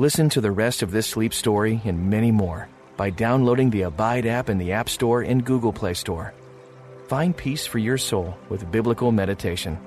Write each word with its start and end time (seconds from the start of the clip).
Listen 0.00 0.30
to 0.30 0.40
the 0.40 0.50
rest 0.50 0.80
of 0.80 0.92
this 0.92 1.06
sleep 1.06 1.34
story 1.34 1.78
and 1.84 2.08
many 2.08 2.30
more 2.30 2.70
by 2.96 3.10
downloading 3.10 3.68
the 3.68 3.82
Abide 3.82 4.24
app 4.24 4.48
in 4.48 4.56
the 4.56 4.72
App 4.72 4.88
Store 4.88 5.20
and 5.20 5.44
Google 5.44 5.74
Play 5.74 5.92
Store. 5.92 6.32
Find 7.08 7.36
peace 7.36 7.66
for 7.66 7.76
your 7.76 7.98
soul 7.98 8.34
with 8.48 8.72
biblical 8.72 9.12
meditation. 9.12 9.78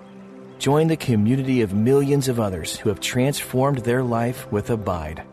Join 0.60 0.86
the 0.86 0.98
community 0.98 1.62
of 1.62 1.74
millions 1.74 2.28
of 2.28 2.40
others 2.40 2.78
who 2.78 2.90
have 2.90 3.00
transformed 3.00 3.80
their 3.80 4.04
life 4.04 4.46
with 4.52 4.70
Abide. 4.70 5.24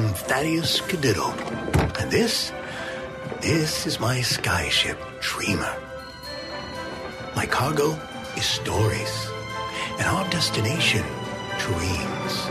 Captain 0.00 0.28
Thaddeus 0.28 0.80
Cadiddle, 0.80 1.34
and 2.00 2.10
this, 2.10 2.52
this 3.42 3.86
is 3.86 4.00
my 4.00 4.20
skyship, 4.20 4.96
Dreamer. 5.20 5.76
My 7.36 7.44
cargo 7.44 7.98
is 8.34 8.46
stories, 8.46 9.28
and 9.98 10.06
our 10.06 10.26
destination, 10.30 11.04
dreams. 11.58 12.48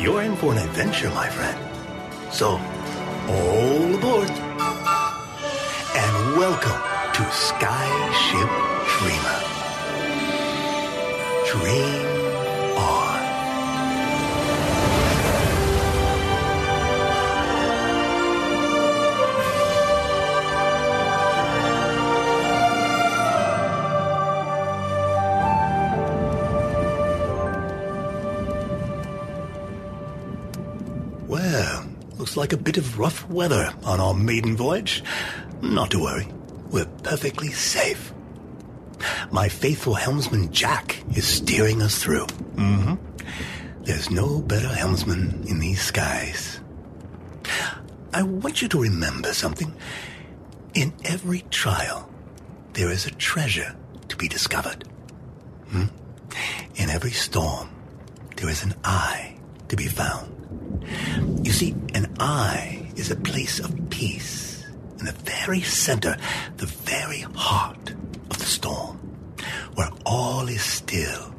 You're 0.00 0.22
in 0.22 0.36
for 0.36 0.52
an 0.52 0.58
adventure, 0.58 1.10
my 1.10 1.28
friend. 1.28 1.58
So, 2.30 2.50
all 3.28 3.94
aboard, 3.96 4.30
and 5.96 6.36
welcome 6.36 6.80
to 7.16 7.22
Skyship 7.42 8.50
Dreamer. 8.98 9.40
Dream 11.50 12.11
like 32.42 32.52
a 32.52 32.56
bit 32.56 32.76
of 32.76 32.98
rough 32.98 33.30
weather 33.30 33.72
on 33.84 34.00
our 34.00 34.14
maiden 34.14 34.56
voyage. 34.56 35.04
Not 35.60 35.92
to 35.92 36.00
worry, 36.00 36.26
we're 36.72 36.86
perfectly 37.04 37.52
safe. 37.52 38.12
My 39.30 39.48
faithful 39.48 39.94
helmsman 39.94 40.50
Jack 40.50 41.00
is 41.16 41.24
steering 41.24 41.80
us 41.80 42.02
through. 42.02 42.26
Mm-hmm. 42.56 42.94
There's 43.84 44.10
no 44.10 44.40
better 44.40 44.66
helmsman 44.66 45.44
in 45.46 45.60
these 45.60 45.80
skies. 45.82 46.58
I 48.12 48.24
want 48.24 48.60
you 48.60 48.66
to 48.70 48.82
remember 48.82 49.32
something. 49.34 49.72
In 50.74 50.92
every 51.04 51.44
trial, 51.50 52.10
there 52.72 52.90
is 52.90 53.06
a 53.06 53.12
treasure 53.12 53.76
to 54.08 54.16
be 54.16 54.26
discovered. 54.26 54.82
Hmm? 55.68 55.84
In 56.74 56.90
every 56.90 57.12
storm, 57.12 57.70
there 58.34 58.48
is 58.48 58.64
an 58.64 58.74
eye 58.82 59.36
to 59.68 59.76
be 59.76 59.86
found. 59.86 60.31
You 61.42 61.52
see, 61.52 61.74
an 61.94 62.14
eye 62.18 62.90
is 62.96 63.10
a 63.10 63.16
place 63.16 63.58
of 63.58 63.90
peace 63.90 64.66
in 64.98 65.06
the 65.06 65.12
very 65.12 65.60
center, 65.60 66.16
the 66.56 66.66
very 66.66 67.20
heart 67.34 67.90
of 68.30 68.38
the 68.38 68.44
storm, 68.44 68.96
where 69.74 69.90
all 70.06 70.48
is 70.48 70.62
still 70.62 71.34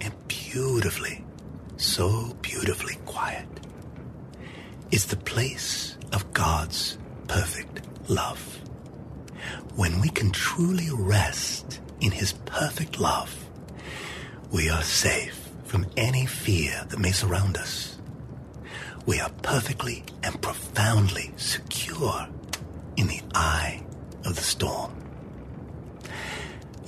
and 0.00 0.12
beautifully, 0.28 1.24
so 1.76 2.36
beautifully 2.42 2.96
quiet. 3.06 3.46
It's 4.90 5.06
the 5.06 5.16
place 5.16 5.96
of 6.12 6.32
God's 6.32 6.98
perfect 7.28 7.80
love. 8.08 8.60
When 9.74 10.00
we 10.00 10.08
can 10.08 10.30
truly 10.30 10.88
rest 10.92 11.80
in 12.00 12.10
His 12.12 12.32
perfect 12.44 13.00
love, 13.00 13.34
we 14.52 14.68
are 14.70 14.82
safe 14.82 15.50
from 15.64 15.86
any 15.96 16.26
fear 16.26 16.84
that 16.88 16.98
may 17.00 17.12
surround 17.12 17.56
us 17.56 17.95
we 19.06 19.20
are 19.20 19.30
perfectly 19.42 20.04
and 20.22 20.40
profoundly 20.42 21.32
secure 21.36 22.28
in 22.96 23.06
the 23.06 23.20
eye 23.34 23.82
of 24.24 24.34
the 24.34 24.42
storm. 24.42 24.92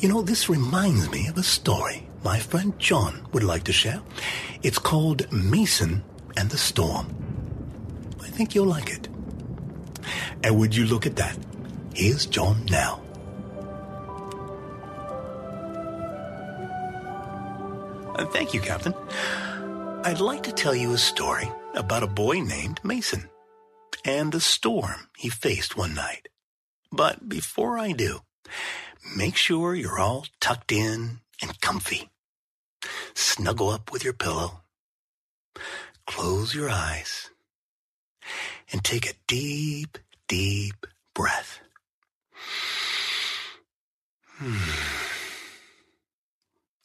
You 0.00 0.08
know, 0.08 0.22
this 0.22 0.48
reminds 0.48 1.10
me 1.10 1.28
of 1.28 1.38
a 1.38 1.42
story 1.42 2.08
my 2.24 2.38
friend 2.38 2.76
John 2.78 3.26
would 3.32 3.44
like 3.44 3.64
to 3.64 3.72
share. 3.72 4.02
It's 4.62 4.78
called 4.78 5.30
Mason 5.32 6.02
and 6.36 6.50
the 6.50 6.58
Storm. 6.58 7.06
I 8.20 8.28
think 8.28 8.54
you'll 8.54 8.66
like 8.66 8.90
it. 8.90 9.08
And 10.42 10.58
would 10.58 10.74
you 10.74 10.86
look 10.86 11.06
at 11.06 11.16
that? 11.16 11.36
Here's 11.94 12.26
John 12.26 12.64
now. 12.66 13.00
Uh, 18.16 18.26
thank 18.26 18.52
you, 18.52 18.60
Captain. 18.60 18.94
I'd 20.04 20.20
like 20.20 20.42
to 20.44 20.52
tell 20.52 20.74
you 20.74 20.92
a 20.92 20.98
story 20.98 21.50
about 21.78 22.02
a 22.02 22.08
boy 22.08 22.40
named 22.40 22.80
Mason 22.82 23.30
and 24.04 24.32
the 24.32 24.40
storm 24.40 25.08
he 25.16 25.28
faced 25.28 25.76
one 25.76 25.94
night. 25.94 26.28
But 26.90 27.28
before 27.28 27.78
I 27.78 27.92
do, 27.92 28.20
make 29.16 29.36
sure 29.36 29.74
you're 29.74 29.98
all 29.98 30.26
tucked 30.40 30.72
in 30.72 31.20
and 31.40 31.60
comfy. 31.60 32.10
Snuggle 33.14 33.70
up 33.70 33.92
with 33.92 34.04
your 34.04 34.12
pillow. 34.12 34.62
Close 36.06 36.54
your 36.54 36.70
eyes 36.70 37.30
and 38.72 38.82
take 38.82 39.08
a 39.08 39.14
deep, 39.26 39.98
deep 40.26 40.86
breath. 41.14 41.60
Hmm. 44.38 44.56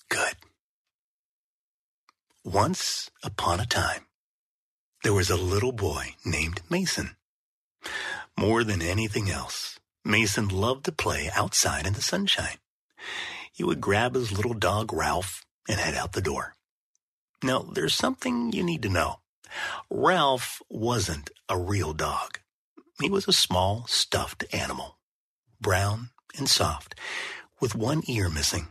Good. 0.09 0.35
Once 2.43 3.09
upon 3.23 3.59
a 3.59 3.65
time, 3.65 4.05
there 5.03 5.13
was 5.13 5.29
a 5.29 5.35
little 5.35 5.73
boy 5.73 6.15
named 6.25 6.61
Mason. 6.69 7.17
More 8.37 8.63
than 8.63 8.81
anything 8.81 9.29
else, 9.29 9.79
Mason 10.03 10.47
loved 10.47 10.85
to 10.85 10.91
play 10.91 11.29
outside 11.35 11.85
in 11.85 11.93
the 11.93 12.01
sunshine. 12.01 12.57
He 13.51 13.63
would 13.63 13.81
grab 13.81 14.15
his 14.15 14.31
little 14.31 14.53
dog 14.53 14.91
Ralph 14.91 15.45
and 15.69 15.79
head 15.79 15.93
out 15.93 16.13
the 16.13 16.21
door. 16.21 16.55
Now, 17.43 17.59
there's 17.59 17.93
something 17.93 18.53
you 18.53 18.63
need 18.63 18.81
to 18.83 18.89
know. 18.89 19.19
Ralph 19.89 20.61
wasn't 20.69 21.29
a 21.49 21.59
real 21.59 21.93
dog. 21.93 22.39
He 23.01 23.09
was 23.09 23.27
a 23.27 23.33
small, 23.33 23.85
stuffed 23.87 24.45
animal, 24.53 24.97
brown 25.59 26.11
and 26.37 26.49
soft, 26.49 26.95
with 27.59 27.75
one 27.75 28.03
ear 28.07 28.29
missing. 28.29 28.69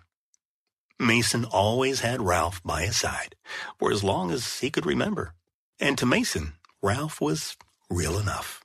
Mason 0.98 1.44
always 1.44 2.00
had 2.00 2.22
Ralph 2.22 2.62
by 2.62 2.82
his 2.82 2.96
side 2.96 3.36
for 3.78 3.92
as 3.92 4.02
long 4.02 4.30
as 4.30 4.60
he 4.60 4.70
could 4.70 4.86
remember. 4.86 5.34
And 5.82 5.98
to 5.98 6.06
Mason, 6.06 6.52
Ralph 6.80 7.20
was 7.20 7.56
real 7.90 8.20
enough. 8.20 8.64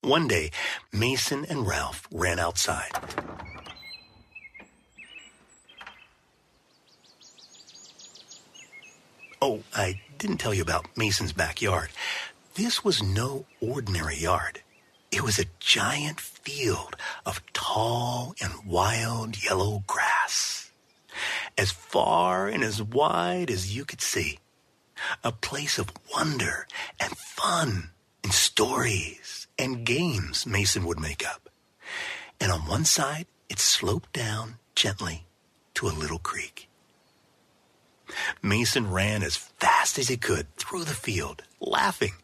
One 0.00 0.26
day, 0.26 0.50
Mason 0.92 1.44
and 1.44 1.64
Ralph 1.64 2.08
ran 2.10 2.40
outside. 2.40 2.90
Oh, 9.40 9.62
I 9.72 10.00
didn't 10.18 10.38
tell 10.38 10.52
you 10.52 10.62
about 10.62 10.88
Mason's 10.96 11.32
backyard. 11.32 11.90
This 12.54 12.82
was 12.82 13.00
no 13.00 13.46
ordinary 13.60 14.16
yard. 14.16 14.62
It 15.12 15.22
was 15.22 15.38
a 15.38 15.46
giant 15.60 16.18
field 16.18 16.96
of 17.24 17.40
tall 17.52 18.34
and 18.42 18.66
wild 18.66 19.40
yellow 19.40 19.84
grass, 19.86 20.72
as 21.56 21.70
far 21.70 22.48
and 22.48 22.64
as 22.64 22.82
wide 22.82 23.52
as 23.52 23.76
you 23.76 23.84
could 23.84 24.00
see. 24.00 24.40
A 25.24 25.32
place 25.32 25.78
of 25.78 25.92
wonder 26.12 26.66
and 26.98 27.16
fun 27.16 27.90
and 28.22 28.32
stories 28.32 29.46
and 29.58 29.84
games 29.84 30.46
Mason 30.46 30.84
would 30.84 31.00
make 31.00 31.26
up. 31.26 31.48
And 32.40 32.50
on 32.50 32.60
one 32.66 32.84
side, 32.84 33.26
it 33.48 33.58
sloped 33.58 34.12
down 34.12 34.56
gently 34.74 35.26
to 35.74 35.88
a 35.88 35.90
little 35.90 36.18
creek. 36.18 36.68
Mason 38.42 38.90
ran 38.90 39.22
as 39.22 39.36
fast 39.36 39.98
as 39.98 40.08
he 40.08 40.16
could 40.16 40.54
through 40.56 40.84
the 40.84 40.94
field, 40.94 41.42
laughing. 41.60 42.14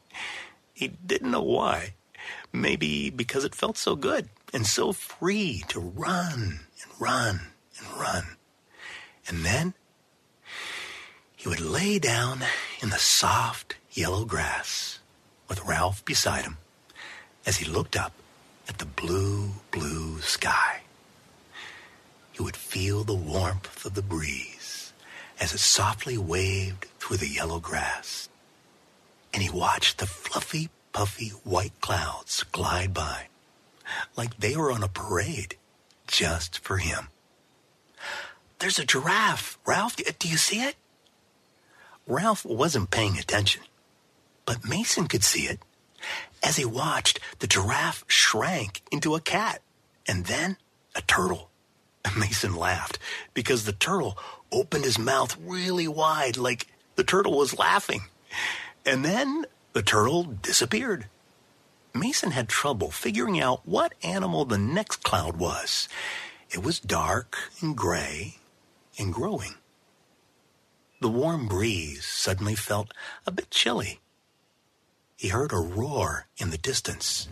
He 0.72 0.88
didn't 0.88 1.30
know 1.30 1.42
why. 1.42 1.94
Maybe 2.52 3.10
because 3.10 3.44
it 3.44 3.54
felt 3.54 3.76
so 3.76 3.94
good 3.96 4.28
and 4.52 4.66
so 4.66 4.92
free 4.92 5.62
to 5.68 5.80
run 5.80 6.60
and 6.82 7.00
run 7.00 7.40
and 7.78 8.00
run. 8.00 8.36
And 9.28 9.44
then 9.44 9.74
he 11.36 11.48
would 11.48 11.60
lay 11.60 11.98
down 11.98 12.40
in 12.82 12.90
the 12.90 12.98
soft 12.98 13.76
yellow 13.92 14.24
grass 14.24 14.98
with 15.48 15.64
Ralph 15.64 16.04
beside 16.04 16.44
him 16.44 16.56
as 17.46 17.58
he 17.58 17.64
looked 17.64 17.96
up 17.96 18.12
at 18.68 18.78
the 18.78 18.84
blue, 18.84 19.50
blue 19.70 20.20
sky. 20.20 20.80
He 22.32 22.42
would 22.42 22.56
feel 22.56 23.04
the 23.04 23.14
warmth 23.14 23.86
of 23.86 23.94
the 23.94 24.02
breeze 24.02 24.92
as 25.38 25.52
it 25.52 25.58
softly 25.58 26.18
waved 26.18 26.86
through 26.98 27.18
the 27.18 27.28
yellow 27.28 27.60
grass. 27.60 28.28
And 29.32 29.42
he 29.42 29.50
watched 29.50 29.98
the 29.98 30.06
fluffy, 30.06 30.70
puffy 30.92 31.28
white 31.44 31.78
clouds 31.80 32.42
glide 32.50 32.92
by 32.92 33.28
like 34.16 34.38
they 34.38 34.56
were 34.56 34.72
on 34.72 34.82
a 34.82 34.88
parade 34.88 35.56
just 36.06 36.58
for 36.60 36.78
him. 36.78 37.08
There's 38.58 38.78
a 38.78 38.84
giraffe, 38.84 39.58
Ralph. 39.66 39.96
Do 39.96 40.28
you 40.28 40.36
see 40.36 40.60
it? 40.60 40.76
Ralph 42.06 42.44
wasn't 42.44 42.90
paying 42.90 43.18
attention, 43.18 43.62
but 44.44 44.68
Mason 44.68 45.08
could 45.08 45.24
see 45.24 45.46
it. 45.46 45.60
As 46.42 46.56
he 46.56 46.64
watched, 46.64 47.18
the 47.40 47.46
giraffe 47.46 48.04
shrank 48.06 48.82
into 48.92 49.14
a 49.14 49.20
cat 49.20 49.60
and 50.06 50.26
then 50.26 50.56
a 50.94 51.02
turtle. 51.02 51.50
Mason 52.16 52.54
laughed 52.54 52.98
because 53.34 53.64
the 53.64 53.72
turtle 53.72 54.16
opened 54.52 54.84
his 54.84 54.98
mouth 54.98 55.36
really 55.40 55.88
wide 55.88 56.36
like 56.36 56.68
the 56.94 57.04
turtle 57.04 57.36
was 57.36 57.58
laughing. 57.58 58.02
And 58.84 59.04
then 59.04 59.46
the 59.72 59.82
turtle 59.82 60.22
disappeared. 60.22 61.06
Mason 61.92 62.30
had 62.30 62.48
trouble 62.48 62.90
figuring 62.90 63.40
out 63.40 63.66
what 63.66 63.94
animal 64.02 64.44
the 64.44 64.58
next 64.58 65.02
cloud 65.02 65.38
was. 65.38 65.88
It 66.50 66.62
was 66.62 66.78
dark 66.78 67.36
and 67.60 67.76
gray 67.76 68.36
and 68.98 69.12
growing. 69.12 69.54
The 71.00 71.08
warm 71.08 71.46
breeze 71.46 72.06
suddenly 72.06 72.54
felt 72.54 72.92
a 73.26 73.30
bit 73.30 73.50
chilly. 73.50 74.00
He 75.16 75.28
heard 75.28 75.52
a 75.52 75.56
roar 75.56 76.26
in 76.38 76.50
the 76.50 76.58
distance. 76.58 77.28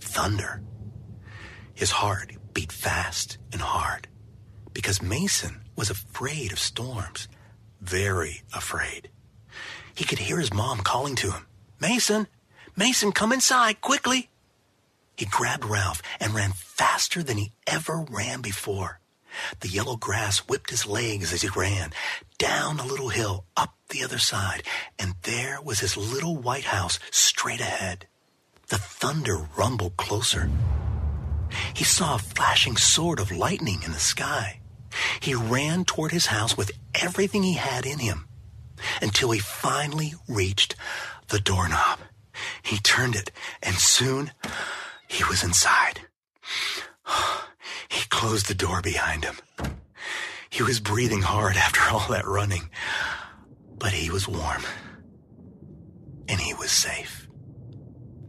Thunder. 0.00 0.62
His 1.74 1.90
heart 1.90 2.32
beat 2.52 2.72
fast 2.72 3.38
and 3.52 3.60
hard 3.62 4.08
because 4.74 5.00
Mason 5.00 5.62
was 5.76 5.90
afraid 5.90 6.52
of 6.52 6.58
storms, 6.58 7.28
very 7.80 8.42
afraid. 8.54 9.10
He 9.94 10.04
could 10.04 10.18
hear 10.18 10.38
his 10.38 10.52
mom 10.52 10.78
calling 10.80 11.14
to 11.16 11.30
him, 11.32 11.46
Mason, 11.80 12.26
Mason, 12.76 13.12
come 13.12 13.32
inside, 13.32 13.80
quickly. 13.80 14.30
He 15.16 15.24
grabbed 15.24 15.64
Ralph 15.64 16.02
and 16.20 16.34
ran 16.34 16.52
faster 16.52 17.22
than 17.22 17.38
he 17.38 17.52
ever 17.66 18.04
ran 18.08 18.40
before. 18.40 19.00
The 19.60 19.68
yellow 19.68 19.96
grass 19.96 20.38
whipped 20.38 20.70
his 20.70 20.86
legs 20.86 21.32
as 21.32 21.42
he 21.42 21.48
ran, 21.48 21.92
down 22.38 22.80
a 22.80 22.86
little 22.86 23.08
hill, 23.08 23.44
up 23.56 23.74
the 23.88 24.02
other 24.04 24.18
side, 24.18 24.62
and 24.98 25.14
there 25.22 25.60
was 25.62 25.80
his 25.80 25.96
little 25.96 26.36
white 26.36 26.64
house 26.64 26.98
straight 27.10 27.60
ahead. 27.60 28.06
The 28.68 28.78
thunder 28.78 29.48
rumbled 29.56 29.96
closer. 29.96 30.50
He 31.74 31.84
saw 31.84 32.14
a 32.16 32.18
flashing 32.18 32.76
sword 32.76 33.18
of 33.18 33.32
lightning 33.32 33.82
in 33.82 33.92
the 33.92 33.98
sky. 33.98 34.60
He 35.20 35.34
ran 35.34 35.84
toward 35.84 36.12
his 36.12 36.26
house 36.26 36.56
with 36.56 36.72
everything 36.94 37.42
he 37.42 37.54
had 37.54 37.86
in 37.86 37.98
him 37.98 38.26
until 39.00 39.30
he 39.30 39.40
finally 39.40 40.14
reached 40.28 40.74
the 41.28 41.40
doorknob. 41.40 42.00
He 42.62 42.78
turned 42.78 43.16
it, 43.16 43.30
and 43.62 43.76
soon 43.76 44.32
he 45.08 45.24
was 45.24 45.42
inside. 45.42 46.00
He 47.88 48.06
closed 48.08 48.48
the 48.48 48.54
door 48.54 48.82
behind 48.82 49.24
him. 49.24 49.36
He 50.50 50.62
was 50.62 50.80
breathing 50.80 51.22
hard 51.22 51.56
after 51.56 51.80
all 51.90 52.06
that 52.08 52.26
running, 52.26 52.70
but 53.78 53.92
he 53.92 54.10
was 54.10 54.28
warm. 54.28 54.62
And 56.28 56.40
he 56.40 56.54
was 56.54 56.70
safe. 56.70 57.28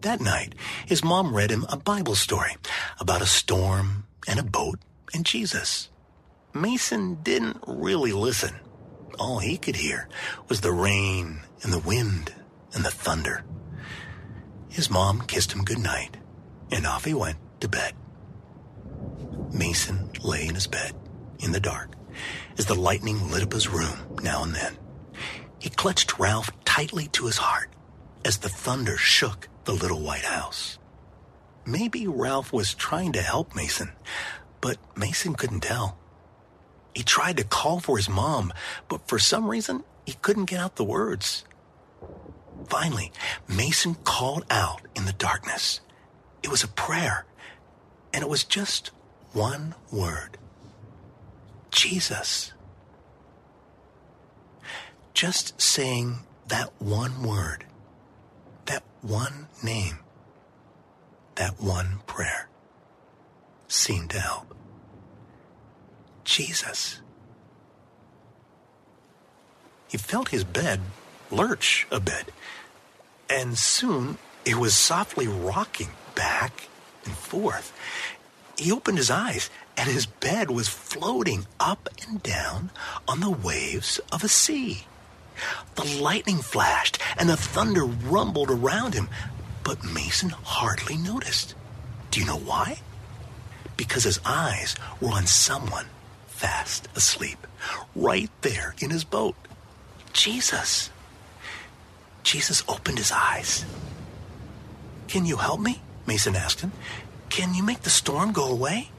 That 0.01 0.21
night, 0.21 0.55
his 0.85 1.03
mom 1.03 1.35
read 1.35 1.51
him 1.51 1.65
a 1.69 1.77
Bible 1.77 2.15
story 2.15 2.55
about 2.99 3.21
a 3.21 3.25
storm 3.25 4.05
and 4.27 4.39
a 4.39 4.43
boat 4.43 4.79
and 5.13 5.25
Jesus. 5.25 5.89
Mason 6.53 7.15
didn't 7.21 7.63
really 7.67 8.13
listen. 8.13 8.55
All 9.19 9.39
he 9.39 9.57
could 9.57 9.75
hear 9.75 10.07
was 10.47 10.61
the 10.61 10.71
rain 10.71 11.41
and 11.63 11.73
the 11.73 11.79
wind 11.79 12.33
and 12.73 12.85
the 12.85 12.91
thunder. 12.91 13.43
His 14.69 14.89
mom 14.89 15.21
kissed 15.21 15.51
him 15.51 15.65
good 15.65 15.79
night, 15.79 16.17
and 16.71 16.85
off 16.85 17.05
he 17.05 17.13
went 17.13 17.37
to 17.59 17.67
bed. 17.67 17.93
Mason 19.51 20.11
lay 20.21 20.47
in 20.47 20.55
his 20.55 20.67
bed, 20.67 20.93
in 21.39 21.51
the 21.51 21.59
dark, 21.59 21.91
as 22.57 22.65
the 22.65 22.75
lightning 22.75 23.31
lit 23.31 23.43
up 23.43 23.53
his 23.53 23.69
room 23.69 23.97
now 24.21 24.43
and 24.43 24.53
then. 24.53 24.77
He 25.59 25.69
clutched 25.69 26.19
Ralph 26.19 26.51
tightly 26.65 27.07
to 27.09 27.25
his 27.25 27.37
heart 27.37 27.69
as 28.23 28.37
the 28.37 28.49
thunder 28.49 28.97
shook 28.97 29.47
the 29.65 29.73
little 29.73 30.01
white 30.01 30.25
house. 30.25 30.77
Maybe 31.65 32.07
Ralph 32.07 32.51
was 32.51 32.73
trying 32.73 33.11
to 33.13 33.21
help 33.21 33.55
Mason, 33.55 33.91
but 34.61 34.77
Mason 34.97 35.35
couldn't 35.35 35.61
tell. 35.61 35.97
He 36.95 37.03
tried 37.03 37.37
to 37.37 37.43
call 37.43 37.79
for 37.79 37.97
his 37.97 38.09
mom, 38.09 38.51
but 38.87 39.07
for 39.07 39.19
some 39.19 39.47
reason, 39.47 39.83
he 40.05 40.13
couldn't 40.13 40.45
get 40.45 40.59
out 40.59 40.75
the 40.75 40.83
words. 40.83 41.45
Finally, 42.67 43.11
Mason 43.47 43.95
called 43.95 44.45
out 44.49 44.81
in 44.95 45.05
the 45.05 45.13
darkness. 45.13 45.81
It 46.43 46.49
was 46.49 46.63
a 46.63 46.67
prayer, 46.67 47.25
and 48.13 48.23
it 48.23 48.29
was 48.29 48.43
just 48.43 48.91
one 49.33 49.75
word 49.91 50.37
Jesus. 51.71 52.53
Just 55.13 55.59
saying 55.61 56.19
that 56.47 56.71
one 56.79 57.23
word, 57.23 57.65
that 58.65 58.83
one 59.01 59.47
name, 59.63 59.99
that 61.35 61.61
one 61.61 61.99
prayer 62.05 62.49
seemed 63.67 64.09
to 64.11 64.19
help. 64.19 64.55
Jesus. 66.23 67.01
He 69.89 69.97
felt 69.97 70.29
his 70.29 70.43
bed 70.43 70.81
lurch 71.31 71.87
a 71.91 71.99
bit 71.99 72.31
and 73.29 73.57
soon 73.57 74.17
it 74.45 74.55
was 74.55 74.73
softly 74.73 75.27
rocking 75.27 75.89
back 76.15 76.67
and 77.05 77.13
forth. 77.13 77.73
He 78.59 78.73
opened 78.73 78.97
his 78.97 79.09
eyes, 79.09 79.49
and 79.77 79.89
his 79.89 80.05
bed 80.05 80.51
was 80.51 80.67
floating 80.67 81.45
up 81.61 81.87
and 82.05 82.21
down 82.21 82.71
on 83.07 83.21
the 83.21 83.29
waves 83.29 84.01
of 84.11 84.21
a 84.21 84.27
sea. 84.27 84.83
The 85.75 85.85
lightning 86.01 86.39
flashed, 86.39 86.99
and 87.17 87.29
the 87.29 87.37
thunder 87.37 87.85
rumbled 87.85 88.51
around 88.51 88.95
him, 88.95 89.07
but 89.63 89.85
Mason 89.85 90.31
hardly 90.31 90.97
noticed. 90.97 91.55
Do 92.11 92.19
you 92.19 92.25
know 92.25 92.37
why? 92.37 92.81
Because 93.77 94.03
his 94.03 94.19
eyes 94.25 94.75
were 94.99 95.13
on 95.13 95.25
someone 95.25 95.85
fast 96.27 96.89
asleep, 96.97 97.47
right 97.95 98.29
there 98.41 98.75
in 98.81 98.89
his 98.89 99.05
boat. 99.05 99.35
Jesus. 100.11 100.89
Jesus 102.23 102.61
opened 102.67 102.97
his 102.97 103.13
eyes. 103.13 103.63
Can 105.07 105.25
you 105.25 105.37
help 105.37 105.61
me? 105.61 105.81
Mason 106.05 106.35
asked 106.35 106.59
him. 106.59 106.73
Can 107.29 107.53
you 107.53 107.63
make 107.63 107.81
the 107.81 107.89
storm 107.89 108.31
go 108.31 108.49
away? 108.49 108.89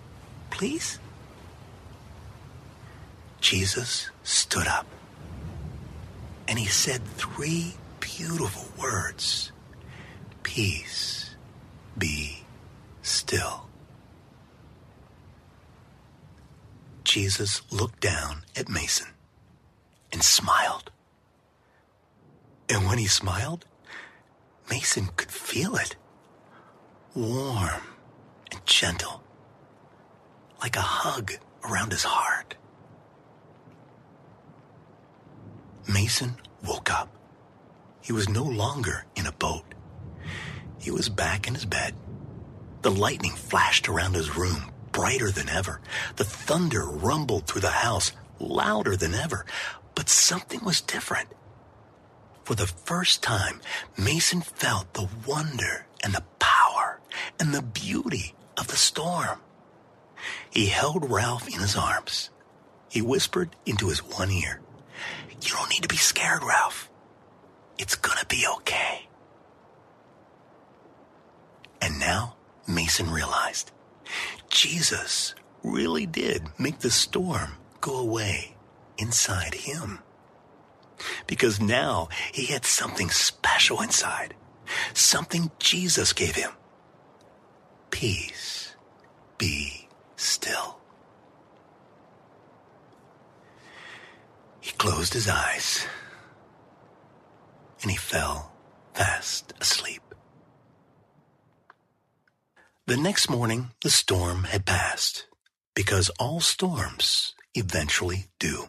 Please? 0.50 0.99
Jesus 3.40 4.10
stood 4.22 4.66
up 4.66 4.87
and 6.46 6.58
he 6.58 6.66
said 6.66 7.04
three 7.16 7.75
beautiful 8.00 8.66
words 8.80 9.52
Peace, 10.42 11.37
be 11.96 12.42
still. 13.02 13.68
Jesus 17.04 17.62
looked 17.70 18.00
down 18.00 18.42
at 18.56 18.68
Mason 18.68 19.08
and 20.12 20.22
smiled. 20.22 20.90
And 22.68 22.87
when 22.87 22.99
he 22.99 23.06
smiled, 23.06 23.64
Mason 24.70 25.08
could 25.16 25.30
feel 25.30 25.76
it. 25.76 25.94
Warm 27.14 27.82
and 28.50 28.64
gentle, 28.66 29.23
like 30.61 30.76
a 30.76 30.80
hug 30.80 31.33
around 31.64 31.92
his 31.92 32.04
heart. 32.04 32.54
Mason 35.92 36.37
woke 36.64 36.90
up. 36.90 37.09
He 38.00 38.12
was 38.12 38.28
no 38.28 38.45
longer 38.45 39.04
in 39.16 39.26
a 39.26 39.33
boat. 39.33 39.64
He 40.78 40.90
was 40.90 41.09
back 41.09 41.47
in 41.47 41.54
his 41.54 41.66
bed. 41.66 41.95
The 42.83 42.90
lightning 42.90 43.33
flashed 43.33 43.88
around 43.88 44.14
his 44.14 44.37
room, 44.37 44.73
brighter 44.92 45.30
than 45.30 45.49
ever. 45.49 45.80
The 46.16 46.25
thunder 46.25 46.85
rumbled 46.85 47.47
through 47.47 47.61
the 47.61 47.71
house, 47.71 48.12
louder 48.38 48.97
than 48.97 49.14
ever. 49.14 49.45
But 49.95 50.09
something 50.09 50.64
was 50.64 50.80
different. 50.80 51.28
For 52.45 52.54
the 52.54 52.66
first 52.66 53.23
time, 53.23 53.61
Mason 53.99 54.40
felt 54.40 54.95
the 54.95 55.09
wonder 55.26 55.87
and 56.02 56.14
the 56.14 56.25
power 56.38 57.00
and 57.38 57.54
the 57.54 57.62
beauty 57.62 58.35
of 58.61 58.69
the 58.69 58.76
storm. 58.76 59.40
He 60.50 60.67
held 60.67 61.11
Ralph 61.11 61.49
in 61.49 61.61
his 61.61 61.76
arms. 61.76 62.31
He 62.90 63.02
whispered 63.02 63.57
into 63.67 63.88
his 63.88 64.00
one 64.05 64.31
ear, 64.31 64.61
You 65.43 65.50
don't 65.55 65.71
need 65.71 65.83
to 65.83 65.88
be 65.88 65.97
scared, 65.97 66.43
Ralph. 66.45 66.90
It's 67.79 67.97
gonna 67.97 68.26
be 68.29 68.45
okay. 68.57 69.09
And 71.81 71.99
now 71.99 72.37
Mason 72.69 73.11
realized 73.11 73.73
Jesus 74.50 75.35
really 75.62 76.07
did 76.07 76.45
make 76.59 76.81
the 76.81 76.90
storm 76.90 77.52
go 77.81 77.97
away 77.99 78.57
inside 78.99 79.55
him. 79.55 80.00
because 81.26 81.61
now 81.61 82.09
he 82.33 82.47
had 82.47 82.64
something 82.64 83.11
special 83.11 83.81
inside, 83.81 84.35
something 84.95 85.50
Jesus 85.59 86.12
gave 86.12 86.37
him. 86.37 86.50
Peace. 87.90 88.75
Be 89.38 89.88
still. 90.16 90.78
He 94.61 94.73
closed 94.73 95.14
his 95.14 95.28
eyes 95.28 95.87
and 97.82 97.90
he 97.90 97.97
fell 97.97 98.52
fast 98.94 99.54
asleep. 99.61 100.02
The 102.87 102.97
next 102.97 103.30
morning, 103.30 103.70
the 103.82 103.90
storm 103.90 104.44
had 104.44 104.66
passed 104.66 105.26
because 105.75 106.11
all 106.18 106.40
storms 106.40 107.35
eventually 107.54 108.26
do. 108.38 108.66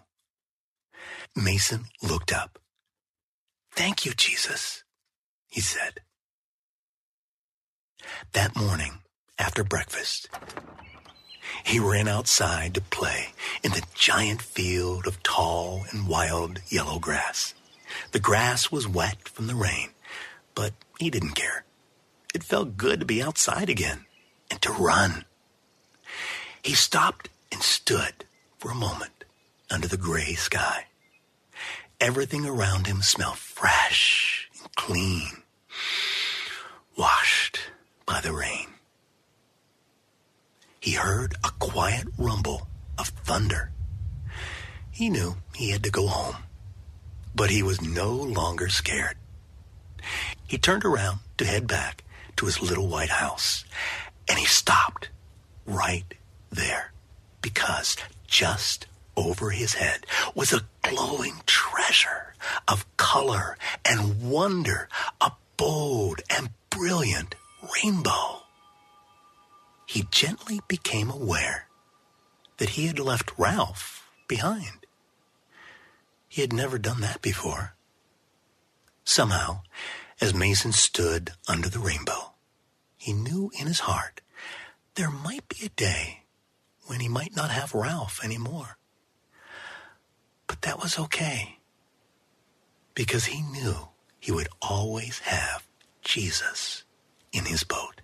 Mason 1.36 1.86
looked 2.02 2.32
up. 2.32 2.60
Thank 3.74 4.06
you, 4.06 4.14
Jesus, 4.14 4.84
he 5.48 5.62
said. 5.62 6.02
That 8.34 8.56
morning, 8.56 9.00
after 9.42 9.64
breakfast, 9.64 10.30
he 11.64 11.80
ran 11.80 12.08
outside 12.08 12.76
to 12.76 12.82
play 12.82 13.30
in 13.64 13.72
the 13.72 13.84
giant 13.96 14.42
field 14.42 15.08
of 15.08 15.22
tall 15.24 15.84
and 15.92 16.08
wild 16.08 16.62
yellow 16.70 17.00
grass. 17.00 17.56
The 18.12 18.20
grass 18.20 18.72
was 18.72 18.88
wet 18.88 19.28
from 19.28 19.48
the 19.48 19.56
rain, 19.56 19.90
but 20.54 20.74
he 21.00 21.10
didn't 21.10 21.32
care. 21.34 21.66
It 22.36 22.44
felt 22.44 22.78
good 22.78 23.00
to 23.00 23.06
be 23.06 23.22
outside 23.22 23.70
again 23.70 24.06
and 24.50 24.62
to 24.62 24.72
run. 24.72 25.26
He 26.62 26.74
stopped 26.74 27.30
and 27.52 27.64
stood 27.64 28.26
for 28.60 28.70
a 28.70 28.76
moment 28.76 29.26
under 29.72 29.88
the 29.88 29.98
gray 29.98 30.36
sky. 30.36 30.86
Everything 32.00 32.46
around 32.46 32.86
him 32.86 33.02
smelled 33.02 33.38
fresh 33.38 34.50
and 34.60 34.76
clean, 34.76 35.44
washed 36.96 37.60
by 38.06 38.22
the 38.22 38.34
rain. 38.34 38.68
He 40.82 40.94
heard 40.94 41.36
a 41.44 41.52
quiet 41.60 42.08
rumble 42.18 42.68
of 42.98 43.10
thunder. 43.10 43.72
He 44.90 45.10
knew 45.10 45.38
he 45.54 45.70
had 45.70 45.84
to 45.84 45.92
go 45.92 46.08
home, 46.08 46.38
but 47.36 47.52
he 47.52 47.62
was 47.62 47.84
no 47.84 48.12
longer 48.12 48.68
scared. 48.68 49.16
He 50.48 50.58
turned 50.58 50.84
around 50.84 51.20
to 51.38 51.46
head 51.46 51.68
back 51.68 52.04
to 52.38 52.48
his 52.48 52.64
little 52.64 52.88
white 52.88 53.12
house, 53.12 53.64
and 54.28 54.40
he 54.40 54.46
stopped 54.46 55.10
right 55.68 56.16
there 56.50 56.92
because 57.44 57.96
just 58.26 58.88
over 59.16 59.52
his 59.52 59.76
head 59.76 60.08
was 60.34 60.52
a 60.52 60.66
glowing 60.82 61.44
treasure 61.46 62.34
of 62.68 62.88
color 62.98 63.56
and 63.86 64.32
wonder, 64.32 64.90
a 65.22 65.32
bold 65.58 66.22
and 66.28 66.50
brilliant 66.72 67.36
rainbow. 67.76 68.42
He 69.92 70.08
gently 70.10 70.62
became 70.70 71.10
aware 71.10 71.68
that 72.60 72.70
he 72.70 72.88
had 72.88 72.98
left 72.98 73.38
Ralph 73.38 74.10
behind. 74.26 74.86
He 76.30 76.40
had 76.40 76.54
never 76.54 76.78
done 76.80 77.02
that 77.02 77.22
before. 77.22 77.76
Somehow, 79.04 79.64
as 80.22 80.34
Mason 80.34 80.72
stood 80.72 81.32
under 81.46 81.68
the 81.68 81.80
rainbow, 81.80 82.36
he 82.96 83.12
knew 83.12 83.52
in 83.60 83.68
his 83.68 83.82
heart 83.82 84.22
there 84.96 85.12
might 85.12 85.50
be 85.50 85.66
a 85.66 85.76
day 85.76 86.24
when 86.86 87.02
he 87.02 87.10
might 87.10 87.36
not 87.36 87.52
have 87.52 87.76
Ralph 87.76 88.24
anymore. 88.24 88.78
But 90.48 90.62
that 90.62 90.80
was 90.80 90.98
okay 90.98 91.58
because 92.96 93.26
he 93.26 93.42
knew 93.42 93.90
he 94.22 94.32
would 94.32 94.48
always 94.62 95.20
have 95.20 95.68
Jesus 96.02 96.86
in 97.34 97.44
his 97.44 97.66
boat 97.66 98.00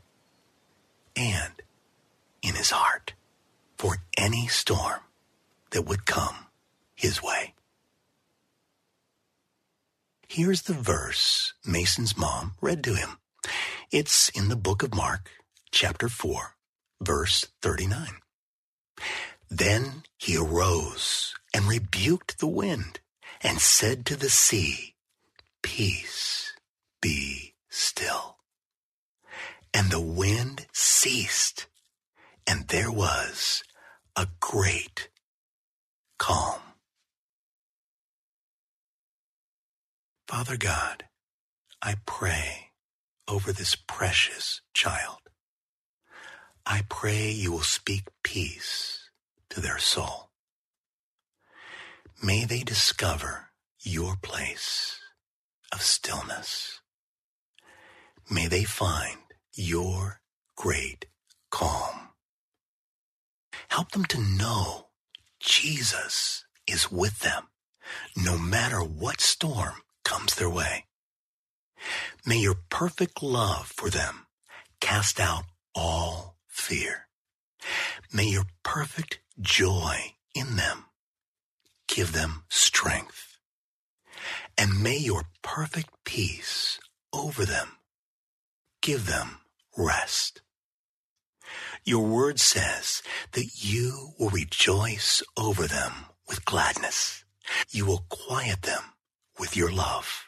and 1.15 1.53
in 2.48 2.56
his 2.56 2.72
heart 2.72 3.13
for 3.77 3.98
any 4.18 4.48
storm 4.48 5.01
that 5.72 5.84
would 5.84 6.06
come 6.06 6.48
his 6.96 7.22
way. 7.22 7.54
Here's 10.27 10.63
the 10.63 10.74
verse 10.74 11.54
Mason's 11.66 12.18
mom 12.18 12.54
read 12.62 12.84
to 12.86 12.96
him. 12.96 13.20
It's 13.92 14.30
in 14.30 14.50
the 14.50 14.56
book 14.56 14.84
of 14.84 14.96
Mark, 14.96 15.30
chapter 15.72 16.10
4, 16.10 16.56
verse 17.01 17.48
39. 17.62 18.08
Then 19.50 20.04
he 20.18 20.38
arose 20.38 21.34
and 21.54 21.66
rebuked 21.66 22.39
the 22.39 22.48
wind 22.48 23.00
and 23.42 23.60
said 23.60 24.06
to 24.06 24.16
the 24.16 24.30
sea, 24.30 24.96
Peace, 25.62 26.54
be 27.01 27.54
still. 27.70 28.38
And 29.74 29.92
the 29.92 30.01
wind 30.01 30.66
ceased, 30.74 31.68
and 32.48 32.68
there 32.70 32.92
was 32.92 33.63
a 34.16 34.27
great 34.39 35.10
calm. 36.18 36.62
Father 40.27 40.58
God, 40.58 41.06
I 41.82 41.96
pray 42.06 42.72
over 43.27 43.51
this 43.51 43.75
precious 43.75 44.62
child. 44.74 45.20
I 46.66 46.84
pray 46.89 47.32
you 47.32 47.51
will 47.51 47.60
speak 47.62 48.04
peace 48.24 49.10
to 49.50 49.62
their 49.62 49.80
soul. 49.80 50.30
May 52.24 52.46
they 52.46 52.62
discover 52.63 53.50
your 53.82 54.16
place 54.22 55.00
of 55.74 55.82
stillness. 55.82 56.82
May 58.30 58.48
they 58.48 58.63
find 58.63 59.20
your 59.54 60.22
great 60.56 61.06
calm. 61.51 62.06
Help 63.69 63.91
them 63.91 64.05
to 64.05 64.19
know 64.19 64.88
Jesus 65.39 66.45
is 66.65 66.91
with 66.91 67.19
them 67.19 67.47
no 68.15 68.38
matter 68.38 68.79
what 68.79 69.21
storm 69.21 69.75
comes 70.03 70.36
their 70.36 70.50
way. 70.50 70.86
May 72.25 72.39
your 72.39 72.55
perfect 72.69 73.21
love 73.21 73.67
for 73.67 73.89
them 73.89 74.27
cast 74.81 75.19
out 75.19 75.45
all 75.75 76.38
fear. 76.47 77.07
May 78.12 78.25
your 78.25 78.45
perfect 78.63 79.19
joy 79.39 80.13
in 80.33 80.55
them 80.55 80.86
give 81.88 82.13
them 82.13 82.43
strength. 82.50 83.38
And 84.57 84.81
may 84.81 84.97
your 84.97 85.24
perfect 85.41 85.89
peace 86.03 86.79
over 87.13 87.45
them 87.45 87.77
give 88.81 89.07
them 89.07 89.39
rest. 89.77 90.41
Your 91.88 92.03
word 92.03 92.38
says 92.38 93.01
that 93.32 93.63
you 93.63 94.10
will 94.20 94.29
rejoice 94.29 95.24
over 95.38 95.67
them 95.67 95.94
with 96.27 96.44
gladness. 96.44 97.24
You 97.72 97.86
will 97.86 98.03
quiet 98.10 98.63
them 98.63 98.84
with 99.39 99.56
your 99.56 99.72
love. 99.72 100.25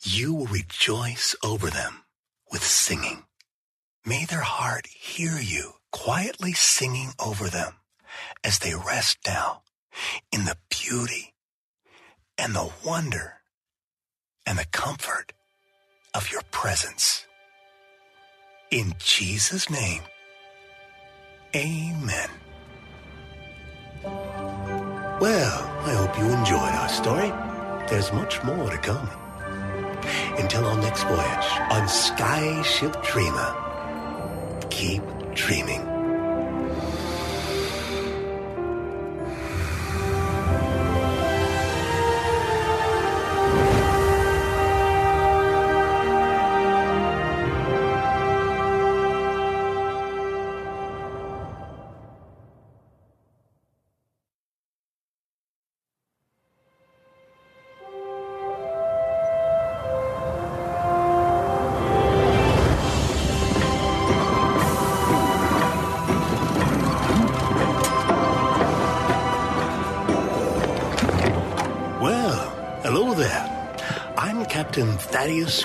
You 0.00 0.32
will 0.32 0.46
rejoice 0.46 1.36
over 1.44 1.68
them 1.68 2.04
with 2.50 2.64
singing. 2.64 3.24
May 4.06 4.24
their 4.24 4.40
heart 4.40 4.86
hear 4.86 5.38
you 5.38 5.74
quietly 5.90 6.54
singing 6.54 7.10
over 7.22 7.48
them 7.48 7.74
as 8.42 8.58
they 8.60 8.74
rest 8.74 9.18
now 9.26 9.64
in 10.32 10.46
the 10.46 10.56
beauty 10.70 11.34
and 12.38 12.54
the 12.54 12.70
wonder 12.82 13.42
and 14.46 14.58
the 14.58 14.66
comfort 14.72 15.34
of 16.14 16.32
your 16.32 16.42
presence. 16.50 17.26
In 18.70 18.94
Jesus' 18.98 19.68
name, 19.68 20.00
amen. 21.54 22.28
Well, 25.20 25.58
I 25.84 25.94
hope 25.94 26.18
you 26.18 26.24
enjoyed 26.24 26.58
our 26.60 26.88
story. 26.88 27.30
There's 27.88 28.12
much 28.12 28.42
more 28.42 28.70
to 28.70 28.78
come. 28.78 29.08
Until 30.38 30.64
our 30.64 30.78
next 30.78 31.04
voyage 31.04 31.48
on 31.70 31.86
Skyship 31.88 33.04
Dreamer, 33.04 33.54
keep 34.70 35.02
dreaming. 35.34 35.91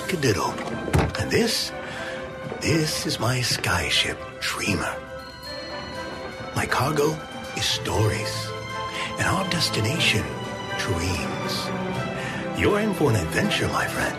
Cadiddle. 0.00 0.52
And 1.20 1.30
this, 1.30 1.72
this 2.60 3.06
is 3.06 3.18
my 3.18 3.38
skyship, 3.38 4.16
Dreamer. 4.40 4.94
My 6.54 6.66
cargo 6.66 7.18
is 7.56 7.64
stories, 7.64 8.48
and 9.18 9.26
our 9.26 9.48
destination, 9.50 10.24
dreams. 10.78 11.68
You're 12.58 12.80
in 12.80 12.94
for 12.94 13.10
an 13.10 13.16
adventure, 13.16 13.68
my 13.68 13.86
friend. 13.86 14.16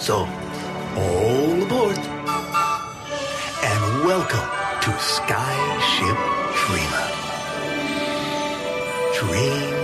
So, 0.00 0.26
all 0.96 1.62
aboard. 1.62 1.98
And 3.64 4.04
welcome 4.04 4.48
to 4.84 4.90
Skyship 4.98 6.18
Dreamer. 6.64 7.08
Dream 9.18 9.77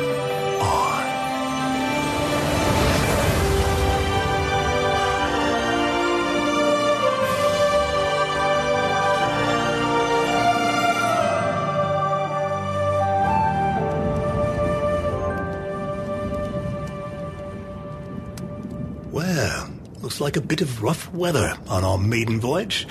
like 20.25 20.37
a 20.39 20.41
bit 20.41 20.63
of 20.63 20.83
rough 20.83 21.13
weather 21.13 21.55
on 21.69 21.85
our 21.85 21.99
maiden 21.99 22.41
voyage. 22.41 22.89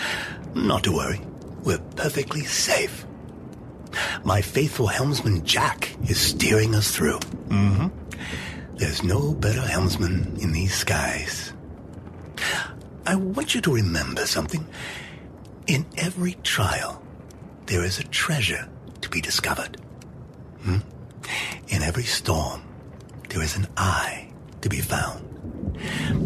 Not 0.53 0.83
to 0.83 0.91
worry, 0.91 1.19
we're 1.63 1.79
perfectly 1.95 2.45
safe. 2.45 3.07
My 4.23 4.39
faithful 4.39 4.85
helmsman 4.85 5.43
Jack 5.43 5.89
is 6.07 6.19
steering 6.19 6.75
us 6.75 6.95
through. 6.95 7.17
Mm-hmm. 7.47 7.87
There's 8.75 9.03
no 9.03 9.33
better 9.33 9.61
helmsman 9.61 10.37
in 10.39 10.51
these 10.51 10.75
skies. 10.75 11.53
I 13.07 13.15
want 13.15 13.55
you 13.55 13.61
to 13.61 13.73
remember 13.73 14.27
something. 14.27 14.67
In 15.65 15.87
every 15.97 16.33
trial, 16.43 17.01
there 17.65 17.83
is 17.83 17.97
a 17.97 18.03
treasure 18.03 18.69
to 19.01 19.09
be 19.09 19.21
discovered. 19.21 19.77
Hmm? 20.61 20.77
In 21.69 21.81
every 21.81 22.03
storm, 22.03 22.61
there 23.29 23.41
is 23.41 23.57
an 23.57 23.65
eye 23.75 24.31
to 24.61 24.69
be 24.69 24.81
found. 24.81 25.32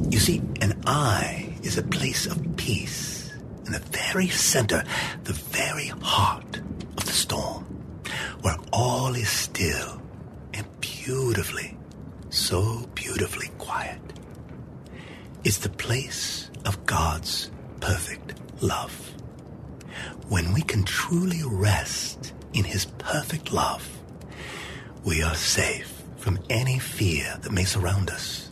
You 0.09 0.19
see, 0.19 0.41
an 0.61 0.81
eye 0.85 1.55
is 1.63 1.77
a 1.77 1.83
place 1.83 2.25
of 2.25 2.55
peace 2.57 3.33
in 3.65 3.73
the 3.73 3.79
very 3.79 4.29
center, 4.29 4.83
the 5.23 5.33
very 5.33 5.87
heart 6.01 6.57
of 6.97 7.05
the 7.05 7.11
storm, 7.11 7.63
where 8.41 8.57
all 8.71 9.13
is 9.15 9.29
still 9.29 10.01
and 10.53 10.65
beautifully, 10.79 11.77
so 12.29 12.87
beautifully 12.95 13.49
quiet. 13.57 13.99
It's 15.43 15.59
the 15.59 15.69
place 15.69 16.49
of 16.65 16.85
God's 16.85 17.51
perfect 17.79 18.33
love. 18.61 19.13
When 20.29 20.53
we 20.53 20.61
can 20.61 20.83
truly 20.83 21.41
rest 21.45 22.33
in 22.53 22.63
His 22.63 22.85
perfect 22.97 23.51
love, 23.51 23.87
we 25.05 25.21
are 25.21 25.35
safe 25.35 26.03
from 26.17 26.39
any 26.49 26.79
fear 26.79 27.37
that 27.41 27.51
may 27.51 27.63
surround 27.63 28.09
us. 28.09 28.46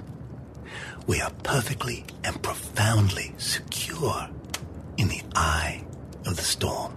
We 1.07 1.21
are 1.21 1.31
perfectly 1.43 2.05
and 2.23 2.41
profoundly 2.41 3.33
secure 3.37 4.27
in 4.97 5.07
the 5.07 5.21
eye 5.35 5.83
of 6.25 6.35
the 6.35 6.41
storm. 6.43 6.93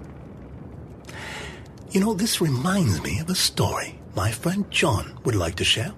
You 1.90 2.00
know, 2.00 2.14
this 2.14 2.40
reminds 2.40 3.02
me 3.02 3.18
of 3.18 3.28
a 3.28 3.34
story 3.34 3.98
my 4.14 4.32
friend 4.32 4.68
John 4.70 5.18
would 5.24 5.34
like 5.34 5.56
to 5.56 5.64
share. 5.64 5.92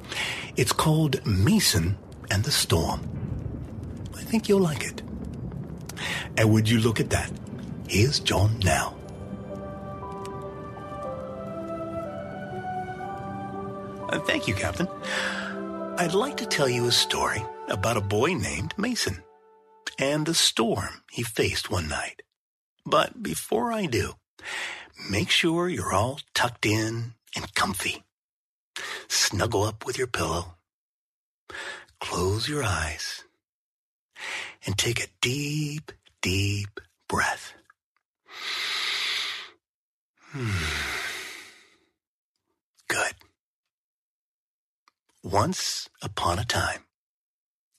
It's 0.56 0.72
called 0.72 1.24
Mason 1.24 1.96
and 2.30 2.44
the 2.44 2.50
Storm. 2.50 3.00
I 4.14 4.22
think 4.22 4.48
you'll 4.48 4.60
like 4.60 4.84
it. 4.84 5.02
And 6.36 6.52
would 6.52 6.68
you 6.68 6.80
look 6.80 7.00
at 7.00 7.10
that? 7.10 7.30
Here's 7.88 8.20
John 8.20 8.58
now. 8.58 8.94
Uh, 14.10 14.18
thank 14.20 14.48
you, 14.48 14.54
Captain. 14.54 14.88
I'd 15.96 16.14
like 16.14 16.36
to 16.38 16.46
tell 16.46 16.68
you 16.68 16.86
a 16.86 16.92
story 16.92 17.42
about 17.70 17.96
a 17.96 18.02
boy 18.02 18.34
named 18.34 18.74
Mason 18.76 19.22
and 19.98 20.26
the 20.26 20.34
storm 20.34 21.02
he 21.10 21.22
faced 21.22 21.70
one 21.70 21.88
night. 21.88 22.22
But 22.84 23.22
before 23.22 23.72
I 23.72 23.86
do, 23.86 24.14
make 25.10 25.30
sure 25.30 25.68
you're 25.68 25.92
all 25.92 26.20
tucked 26.34 26.66
in 26.66 27.14
and 27.36 27.54
comfy. 27.54 28.02
Snuggle 29.08 29.64
up 29.64 29.86
with 29.86 29.98
your 29.98 30.06
pillow. 30.06 30.56
Close 32.00 32.48
your 32.48 32.62
eyes 32.64 33.24
and 34.66 34.76
take 34.76 35.02
a 35.02 35.08
deep, 35.20 35.92
deep 36.22 36.80
breath. 37.08 37.52
Hmm. 40.32 40.50
Good. 42.88 43.14
Once 45.22 45.88
upon 46.02 46.38
a 46.38 46.44
time, 46.44 46.84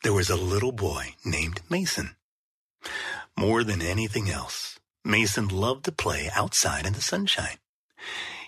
there 0.03 0.13
was 0.13 0.29
a 0.29 0.35
little 0.35 0.71
boy 0.71 1.15
named 1.23 1.61
Mason. 1.69 2.15
More 3.37 3.63
than 3.63 3.81
anything 3.81 4.29
else, 4.29 4.79
Mason 5.05 5.47
loved 5.47 5.85
to 5.85 5.91
play 5.91 6.29
outside 6.33 6.85
in 6.85 6.93
the 6.93 7.01
sunshine. 7.01 7.57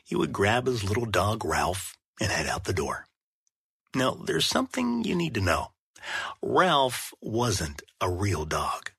He 0.04 0.16
would 0.16 0.34
grab 0.34 0.66
his 0.66 0.84
little 0.84 1.06
dog 1.06 1.46
Ralph 1.46 1.96
and 2.20 2.32
head 2.32 2.48
out 2.48 2.66
the 2.66 2.74
door. 2.74 3.06
Now, 3.96 4.12
there's 4.12 4.46
something 4.46 5.04
you 5.04 5.16
need 5.16 5.36
to 5.36 5.42
know. 5.42 5.72
Ralph 6.42 7.14
wasn't 7.22 7.84
a 8.02 8.10
real 8.10 8.46
dog. 8.46 8.92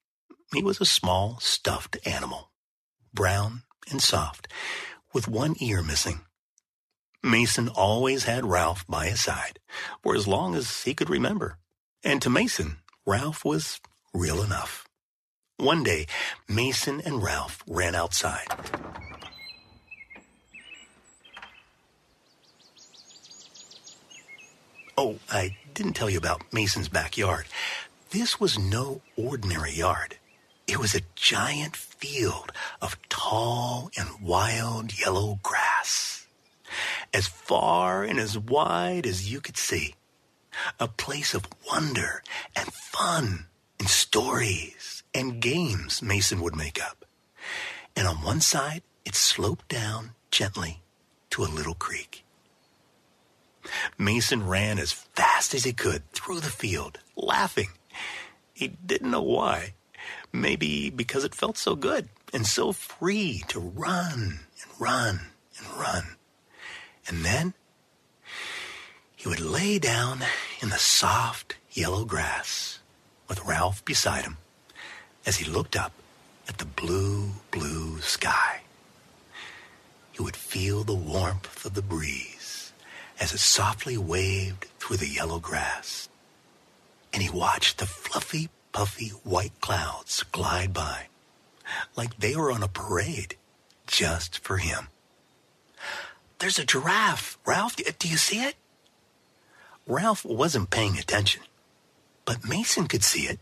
He 0.52 0.62
was 0.62 0.80
a 0.80 0.86
small, 0.86 1.38
stuffed 1.40 1.96
animal, 2.06 2.52
brown 3.12 3.64
and 3.90 4.00
soft, 4.00 4.46
with 5.12 5.28
one 5.28 5.56
ear 5.60 5.82
missing. 5.82 6.20
Mason 7.22 7.68
always 7.68 8.24
had 8.24 8.44
Ralph 8.44 8.86
by 8.86 9.08
his 9.08 9.20
side 9.20 9.58
for 10.02 10.14
as 10.14 10.28
long 10.28 10.54
as 10.54 10.84
he 10.84 10.94
could 10.94 11.10
remember. 11.10 11.58
And 12.04 12.20
to 12.20 12.28
Mason, 12.28 12.76
Ralph 13.06 13.46
was 13.46 13.80
real 14.12 14.42
enough. 14.42 14.86
One 15.56 15.82
day, 15.82 16.06
Mason 16.46 17.00
and 17.00 17.22
Ralph 17.22 17.64
ran 17.66 17.94
outside. 17.94 18.46
Oh, 24.98 25.18
I 25.30 25.56
didn't 25.72 25.94
tell 25.94 26.10
you 26.10 26.18
about 26.18 26.52
Mason's 26.52 26.90
backyard. 26.90 27.46
This 28.10 28.38
was 28.38 28.58
no 28.58 29.00
ordinary 29.16 29.72
yard. 29.72 30.18
It 30.66 30.78
was 30.78 30.94
a 30.94 31.00
giant 31.14 31.74
field 31.74 32.52
of 32.82 32.98
tall 33.08 33.90
and 33.96 34.08
wild 34.20 34.98
yellow 34.98 35.40
grass, 35.42 36.26
as 37.14 37.26
far 37.26 38.04
and 38.04 38.18
as 38.18 38.38
wide 38.38 39.06
as 39.06 39.32
you 39.32 39.40
could 39.40 39.56
see. 39.56 39.94
A 40.78 40.88
place 40.88 41.34
of 41.34 41.48
wonder 41.68 42.22
and 42.56 42.72
fun 42.72 43.46
and 43.78 43.88
stories 43.88 45.02
and 45.14 45.40
games 45.40 46.02
Mason 46.02 46.40
would 46.40 46.56
make 46.56 46.82
up. 46.82 47.04
And 47.96 48.06
on 48.06 48.16
one 48.16 48.40
side, 48.40 48.82
it 49.04 49.14
sloped 49.14 49.68
down 49.68 50.12
gently 50.30 50.82
to 51.30 51.44
a 51.44 51.46
little 51.46 51.74
creek. 51.74 52.24
Mason 53.98 54.46
ran 54.46 54.78
as 54.78 54.92
fast 54.92 55.54
as 55.54 55.64
he 55.64 55.72
could 55.72 56.10
through 56.12 56.40
the 56.40 56.50
field, 56.50 56.98
laughing. 57.16 57.68
He 58.52 58.68
didn't 58.68 59.10
know 59.10 59.22
why. 59.22 59.74
Maybe 60.32 60.90
because 60.90 61.24
it 61.24 61.34
felt 61.34 61.56
so 61.56 61.74
good 61.76 62.08
and 62.32 62.46
so 62.46 62.72
free 62.72 63.42
to 63.48 63.60
run 63.60 64.40
and 64.60 64.80
run 64.80 65.20
and 65.58 65.66
run. 65.78 66.16
And 67.06 67.24
then 67.24 67.54
he 69.24 69.30
would 69.30 69.40
lay 69.40 69.78
down 69.78 70.20
in 70.60 70.68
the 70.68 70.76
soft 70.76 71.56
yellow 71.72 72.04
grass 72.04 72.80
with 73.26 73.42
Ralph 73.46 73.82
beside 73.82 74.24
him 74.24 74.36
as 75.24 75.38
he 75.38 75.50
looked 75.50 75.76
up 75.76 75.92
at 76.46 76.58
the 76.58 76.66
blue, 76.66 77.30
blue 77.50 78.02
sky. 78.02 78.60
He 80.12 80.22
would 80.22 80.36
feel 80.36 80.84
the 80.84 80.92
warmth 80.92 81.64
of 81.64 81.72
the 81.72 81.80
breeze 81.80 82.74
as 83.18 83.32
it 83.32 83.38
softly 83.38 83.96
waved 83.96 84.66
through 84.78 84.98
the 84.98 85.08
yellow 85.08 85.38
grass. 85.38 86.10
And 87.14 87.22
he 87.22 87.30
watched 87.30 87.78
the 87.78 87.86
fluffy, 87.86 88.50
puffy 88.72 89.08
white 89.08 89.58
clouds 89.62 90.22
glide 90.32 90.74
by 90.74 91.06
like 91.96 92.18
they 92.18 92.36
were 92.36 92.52
on 92.52 92.62
a 92.62 92.68
parade 92.68 93.36
just 93.86 94.40
for 94.40 94.58
him. 94.58 94.88
There's 96.40 96.58
a 96.58 96.66
giraffe, 96.66 97.38
Ralph. 97.46 97.76
Do 97.76 98.06
you 98.06 98.18
see 98.18 98.40
it? 98.40 98.56
Ralph 99.86 100.24
wasn't 100.24 100.70
paying 100.70 100.98
attention, 100.98 101.42
but 102.24 102.48
Mason 102.48 102.86
could 102.86 103.04
see 103.04 103.26
it. 103.26 103.38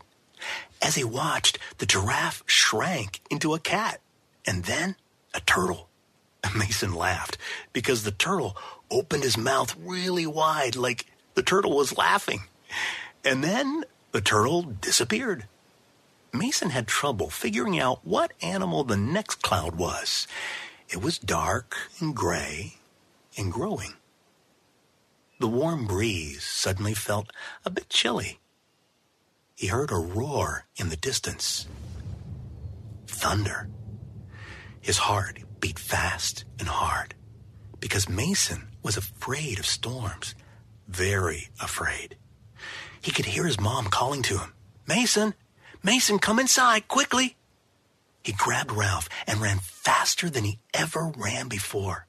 As 0.81 0.95
he 0.95 1.03
watched, 1.03 1.57
the 1.77 1.85
giraffe 1.85 2.43
shrank 2.45 3.21
into 3.31 3.53
a 3.53 3.59
cat 3.59 4.01
and 4.45 4.65
then 4.65 4.95
a 5.33 5.39
turtle. 5.39 5.87
Mason 6.55 6.93
laughed 6.93 7.37
because 7.71 8.03
the 8.03 8.11
turtle 8.11 8.57
opened 8.91 9.23
his 9.23 9.37
mouth 9.37 9.75
really 9.79 10.27
wide 10.27 10.75
like 10.75 11.05
the 11.35 11.43
turtle 11.43 11.75
was 11.75 11.97
laughing. 11.97 12.41
And 13.23 13.43
then 13.43 13.85
the 14.11 14.21
turtle 14.21 14.63
disappeared. 14.63 15.47
Mason 16.33 16.71
had 16.71 16.87
trouble 16.87 17.29
figuring 17.29 17.79
out 17.79 18.01
what 18.03 18.33
animal 18.41 18.83
the 18.83 18.97
next 18.97 19.41
cloud 19.41 19.75
was. 19.75 20.27
It 20.89 21.01
was 21.01 21.17
dark 21.17 21.77
and 21.99 22.15
gray 22.15 22.75
and 23.37 23.51
growing. 23.51 23.93
The 25.43 25.49
warm 25.49 25.87
breeze 25.87 26.41
suddenly 26.41 26.93
felt 26.93 27.33
a 27.65 27.69
bit 27.69 27.89
chilly. 27.89 28.39
He 29.53 29.67
heard 29.67 29.91
a 29.91 29.97
roar 29.97 30.67
in 30.77 30.87
the 30.87 30.95
distance. 30.95 31.67
Thunder. 33.07 33.67
His 34.79 34.99
heart 34.99 35.39
beat 35.59 35.77
fast 35.77 36.45
and 36.59 36.69
hard 36.69 37.15
because 37.81 38.07
Mason 38.07 38.69
was 38.83 38.95
afraid 38.95 39.59
of 39.59 39.65
storms, 39.65 40.33
very 40.87 41.49
afraid. 41.61 42.15
He 43.01 43.11
could 43.11 43.25
hear 43.25 43.43
his 43.43 43.59
mom 43.59 43.87
calling 43.87 44.21
to 44.21 44.37
him, 44.37 44.53
Mason, 44.87 45.33
Mason, 45.83 46.19
come 46.19 46.39
inside 46.39 46.87
quickly. 46.87 47.35
He 48.23 48.31
grabbed 48.31 48.71
Ralph 48.71 49.09
and 49.27 49.41
ran 49.41 49.59
faster 49.59 50.29
than 50.29 50.45
he 50.45 50.59
ever 50.73 51.11
ran 51.17 51.49
before. 51.49 52.07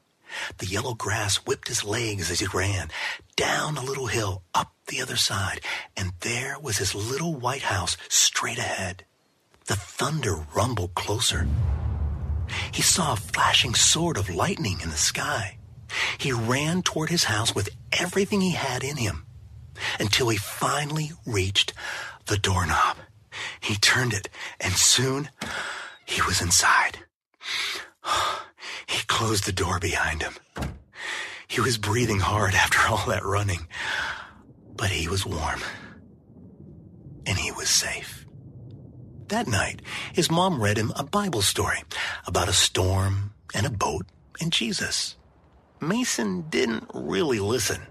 The 0.59 0.67
yellow 0.67 0.95
grass 0.95 1.37
whipped 1.37 1.69
his 1.69 1.85
legs 1.85 2.31
as 2.31 2.41
he 2.41 2.47
ran, 2.47 2.91
down 3.37 3.77
a 3.77 3.85
little 3.85 4.07
hill, 4.07 4.43
up 4.55 4.73
the 4.87 5.01
other 5.03 5.17
side, 5.17 5.61
and 5.97 6.13
there 6.21 6.57
was 6.61 6.79
his 6.79 6.95
little 6.95 7.35
white 7.35 7.63
house 7.63 7.97
straight 8.09 8.59
ahead. 8.59 9.05
The 9.67 9.77
thunder 9.77 10.47
rumbled 10.55 10.95
closer. 10.95 11.47
He 12.73 12.83
saw 12.83 13.13
a 13.13 13.17
flashing 13.17 13.75
sword 13.75 14.17
of 14.17 14.29
lightning 14.29 14.81
in 14.83 14.91
the 14.91 14.97
sky. 14.97 15.59
He 16.19 16.33
ran 16.33 16.83
toward 16.83 17.11
his 17.11 17.25
house 17.25 17.55
with 17.55 17.71
everything 17.93 18.41
he 18.41 18.53
had 18.53 18.85
in 18.85 18.97
him 18.97 19.27
until 19.99 20.29
he 20.29 20.37
finally 20.37 21.13
reached 21.27 21.73
the 22.27 22.37
doorknob. 22.37 22.99
He 23.61 23.77
turned 23.77 24.13
it, 24.13 24.29
and 24.61 24.75
soon 24.75 25.31
he 26.05 26.23
was 26.23 26.41
inside. 26.41 26.99
He 28.87 29.05
closed 29.07 29.45
the 29.45 29.53
door 29.53 29.79
behind 29.79 30.23
him. 30.23 30.35
He 31.47 31.61
was 31.61 31.79
breathing 31.79 32.21
hard 32.21 32.55
after 32.55 32.79
all 32.89 33.07
that 33.07 33.25
running, 33.25 33.67
but 34.77 34.91
he 34.91 35.09
was 35.09 35.27
warm. 35.27 35.61
And 37.27 37.39
he 37.39 37.53
was 37.53 37.69
safe. 37.69 38.27
That 39.29 39.47
night, 39.47 39.81
his 40.13 40.31
mom 40.31 40.63
read 40.63 40.77
him 40.77 40.93
a 40.97 41.05
Bible 41.05 41.43
story 41.43 41.83
about 42.27 42.49
a 42.49 42.53
storm 42.53 43.33
and 43.55 43.67
a 43.67 43.71
boat 43.71 44.07
and 44.41 44.53
Jesus. 44.53 45.17
Mason 45.81 46.43
didn't 46.51 46.91
really 46.93 47.41
listen. 47.41 47.87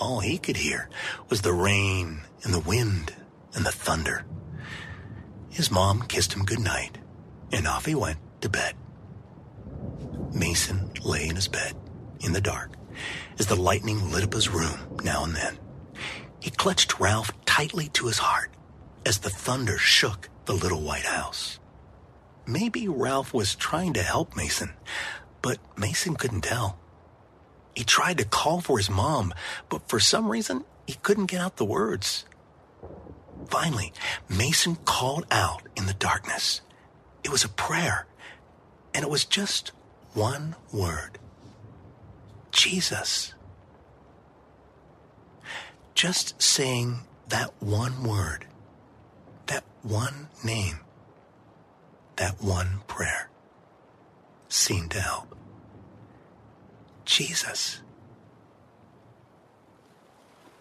All 0.00 0.20
he 0.20 0.38
could 0.38 0.56
hear 0.56 0.88
was 1.28 1.42
the 1.42 1.52
rain 1.52 2.22
and 2.44 2.54
the 2.54 2.60
wind 2.60 3.14
and 3.54 3.66
the 3.66 3.72
thunder. 3.72 4.24
His 5.50 5.70
mom 5.70 6.02
kissed 6.02 6.34
him 6.34 6.44
good 6.44 6.60
night, 6.60 6.98
and 7.50 7.66
off 7.66 7.86
he 7.86 7.94
went 7.94 8.18
to 8.42 8.48
bed. 8.48 8.76
Mason 10.32 10.90
lay 11.04 11.28
in 11.28 11.36
his 11.36 11.48
bed 11.48 11.74
in 12.20 12.32
the 12.32 12.40
dark 12.40 12.72
as 13.38 13.46
the 13.46 13.56
lightning 13.56 14.10
lit 14.10 14.24
up 14.24 14.32
his 14.32 14.48
room 14.48 14.78
now 15.02 15.24
and 15.24 15.34
then. 15.34 15.58
He 16.40 16.50
clutched 16.50 17.00
Ralph 17.00 17.32
tightly 17.44 17.88
to 17.90 18.06
his 18.06 18.18
heart 18.18 18.50
as 19.04 19.18
the 19.18 19.30
thunder 19.30 19.78
shook 19.78 20.28
the 20.44 20.54
little 20.54 20.82
white 20.82 21.04
house. 21.04 21.58
Maybe 22.46 22.88
Ralph 22.88 23.34
was 23.34 23.54
trying 23.54 23.92
to 23.94 24.02
help 24.02 24.36
Mason, 24.36 24.72
but 25.42 25.58
Mason 25.76 26.16
couldn't 26.16 26.42
tell. 26.42 26.78
He 27.74 27.84
tried 27.84 28.18
to 28.18 28.24
call 28.24 28.60
for 28.60 28.78
his 28.78 28.90
mom, 28.90 29.34
but 29.68 29.88
for 29.88 30.00
some 30.00 30.28
reason, 30.28 30.64
he 30.86 30.94
couldn't 30.94 31.26
get 31.26 31.40
out 31.40 31.56
the 31.56 31.64
words. 31.64 32.24
Finally, 33.48 33.92
Mason 34.28 34.76
called 34.84 35.26
out 35.30 35.62
in 35.76 35.86
the 35.86 35.94
darkness. 35.94 36.60
It 37.22 37.30
was 37.30 37.44
a 37.44 37.48
prayer, 37.48 38.06
and 38.94 39.04
it 39.04 39.10
was 39.10 39.24
just 39.24 39.72
one 40.14 40.54
word 40.72 41.18
Jesus. 42.58 43.34
Just 45.94 46.42
saying 46.42 47.00
that 47.28 47.52
one 47.60 48.02
word, 48.02 48.46
that 49.46 49.64
one 49.82 50.28
name, 50.44 50.80
that 52.16 52.42
one 52.42 52.80
prayer 52.88 53.30
seemed 54.48 54.90
to 54.92 55.00
help. 55.00 55.36
Jesus. 57.04 57.80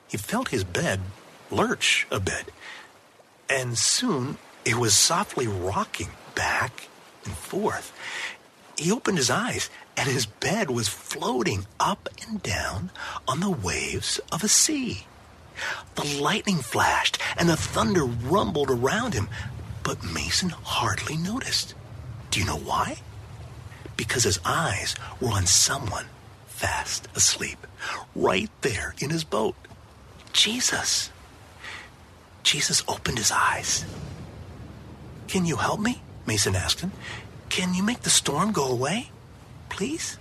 He 0.08 0.18
felt 0.18 0.50
his 0.50 0.64
bed 0.64 1.02
lurch 1.50 2.06
a 2.12 2.20
bit, 2.20 2.52
and 3.50 3.76
soon 3.76 4.38
it 4.66 4.76
was 4.78 4.94
softly 4.94 5.48
rocking 5.48 6.10
back 6.36 6.88
and 7.26 7.34
forth. 7.36 7.92
He 8.78 8.92
opened 8.92 9.18
his 9.18 9.30
eyes, 9.30 9.70
and 9.96 10.08
his 10.08 10.28
bed 10.28 10.70
was 10.70 10.88
floating 10.88 11.66
up 11.80 12.08
and 12.28 12.42
down 12.44 12.92
on 13.28 13.40
the 13.40 13.50
waves 13.50 14.20
of 14.32 14.44
a 14.44 14.48
sea. 14.48 15.08
The 15.96 16.22
lightning 16.22 16.58
flashed, 16.60 17.18
and 17.38 17.50
the 17.50 17.58
thunder 17.58 18.06
rumbled 18.06 18.70
around 18.70 19.16
him, 19.16 19.30
but 19.84 20.04
Mason 20.04 20.50
hardly 20.50 21.18
noticed. 21.18 21.74
Do 22.30 22.40
you 22.40 22.46
know 22.46 22.58
why? 22.58 22.98
Because 23.96 24.24
his 24.24 24.40
eyes 24.46 24.96
were 25.20 25.30
on 25.32 25.48
someone 25.48 26.06
fast 26.46 27.08
asleep, 27.16 27.66
right 28.16 28.50
there 28.62 28.94
in 29.00 29.10
his 29.10 29.24
boat. 29.24 29.56
Jesus. 30.34 31.10
Jesus 32.44 32.84
opened 32.88 33.18
his 33.18 33.32
eyes. 33.32 33.86
Can 35.28 35.46
you 35.46 35.56
help 35.56 35.80
me? 35.80 36.02
Mason 36.26 36.56
asked 36.56 36.82
him. 36.82 36.92
Can 37.50 37.74
you 37.74 37.84
make 37.84 38.02
the 38.02 38.10
storm 38.10 38.52
go 38.52 38.70
away? 38.70 39.10
Please? 39.70 40.18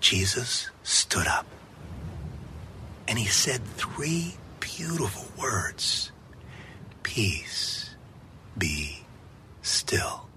Jesus 0.00 0.70
stood 0.82 1.26
up 1.26 1.46
and 3.06 3.18
he 3.18 3.26
said 3.26 3.64
three 3.64 4.34
beautiful 4.60 5.26
words 5.40 6.12
Peace, 7.02 7.96
be 8.56 9.04
still. 9.62 10.28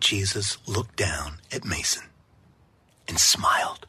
Jesus 0.00 0.58
looked 0.66 0.96
down 0.96 1.38
at 1.52 1.64
Mason 1.64 2.04
and 3.06 3.18
smiled. 3.18 3.86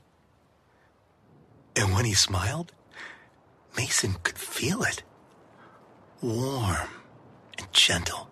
And 1.75 1.93
when 1.93 2.05
he 2.05 2.13
smiled, 2.13 2.73
Mason 3.77 4.15
could 4.23 4.37
feel 4.37 4.83
it. 4.83 5.03
Warm 6.21 6.89
and 7.57 7.71
gentle, 7.73 8.29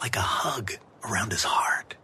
like 0.00 0.16
a 0.16 0.20
hug 0.20 0.72
around 1.04 1.32
his 1.32 1.44
heart. 1.44 1.96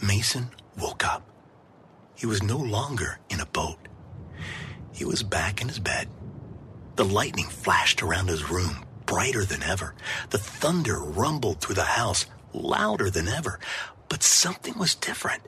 Mason 0.00 0.50
woke 0.78 1.04
up. 1.06 1.22
He 2.14 2.26
was 2.26 2.42
no 2.42 2.58
longer 2.58 3.18
in 3.30 3.40
a 3.40 3.46
boat. 3.46 3.78
He 4.92 5.04
was 5.04 5.22
back 5.22 5.60
in 5.60 5.68
his 5.68 5.78
bed. 5.78 6.08
The 6.96 7.04
lightning 7.04 7.46
flashed 7.46 8.02
around 8.02 8.28
his 8.28 8.50
room, 8.50 8.84
brighter 9.06 9.44
than 9.44 9.62
ever. 9.62 9.94
The 10.30 10.38
thunder 10.38 10.98
rumbled 10.98 11.60
through 11.60 11.76
the 11.76 11.84
house, 11.84 12.26
louder 12.52 13.10
than 13.10 13.28
ever. 13.28 13.58
But 14.08 14.22
something 14.22 14.78
was 14.78 14.94
different. 14.94 15.42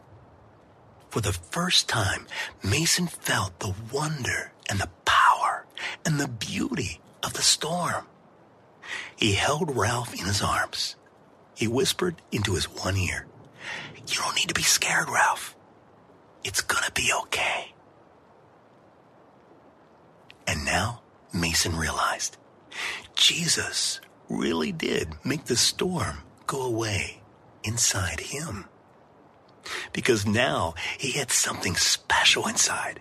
For 1.10 1.20
the 1.20 1.32
first 1.32 1.88
time, 1.88 2.26
Mason 2.62 3.06
felt 3.06 3.60
the 3.60 3.74
wonder 3.92 4.52
and 4.68 4.80
the 4.80 4.88
power 5.04 5.66
and 6.04 6.18
the 6.18 6.28
beauty 6.28 7.00
of 7.24 7.32
the 7.32 7.42
storm. 7.42 8.06
He 9.16 9.32
held 9.32 9.76
Ralph 9.76 10.12
in 10.12 10.26
his 10.26 10.42
arms. 10.42 10.96
He 11.54 11.68
whispered 11.68 12.16
into 12.32 12.54
his 12.54 12.64
one 12.64 12.96
ear, 12.96 13.26
You 14.06 14.16
don't 14.16 14.36
need 14.36 14.48
to 14.48 14.54
be 14.54 14.62
scared, 14.62 15.08
Ralph. 15.08 15.56
It's 16.42 16.60
gonna 16.60 16.90
be 16.94 17.10
okay. 17.22 17.72
And 20.46 20.64
now 20.64 21.02
Mason 21.32 21.76
realized 21.76 22.36
Jesus 23.14 24.00
really 24.28 24.72
did 24.72 25.14
make 25.24 25.44
the 25.44 25.56
storm 25.56 26.18
go 26.46 26.62
away 26.62 27.22
inside 27.62 28.20
him. 28.20 28.66
Because 29.92 30.26
now 30.26 30.74
he 30.98 31.12
had 31.12 31.30
something 31.30 31.76
special 31.76 32.46
inside, 32.46 33.00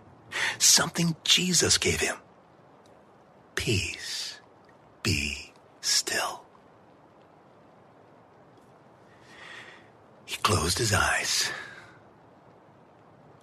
something 0.58 1.16
Jesus 1.24 1.78
gave 1.78 2.00
him. 2.00 2.16
Peace, 3.56 4.40
be 5.02 5.54
still. 5.82 6.44
He 10.26 10.38
closed 10.38 10.78
his 10.78 10.94
eyes 10.94 11.52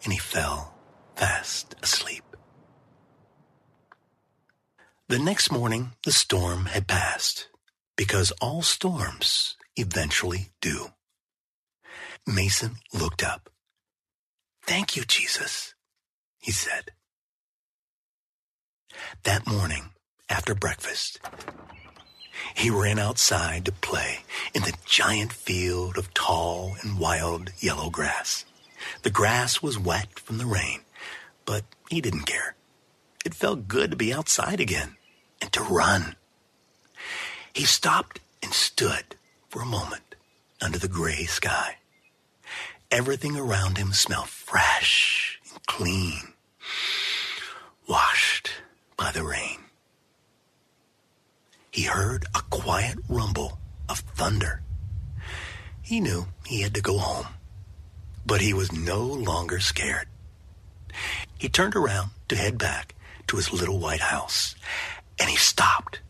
and 0.05 0.12
he 0.12 0.18
fell 0.18 0.75
fast 1.16 1.75
asleep. 1.83 2.25
The 5.09 5.18
next 5.18 5.51
morning, 5.51 5.92
the 6.05 6.12
storm 6.12 6.66
had 6.66 6.87
passed 6.87 7.49
because 7.96 8.33
all 8.40 8.62
storms 8.62 9.57
eventually 9.77 10.51
do. 10.61 10.88
Mason 12.27 12.77
looked 12.94 13.23
up. 13.23 13.51
Thank 14.62 14.96
you, 14.96 15.05
Jesus, 15.05 15.75
he 16.38 16.53
said. 16.53 16.92
That 19.25 19.46
morning, 19.46 19.90
after 20.31 20.55
breakfast, 20.55 21.21
he 22.55 22.71
ran 22.71 22.99
outside 22.99 23.64
to 23.64 23.73
play 23.73 24.21
in 24.55 24.62
the 24.62 24.77
giant 24.87 25.33
field 25.33 25.99
of 25.99 26.14
tall 26.14 26.77
and 26.83 26.99
wild 26.99 27.53
yellow 27.59 27.90
grass. 27.90 28.45
The 29.03 29.11
grass 29.11 29.61
was 29.61 29.79
wet 29.79 30.19
from 30.19 30.38
the 30.38 30.47
rain, 30.47 30.81
but 31.45 31.64
he 31.90 32.01
didn't 32.01 32.25
care. 32.25 32.55
It 33.25 33.35
felt 33.35 33.69
good 33.69 33.90
to 33.90 33.97
be 33.97 34.12
outside 34.12 34.61
again 34.61 34.97
and 35.43 35.53
to 35.53 35.62
run. 35.62 36.16
He 37.53 37.64
stopped 37.64 38.21
and 38.43 38.53
stood 38.53 39.16
for 39.49 39.61
a 39.61 39.66
moment 39.66 40.14
under 40.62 40.79
the 40.79 40.88
gray 40.88 41.25
sky. 41.25 41.77
Everything 42.90 43.37
around 43.37 43.77
him 43.79 43.93
smelled 43.93 44.29
fresh 44.29 45.40
and 45.53 45.64
clean, 45.66 46.33
washed 47.87 48.51
by 48.97 49.11
the 49.12 49.23
rain. 49.23 49.60
He 51.81 51.87
heard 51.87 52.27
a 52.35 52.43
quiet 52.51 52.99
rumble 53.09 53.59
of 53.88 54.01
thunder. 54.01 54.61
He 55.81 55.99
knew 55.99 56.27
he 56.45 56.61
had 56.61 56.75
to 56.75 56.83
go 56.83 56.99
home, 56.99 57.29
but 58.27 58.43
he 58.43 58.53
was 58.53 58.71
no 58.71 59.01
longer 59.01 59.61
scared. 59.61 60.07
He 61.38 61.49
turned 61.49 61.75
around 61.75 62.11
to 62.29 62.37
head 62.37 62.59
back 62.59 62.95
to 63.29 63.38
his 63.38 63.51
little 63.51 63.79
white 63.79 64.03
house, 64.03 64.55
and 65.19 65.31
he 65.31 65.37
stopped 65.37 66.01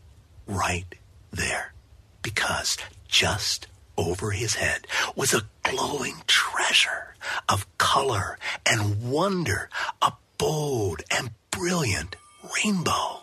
right 0.48 0.92
there 1.30 1.72
because 2.20 2.76
just 3.06 3.68
over 3.96 4.32
his 4.32 4.54
head 4.54 4.88
was 5.14 5.32
a 5.32 5.46
glowing 5.62 6.16
treasure 6.26 7.14
of 7.48 7.64
color 7.78 8.40
and 8.66 9.08
wonder, 9.08 9.70
a 10.02 10.14
bold 10.36 11.02
and 11.12 11.30
brilliant 11.52 12.16
rainbow. 12.56 13.22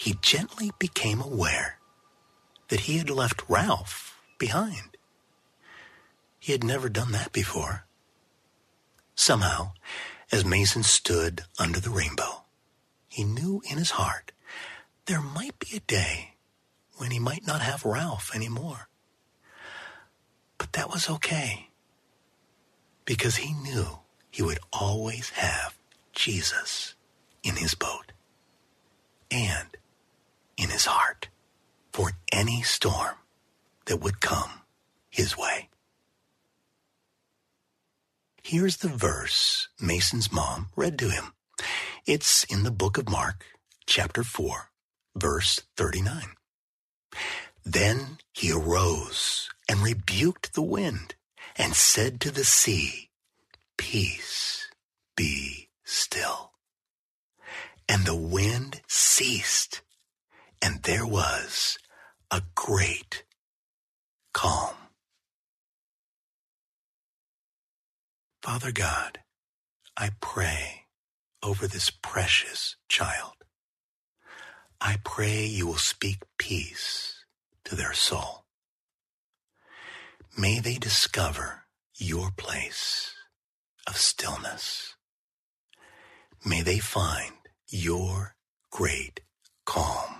He 0.00 0.16
gently 0.22 0.70
became 0.78 1.20
aware 1.20 1.78
that 2.68 2.80
he 2.80 2.96
had 2.96 3.10
left 3.10 3.42
Ralph 3.50 4.18
behind. 4.38 4.96
He 6.38 6.52
had 6.52 6.64
never 6.64 6.88
done 6.88 7.12
that 7.12 7.32
before. 7.32 7.84
Somehow, 9.14 9.72
as 10.32 10.42
Mason 10.42 10.84
stood 10.84 11.42
under 11.58 11.80
the 11.80 11.90
rainbow, 11.90 12.44
he 13.10 13.24
knew 13.24 13.60
in 13.70 13.76
his 13.76 13.90
heart 13.90 14.32
there 15.04 15.20
might 15.20 15.58
be 15.58 15.76
a 15.76 15.80
day 15.80 16.36
when 16.96 17.10
he 17.10 17.18
might 17.18 17.46
not 17.46 17.60
have 17.60 17.84
Ralph 17.84 18.34
anymore. 18.34 18.88
But 20.56 20.72
that 20.72 20.88
was 20.88 21.10
okay 21.10 21.68
because 23.04 23.36
he 23.36 23.52
knew 23.52 23.98
he 24.30 24.42
would 24.42 24.60
always 24.72 25.28
have 25.28 25.76
Jesus 26.14 26.94
in 27.42 27.56
his 27.56 27.74
boat 27.74 28.12
and 29.30 29.76
in 30.60 30.68
his 30.70 30.84
heart 30.84 31.28
for 31.92 32.12
any 32.30 32.62
storm 32.62 33.16
that 33.86 33.96
would 33.96 34.20
come 34.20 34.62
his 35.08 35.36
way. 35.36 35.68
Here's 38.42 38.78
the 38.78 38.88
verse 38.88 39.68
Mason's 39.80 40.30
mom 40.30 40.68
read 40.76 40.98
to 40.98 41.10
him. 41.10 41.34
It's 42.06 42.44
in 42.44 42.62
the 42.62 42.70
book 42.70 42.98
of 42.98 43.08
Mark, 43.08 43.44
chapter 43.86 44.22
4, 44.22 44.70
verse 45.16 45.62
39. 45.76 46.34
Then 47.64 48.18
he 48.32 48.52
arose 48.52 49.48
and 49.68 49.80
rebuked 49.80 50.54
the 50.54 50.62
wind 50.62 51.14
and 51.56 51.74
said 51.74 52.20
to 52.20 52.30
the 52.30 52.44
sea, 52.44 53.10
Peace, 53.76 54.68
be 55.16 55.68
still. 55.84 56.52
And 57.88 58.04
the 58.04 58.16
wind 58.16 58.80
ceased, 58.88 59.82
and 60.62 60.82
there 60.82 61.06
was 61.06 61.78
a 62.30 62.42
great 62.54 63.24
calm. 64.32 64.74
Father 68.42 68.72
God, 68.72 69.20
I 69.96 70.10
pray 70.20 70.86
over 71.42 71.66
this 71.66 71.90
precious 71.90 72.76
child. 72.88 73.34
I 74.80 74.96
pray 75.04 75.44
you 75.44 75.66
will 75.66 75.76
speak 75.76 76.22
peace 76.38 77.24
to 77.64 77.74
their 77.74 77.92
soul. 77.92 78.44
May 80.38 80.58
they 80.60 80.76
discover 80.76 81.64
your 81.96 82.30
place 82.36 83.12
of 83.86 83.96
stillness. 83.96 84.94
May 86.44 86.62
they 86.62 86.78
find 86.78 87.34
your 87.68 88.36
great 88.70 89.20
calm. 89.66 90.19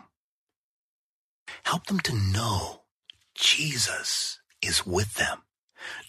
Help 1.64 1.86
them 1.86 2.00
to 2.00 2.14
know 2.14 2.82
Jesus 3.34 4.40
is 4.62 4.86
with 4.86 5.14
them 5.14 5.42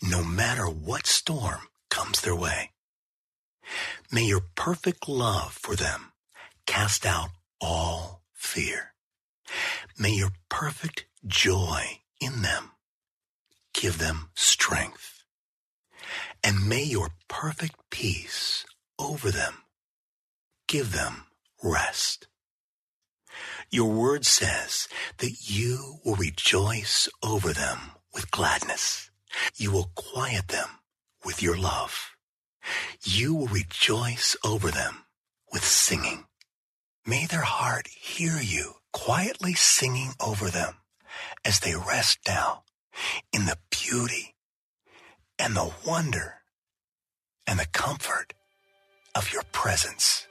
no 0.01 0.23
matter 0.23 0.65
what 0.65 1.07
storm 1.07 1.61
comes 1.89 2.21
their 2.21 2.35
way. 2.35 2.71
May 4.11 4.25
your 4.25 4.41
perfect 4.55 5.07
love 5.07 5.53
for 5.53 5.75
them 5.75 6.11
cast 6.65 7.05
out 7.05 7.29
all 7.59 8.23
fear. 8.33 8.93
May 9.97 10.11
your 10.11 10.31
perfect 10.49 11.05
joy 11.25 12.01
in 12.19 12.41
them 12.41 12.71
give 13.73 13.97
them 13.97 14.29
strength. 14.35 15.23
And 16.43 16.67
may 16.67 16.83
your 16.83 17.09
perfect 17.27 17.75
peace 17.89 18.65
over 18.99 19.31
them 19.31 19.63
give 20.67 20.91
them 20.91 21.25
rest. 21.63 22.27
Your 23.69 23.89
word 23.89 24.25
says 24.25 24.87
that 25.17 25.49
you 25.49 25.99
will 26.03 26.15
rejoice 26.15 27.07
over 27.23 27.53
them 27.53 27.91
with 28.13 28.31
gladness. 28.31 29.09
You 29.55 29.71
will 29.71 29.91
quiet 29.95 30.49
them 30.49 30.67
with 31.25 31.41
your 31.41 31.57
love. 31.57 32.11
You 33.03 33.33
will 33.33 33.47
rejoice 33.47 34.35
over 34.43 34.69
them 34.71 35.05
with 35.51 35.63
singing. 35.63 36.25
May 37.05 37.25
their 37.25 37.41
heart 37.41 37.87
hear 37.87 38.39
you 38.41 38.75
quietly 38.91 39.53
singing 39.53 40.11
over 40.19 40.49
them 40.49 40.75
as 41.43 41.59
they 41.59 41.75
rest 41.75 42.19
now 42.27 42.63
in 43.33 43.45
the 43.45 43.57
beauty 43.69 44.35
and 45.39 45.55
the 45.55 45.71
wonder 45.85 46.35
and 47.47 47.59
the 47.59 47.67
comfort 47.67 48.33
of 49.15 49.33
your 49.33 49.43
presence. 49.51 50.27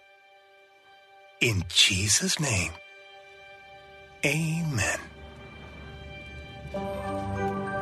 In 1.41 1.65
Jesus' 1.69 2.39
name, 2.39 2.73
amen. 4.25 5.01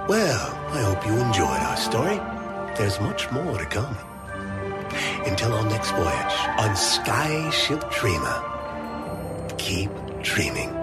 Well, 0.09 0.55
I 0.71 0.83
hope 0.83 1.07
you 1.07 1.13
enjoyed 1.13 1.47
our 1.49 1.77
story. 1.77 2.17
There's 2.77 3.01
much 3.01 3.31
more 3.31 3.59
to 3.59 3.67
come. 3.67 3.97
Until 5.27 5.53
our 5.53 5.69
next 5.69 5.91
voyage 5.91 6.37
on 6.59 6.71
Skyship 6.77 7.91
Dreamer, 7.93 8.43
keep 9.59 9.91
dreaming. 10.23 10.78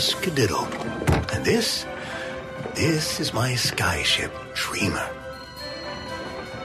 Cadiddle, 0.00 0.66
and 1.34 1.44
this, 1.44 1.84
this 2.74 3.20
is 3.20 3.34
my 3.34 3.52
skyship, 3.52 4.32
Dreamer. 4.54 5.06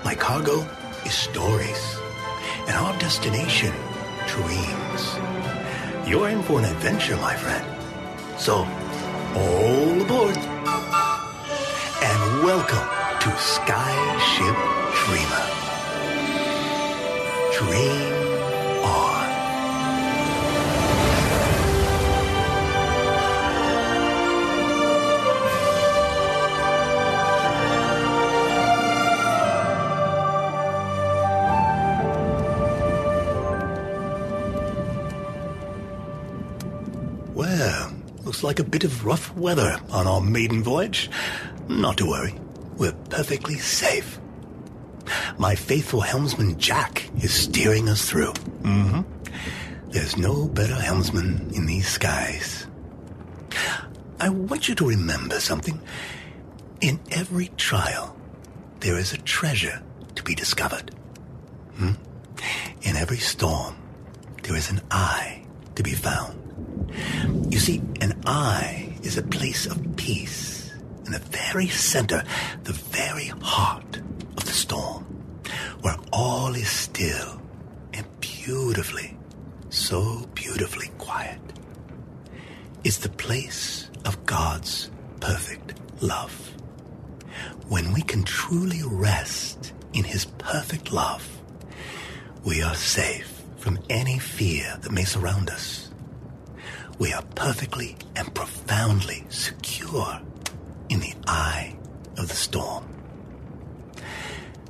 My 0.05 0.15
cargo 0.15 0.65
is 1.05 1.13
stories, 1.13 1.97
and 2.65 2.77
our 2.77 2.97
destination, 2.97 3.73
dreams. 4.25 5.17
You're 6.07 6.29
in 6.29 6.43
for 6.43 6.59
an 6.59 6.65
adventure, 6.65 7.17
my 7.17 7.35
friend. 7.35 7.65
So, 8.39 8.65
all 9.35 10.01
aboard, 10.01 10.37
and 12.07 12.21
welcome 12.41 12.87
to 13.19 13.29
Skyship 13.35 14.55
Dreamer. 15.03 15.45
Dream 17.51 18.24
like 38.45 38.59
a 38.59 38.63
bit 38.63 38.83
of 38.83 39.05
rough 39.05 39.35
weather 39.35 39.79
on 39.89 40.07
our 40.07 40.21
maiden 40.21 40.63
voyage. 40.63 41.09
Not 41.67 41.97
to 41.97 42.05
worry, 42.05 42.35
we're 42.77 42.93
perfectly 43.09 43.57
safe. 43.57 44.19
My 45.37 45.55
faithful 45.55 46.01
helmsman 46.01 46.59
Jack 46.59 47.09
is 47.21 47.33
steering 47.33 47.89
us 47.89 48.09
through. 48.09 48.33
Mm-hmm. 48.61 49.01
There's 49.89 50.17
no 50.17 50.47
better 50.47 50.75
helmsman 50.75 51.51
in 51.53 51.65
these 51.65 51.87
skies. 51.87 52.67
I 54.19 54.29
want 54.29 54.67
you 54.67 54.75
to 54.75 54.87
remember 54.87 55.39
something. 55.39 55.79
In 56.81 56.99
every 57.11 57.47
trial, 57.57 58.15
there 58.79 58.97
is 58.97 59.13
a 59.13 59.17
treasure 59.17 59.81
to 60.15 60.23
be 60.23 60.35
discovered. 60.35 60.93
Hmm? 61.77 61.93
In 62.81 62.95
every 62.95 63.17
storm, 63.17 63.75
there 64.43 64.55
is 64.55 64.69
an 64.69 64.81
eye 64.91 65.45
to 65.75 65.83
be 65.83 65.93
found. 65.93 66.44
You 67.49 67.59
see, 67.59 67.81
an 68.01 68.21
eye 68.25 68.97
is 69.03 69.17
a 69.17 69.23
place 69.23 69.65
of 69.65 69.95
peace 69.95 70.73
in 71.05 71.11
the 71.11 71.19
very 71.19 71.67
center, 71.67 72.23
the 72.63 72.73
very 72.73 73.27
heart 73.41 73.97
of 74.37 74.45
the 74.45 74.51
storm, 74.51 75.03
where 75.81 75.97
all 76.11 76.55
is 76.55 76.69
still 76.69 77.41
and 77.93 78.05
beautifully, 78.19 79.17
so 79.69 80.27
beautifully 80.33 80.89
quiet. 80.97 81.39
It's 82.83 82.97
the 82.97 83.09
place 83.09 83.89
of 84.05 84.25
God's 84.25 84.91
perfect 85.19 85.73
love. 86.01 86.33
When 87.67 87.93
we 87.93 88.01
can 88.01 88.23
truly 88.23 88.81
rest 88.83 89.73
in 89.93 90.03
His 90.03 90.25
perfect 90.25 90.91
love, 90.91 91.27
we 92.43 92.61
are 92.61 92.75
safe 92.75 93.41
from 93.57 93.79
any 93.89 94.19
fear 94.19 94.77
that 94.81 94.91
may 94.91 95.03
surround 95.03 95.49
us. 95.49 95.84
We 96.97 97.11
are 97.11 97.23
perfectly 97.35 97.97
and 98.15 98.33
profoundly 98.33 99.25
secure 99.29 100.21
in 100.89 101.01
the 101.01 101.13
eye 101.27 101.75
of 102.17 102.29
the 102.29 102.35
storm. 102.35 102.85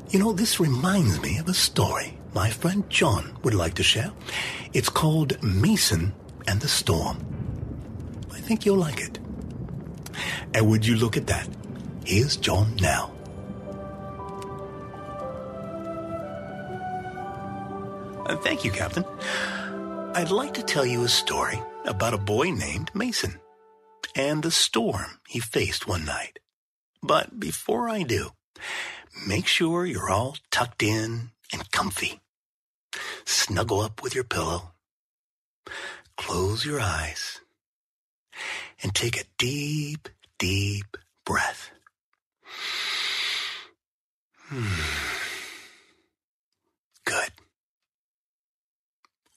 You 0.09 0.19
know, 0.19 0.31
this 0.33 0.59
reminds 0.59 1.21
me 1.21 1.37
of 1.37 1.47
a 1.47 1.53
story 1.53 2.17
my 2.33 2.49
friend 2.49 2.89
John 2.89 3.37
would 3.43 3.53
like 3.53 3.75
to 3.75 3.83
share. 3.83 4.11
It's 4.73 4.89
called 4.89 5.41
Mason 5.43 6.13
and 6.47 6.59
the 6.59 6.67
Storm. 6.67 7.17
I 8.31 8.39
think 8.39 8.65
you'll 8.65 8.77
like 8.77 8.99
it. 8.99 9.19
And 10.53 10.67
would 10.69 10.85
you 10.85 10.95
look 10.95 11.17
at 11.17 11.27
that? 11.27 11.47
Here's 12.05 12.37
John 12.37 12.75
now. 12.77 13.11
Uh, 18.25 18.35
thank 18.37 18.65
you, 18.65 18.71
Captain. 18.71 19.05
I'd 20.15 20.31
like 20.31 20.53
to 20.55 20.63
tell 20.63 20.85
you 20.85 21.03
a 21.03 21.09
story 21.09 21.59
about 21.85 22.13
a 22.13 22.17
boy 22.17 22.51
named 22.51 22.91
Mason 22.93 23.39
and 24.15 24.43
the 24.43 24.51
storm 24.51 25.19
he 25.27 25.39
faced 25.39 25.87
one 25.87 26.05
night. 26.05 26.39
But 27.01 27.39
before 27.39 27.89
I 27.89 28.03
do, 28.03 28.31
make 29.27 29.47
sure 29.47 29.85
you're 29.85 30.09
all 30.09 30.37
tucked 30.51 30.83
in 30.83 31.31
and 31.51 31.71
comfy. 31.71 32.19
Snuggle 33.25 33.81
up 33.81 34.01
with 34.01 34.15
your 34.15 34.23
pillow. 34.23 34.71
Close 36.17 36.65
your 36.65 36.79
eyes 36.79 37.41
and 38.81 38.93
take 38.93 39.19
a 39.19 39.25
deep, 39.37 40.09
deep 40.39 40.97
breath. 41.25 41.71
Hmm. 44.47 44.81
Good. 47.03 47.31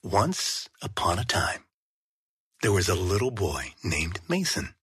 Once 0.02 0.68
upon 0.80 1.18
a 1.18 1.24
time, 1.24 1.64
there 2.62 2.72
was 2.72 2.88
a 2.88 2.94
little 2.94 3.30
boy 3.30 3.74
named 3.84 4.20
Mason. 4.28 4.74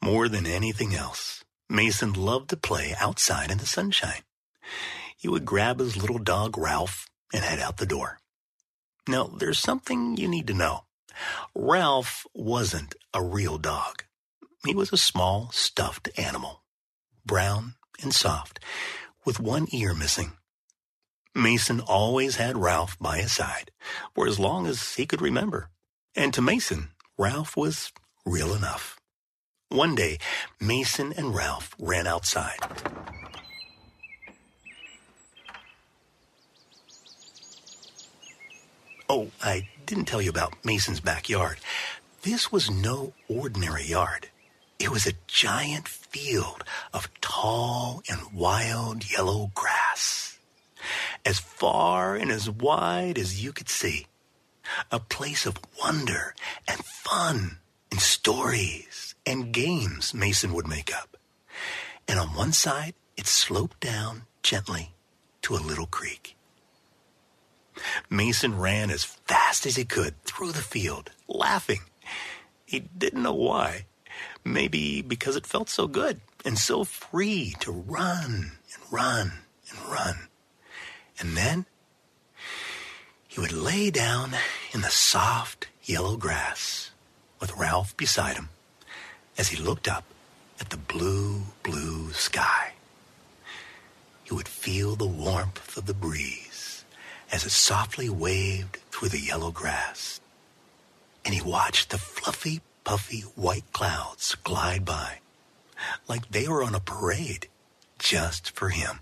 More 0.00 0.28
than 0.28 0.46
anything 0.46 0.94
else, 0.94 1.44
Mason 1.68 2.12
loved 2.12 2.50
to 2.50 2.56
play 2.56 2.94
outside 2.98 3.50
in 3.50 3.58
the 3.58 3.66
sunshine. 3.66 4.22
He 5.16 5.28
would 5.28 5.44
grab 5.44 5.78
his 5.78 5.96
little 5.96 6.18
dog 6.18 6.56
Ralph 6.56 7.08
and 7.32 7.44
head 7.44 7.58
out 7.58 7.76
the 7.76 7.86
door. 7.86 8.18
Now, 9.06 9.24
there's 9.24 9.58
something 9.58 10.16
you 10.16 10.28
need 10.28 10.46
to 10.46 10.54
know. 10.54 10.84
Ralph 11.54 12.26
wasn't 12.34 12.94
a 13.12 13.22
real 13.22 13.58
dog. 13.58 14.04
He 14.64 14.74
was 14.74 14.92
a 14.92 14.96
small, 14.96 15.50
stuffed 15.52 16.08
animal, 16.16 16.62
brown 17.26 17.74
and 18.02 18.14
soft, 18.14 18.58
with 19.24 19.38
one 19.38 19.66
ear 19.72 19.94
missing. 19.94 20.32
Mason 21.34 21.80
always 21.80 22.36
had 22.36 22.56
Ralph 22.56 22.98
by 22.98 23.18
his 23.18 23.32
side 23.32 23.70
for 24.14 24.26
as 24.26 24.38
long 24.38 24.66
as 24.66 24.94
he 24.94 25.04
could 25.04 25.20
remember. 25.20 25.68
And 26.16 26.32
to 26.34 26.42
Mason, 26.42 26.90
Ralph 27.18 27.56
was 27.56 27.92
real 28.24 28.54
enough. 28.54 29.00
One 29.68 29.96
day, 29.96 30.18
Mason 30.60 31.12
and 31.12 31.34
Ralph 31.34 31.74
ran 31.78 32.06
outside. 32.06 32.58
Oh, 39.08 39.30
I 39.42 39.68
didn't 39.86 40.04
tell 40.06 40.22
you 40.22 40.30
about 40.30 40.64
Mason's 40.64 41.00
backyard. 41.00 41.58
This 42.22 42.52
was 42.52 42.70
no 42.70 43.12
ordinary 43.28 43.84
yard. 43.84 44.30
It 44.78 44.90
was 44.90 45.06
a 45.06 45.12
giant 45.26 45.88
field 45.88 46.62
of 46.92 47.08
tall 47.20 48.02
and 48.08 48.32
wild 48.32 49.10
yellow 49.10 49.50
grass, 49.54 50.38
as 51.24 51.38
far 51.40 52.14
and 52.14 52.30
as 52.30 52.48
wide 52.48 53.18
as 53.18 53.42
you 53.42 53.52
could 53.52 53.68
see. 53.68 54.06
A 54.90 54.98
place 55.00 55.46
of 55.46 55.58
wonder 55.80 56.34
and 56.66 56.84
fun 56.84 57.58
and 57.90 58.00
stories 58.00 59.14
and 59.26 59.52
games 59.52 60.14
Mason 60.14 60.52
would 60.52 60.66
make 60.66 60.94
up. 60.94 61.16
And 62.08 62.18
on 62.18 62.28
one 62.28 62.52
side, 62.52 62.94
it 63.16 63.26
sloped 63.26 63.80
down 63.80 64.22
gently 64.42 64.94
to 65.42 65.54
a 65.54 65.58
little 65.58 65.86
creek. 65.86 66.36
Mason 68.08 68.58
ran 68.58 68.90
as 68.90 69.04
fast 69.04 69.66
as 69.66 69.76
he 69.76 69.84
could 69.84 70.22
through 70.24 70.52
the 70.52 70.60
field, 70.60 71.10
laughing. 71.28 71.80
He 72.64 72.80
didn't 72.80 73.22
know 73.22 73.34
why. 73.34 73.86
Maybe 74.44 75.02
because 75.02 75.36
it 75.36 75.46
felt 75.46 75.68
so 75.68 75.86
good 75.86 76.20
and 76.44 76.58
so 76.58 76.84
free 76.84 77.54
to 77.60 77.72
run 77.72 78.52
and 78.74 78.92
run 78.92 79.32
and 79.70 79.78
run. 79.90 80.28
And 81.18 81.36
then 81.36 81.66
he 83.34 83.40
would 83.40 83.52
lay 83.52 83.90
down 83.90 84.30
in 84.72 84.82
the 84.82 84.90
soft 84.90 85.66
yellow 85.82 86.16
grass 86.16 86.92
with 87.40 87.56
Ralph 87.56 87.96
beside 87.96 88.36
him 88.36 88.48
as 89.36 89.48
he 89.48 89.56
looked 89.60 89.88
up 89.88 90.04
at 90.60 90.70
the 90.70 90.76
blue, 90.76 91.42
blue 91.64 92.12
sky. 92.12 92.74
He 94.22 94.32
would 94.32 94.46
feel 94.46 94.94
the 94.94 95.04
warmth 95.04 95.76
of 95.76 95.86
the 95.86 95.94
breeze 95.94 96.84
as 97.32 97.44
it 97.44 97.50
softly 97.50 98.08
waved 98.08 98.78
through 98.92 99.08
the 99.08 99.18
yellow 99.18 99.50
grass. 99.50 100.20
And 101.24 101.34
he 101.34 101.42
watched 101.42 101.90
the 101.90 101.98
fluffy, 101.98 102.60
puffy 102.84 103.22
white 103.34 103.72
clouds 103.72 104.36
glide 104.44 104.84
by 104.84 105.18
like 106.06 106.30
they 106.30 106.46
were 106.46 106.62
on 106.62 106.76
a 106.76 106.80
parade 106.80 107.48
just 107.98 108.52
for 108.52 108.68
him. 108.68 109.00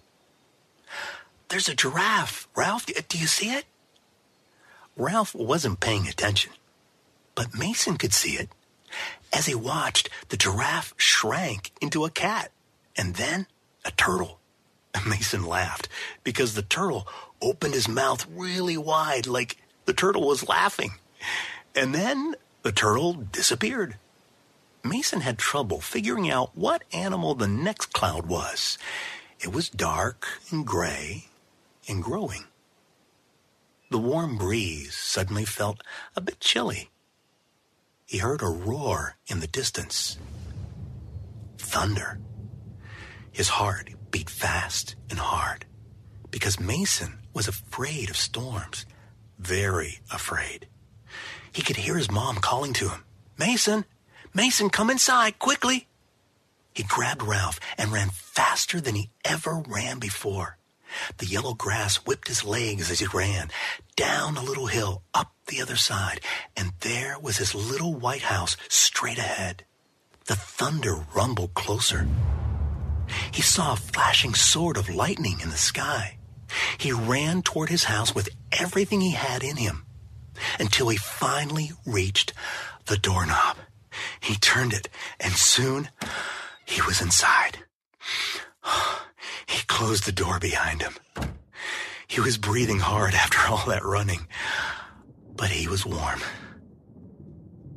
There's 1.50 1.68
a 1.68 1.74
giraffe, 1.74 2.48
Ralph. 2.56 2.86
Do 2.86 3.18
you 3.18 3.26
see 3.26 3.50
it? 3.50 3.66
Ralph 4.96 5.34
wasn't 5.34 5.80
paying 5.80 6.06
attention, 6.06 6.52
but 7.34 7.58
Mason 7.58 7.96
could 7.96 8.12
see 8.12 8.32
it. 8.36 8.50
As 9.32 9.46
he 9.46 9.54
watched, 9.54 10.10
the 10.28 10.36
giraffe 10.36 10.92
shrank 10.98 11.72
into 11.80 12.04
a 12.04 12.10
cat 12.10 12.50
and 12.96 13.14
then 13.14 13.46
a 13.84 13.90
turtle. 13.92 14.38
Mason 15.06 15.44
laughed 15.44 15.88
because 16.22 16.54
the 16.54 16.62
turtle 16.62 17.06
opened 17.40 17.74
his 17.74 17.88
mouth 17.88 18.26
really 18.30 18.76
wide 18.76 19.26
like 19.26 19.56
the 19.86 19.94
turtle 19.94 20.26
was 20.26 20.48
laughing. 20.48 20.92
And 21.74 21.94
then 21.94 22.34
the 22.62 22.72
turtle 22.72 23.14
disappeared. 23.14 23.96
Mason 24.84 25.20
had 25.20 25.38
trouble 25.38 25.80
figuring 25.80 26.30
out 26.30 26.50
what 26.54 26.82
animal 26.92 27.34
the 27.34 27.48
next 27.48 27.92
cloud 27.92 28.26
was. 28.26 28.78
It 29.40 29.52
was 29.52 29.70
dark 29.70 30.26
and 30.50 30.66
gray 30.66 31.28
and 31.88 32.02
growing. 32.02 32.44
The 33.92 33.98
warm 33.98 34.38
breeze 34.38 34.94
suddenly 34.94 35.44
felt 35.44 35.82
a 36.16 36.22
bit 36.22 36.40
chilly. 36.40 36.88
He 38.06 38.16
heard 38.16 38.40
a 38.40 38.46
roar 38.46 39.18
in 39.26 39.40
the 39.40 39.46
distance. 39.46 40.16
Thunder. 41.58 42.18
His 43.32 43.50
heart 43.50 43.90
beat 44.10 44.30
fast 44.30 44.96
and 45.10 45.18
hard 45.18 45.66
because 46.30 46.58
Mason 46.58 47.18
was 47.34 47.48
afraid 47.48 48.08
of 48.08 48.16
storms, 48.16 48.86
very 49.38 50.00
afraid. 50.10 50.68
He 51.52 51.60
could 51.60 51.76
hear 51.76 51.98
his 51.98 52.10
mom 52.10 52.36
calling 52.36 52.72
to 52.72 52.88
him, 52.88 53.04
Mason, 53.36 53.84
Mason, 54.32 54.70
come 54.70 54.88
inside, 54.88 55.38
quickly. 55.38 55.86
He 56.72 56.82
grabbed 56.82 57.22
Ralph 57.22 57.60
and 57.76 57.92
ran 57.92 58.08
faster 58.08 58.80
than 58.80 58.94
he 58.94 59.10
ever 59.22 59.62
ran 59.68 59.98
before. 59.98 60.56
The 61.18 61.26
yellow 61.26 61.54
grass 61.54 61.96
whipped 61.96 62.28
his 62.28 62.44
legs 62.44 62.90
as 62.90 63.00
he 63.00 63.06
ran, 63.06 63.50
down 63.96 64.36
a 64.36 64.42
little 64.42 64.66
hill, 64.66 65.02
up 65.14 65.32
the 65.46 65.62
other 65.62 65.76
side, 65.76 66.20
and 66.56 66.72
there 66.80 67.18
was 67.18 67.38
his 67.38 67.54
little 67.54 67.94
white 67.94 68.22
house 68.22 68.56
straight 68.68 69.18
ahead. 69.18 69.64
The 70.26 70.36
thunder 70.36 71.04
rumbled 71.14 71.54
closer. 71.54 72.06
He 73.32 73.42
saw 73.42 73.72
a 73.72 73.76
flashing 73.76 74.34
sword 74.34 74.76
of 74.76 74.94
lightning 74.94 75.40
in 75.40 75.50
the 75.50 75.56
sky. 75.56 76.18
He 76.78 76.92
ran 76.92 77.42
toward 77.42 77.68
his 77.68 77.84
house 77.84 78.14
with 78.14 78.28
everything 78.52 79.00
he 79.00 79.12
had 79.12 79.42
in 79.42 79.56
him 79.56 79.84
until 80.58 80.88
he 80.88 80.96
finally 80.96 81.72
reached 81.86 82.32
the 82.86 82.96
doorknob. 82.96 83.56
He 84.20 84.34
turned 84.36 84.72
it, 84.72 84.88
and 85.20 85.32
soon 85.34 85.88
he 86.64 86.80
was 86.82 87.00
inside. 87.00 87.58
He 89.52 89.62
closed 89.66 90.06
the 90.06 90.12
door 90.12 90.38
behind 90.38 90.80
him. 90.80 90.94
He 92.06 92.20
was 92.20 92.38
breathing 92.38 92.78
hard 92.78 93.14
after 93.14 93.38
all 93.48 93.66
that 93.66 93.84
running, 93.84 94.26
but 95.36 95.50
he 95.50 95.68
was 95.68 95.84
warm. 95.84 96.20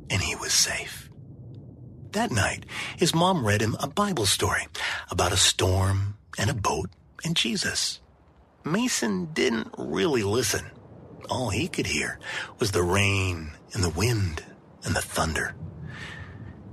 And 0.08 0.22
he 0.22 0.34
was 0.34 0.52
safe. 0.52 1.10
That 2.12 2.30
night, 2.30 2.64
his 2.96 3.14
mom 3.14 3.46
read 3.46 3.60
him 3.60 3.76
a 3.78 3.88
Bible 3.88 4.24
story 4.24 4.66
about 5.10 5.32
a 5.32 5.36
storm 5.36 6.16
and 6.38 6.48
a 6.48 6.54
boat 6.54 6.88
and 7.24 7.36
Jesus. 7.36 8.00
Mason 8.64 9.26
didn't 9.34 9.74
really 9.76 10.22
listen. 10.22 10.70
All 11.28 11.50
he 11.50 11.68
could 11.68 11.86
hear 11.86 12.18
was 12.58 12.72
the 12.72 12.82
rain 12.82 13.52
and 13.74 13.84
the 13.84 13.90
wind 13.90 14.42
and 14.82 14.96
the 14.96 15.02
thunder. 15.02 15.54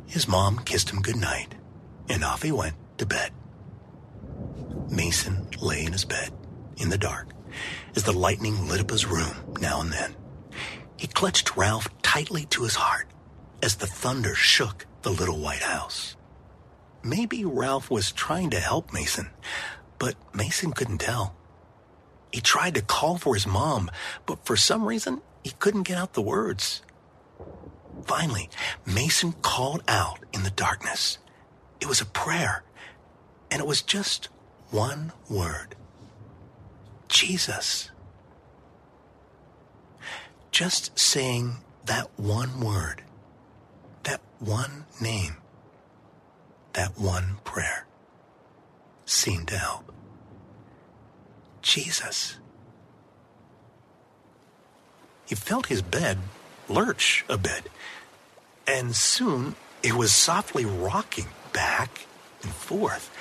His 0.08 0.28
mom 0.28 0.60
kissed 0.60 0.92
him 0.92 1.02
goodnight, 1.02 1.56
and 2.08 2.24
off 2.24 2.44
he 2.44 2.52
went 2.52 2.76
to 3.00 3.06
bed. 3.06 3.32
Mason 4.90 5.48
lay 5.62 5.86
in 5.86 5.92
his 5.92 6.06
bed 6.06 6.32
in 6.78 6.90
the 6.90 6.98
dark 6.98 7.28
as 7.96 8.04
the 8.04 8.12
lightning 8.12 8.68
lit 8.68 8.82
up 8.82 8.90
his 8.90 9.06
room 9.06 9.36
now 9.60 9.82
and 9.82 9.92
then. 9.92 10.16
He 10.98 11.08
clutched 11.08 11.56
Ralph 11.56 11.90
tightly 12.02 12.46
to 12.46 12.64
his 12.64 12.76
heart 12.76 13.08
as 13.62 13.76
the 13.76 13.88
thunder 13.88 14.36
shook 14.36 14.86
the 15.02 15.12
little 15.12 15.40
white 15.40 15.62
house. 15.62 16.16
Maybe 17.04 17.44
Ralph 17.44 17.92
was 17.92 18.12
trying 18.12 18.50
to 18.52 18.60
help 18.60 18.94
Mason, 18.94 19.30
but 20.00 20.16
Mason 20.34 20.72
couldn't 20.72 21.00
tell. 21.00 21.36
He 22.32 22.42
tried 22.42 22.76
to 22.76 22.82
call 22.82 23.18
for 23.18 23.36
his 23.36 23.46
mom, 23.46 23.92
but 24.26 24.46
for 24.46 24.56
some 24.56 24.86
reason, 24.86 25.22
he 25.44 25.52
couldn't 25.60 25.84
get 25.84 25.98
out 25.98 26.14
the 26.14 26.22
words. 26.22 26.82
Finally, 28.06 28.50
Mason 28.86 29.34
called 29.42 29.84
out 29.88 30.20
in 30.34 30.44
the 30.44 30.50
darkness. 30.50 31.20
It 31.80 31.88
was 31.88 32.02
a 32.02 32.06
prayer, 32.06 32.64
and 33.52 33.60
it 33.60 33.68
was 33.68 33.82
just 33.82 34.30
one 34.74 35.12
word 35.30 35.76
Jesus. 37.14 37.92
Just 40.50 40.98
saying 40.98 41.58
that 41.86 42.10
one 42.18 42.60
word, 42.60 43.04
that 44.04 44.20
one 44.40 44.86
name, 45.00 45.38
that 46.74 46.98
one 47.00 47.38
prayer 47.44 47.86
seemed 49.06 49.48
to 49.50 49.58
help. 49.58 49.92
Jesus. 51.62 52.38
He 55.26 55.36
felt 55.36 55.68
his 55.68 55.84
bed 55.84 56.18
lurch 56.68 57.24
a 57.30 57.38
bit, 57.38 57.70
and 58.68 58.96
soon 58.96 59.56
it 59.84 59.94
was 59.94 60.12
softly 60.12 60.66
rocking 60.66 61.28
back 61.54 62.08
and 62.42 62.52
forth. 62.52 63.12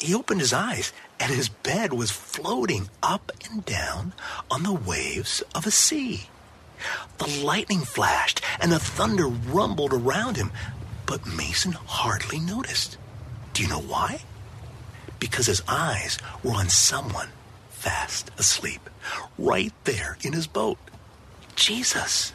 He 0.00 0.14
opened 0.14 0.40
his 0.40 0.52
eyes, 0.52 0.92
and 1.18 1.32
his 1.32 1.48
bed 1.48 1.92
was 1.92 2.10
floating 2.10 2.88
up 3.02 3.32
and 3.44 3.64
down 3.64 4.12
on 4.50 4.62
the 4.62 4.72
waves 4.72 5.42
of 5.54 5.66
a 5.66 5.70
sea. 5.70 6.28
The 7.18 7.42
lightning 7.44 7.80
flashed, 7.80 8.40
and 8.60 8.70
the 8.70 8.78
thunder 8.78 9.26
rumbled 9.26 9.92
around 9.92 10.36
him, 10.36 10.52
but 11.06 11.26
Mason 11.26 11.72
hardly 11.72 12.38
noticed. 12.38 12.96
Do 13.52 13.62
you 13.62 13.68
know 13.68 13.80
why? 13.80 14.20
Because 15.18 15.46
his 15.46 15.62
eyes 15.66 16.18
were 16.44 16.52
on 16.52 16.68
someone 16.68 17.28
fast 17.70 18.30
asleep, 18.38 18.88
right 19.38 19.72
there 19.84 20.18
in 20.22 20.32
his 20.32 20.46
boat. 20.46 20.78
Jesus. 21.56 22.32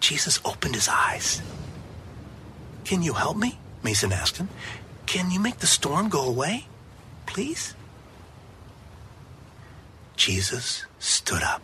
Jesus 0.00 0.40
opened 0.44 0.74
his 0.74 0.88
eyes. 0.88 1.42
Can 2.84 3.02
you 3.02 3.12
help 3.12 3.36
me? 3.36 3.58
Mason 3.82 4.12
asked 4.12 4.36
him. 4.36 4.48
Can 5.12 5.30
you 5.30 5.40
make 5.40 5.58
the 5.58 5.66
storm 5.66 6.08
go 6.08 6.26
away? 6.26 6.64
Please? 7.26 7.74
Jesus 10.16 10.86
stood 10.98 11.42
up 11.42 11.60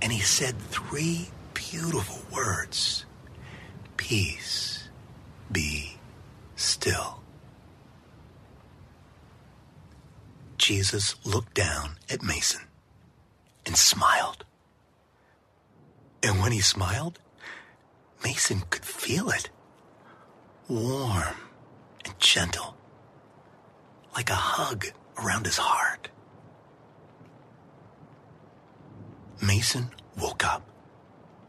and 0.00 0.12
he 0.12 0.20
said 0.20 0.56
three 0.56 1.30
beautiful 1.52 2.22
words 2.32 3.06
Peace, 3.96 4.88
be 5.50 5.98
still. 6.54 7.24
Jesus 10.58 11.16
looked 11.26 11.54
down 11.54 11.96
at 12.08 12.22
Mason 12.22 12.62
and 13.66 13.76
smiled. 13.76 14.44
And 16.22 16.40
when 16.40 16.52
he 16.52 16.60
smiled, 16.60 17.18
Mason 18.22 18.62
could 18.70 18.84
feel 18.84 19.28
it 19.30 19.50
warm 20.68 21.49
gentle, 22.20 22.76
like 24.14 24.30
a 24.30 24.34
hug 24.34 24.86
around 25.18 25.46
his 25.46 25.56
heart. 25.56 26.08
Mason 29.42 29.90
woke 30.18 30.44
up. 30.44 30.62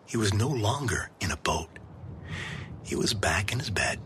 He 0.05 0.17
was 0.17 0.33
no 0.33 0.47
longer 0.47 1.09
in 1.19 1.31
a 1.31 1.37
boat. 1.37 1.69
He 2.83 2.95
was 2.95 3.13
back 3.13 3.51
in 3.51 3.59
his 3.59 3.69
bed. 3.69 3.99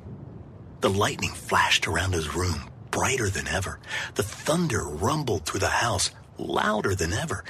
The 0.82 0.90
lightning 0.90 1.32
flashed 1.32 1.88
around 1.88 2.14
his 2.14 2.36
room, 2.36 2.70
brighter 2.92 3.30
than 3.30 3.48
ever. 3.48 3.80
The 4.16 4.24
thunder 4.24 4.84
rumbled 4.84 5.46
through 5.46 5.62
the 5.62 5.68
house, 5.68 6.12
louder 6.38 6.94
than 6.94 7.14
ever. 7.14 7.44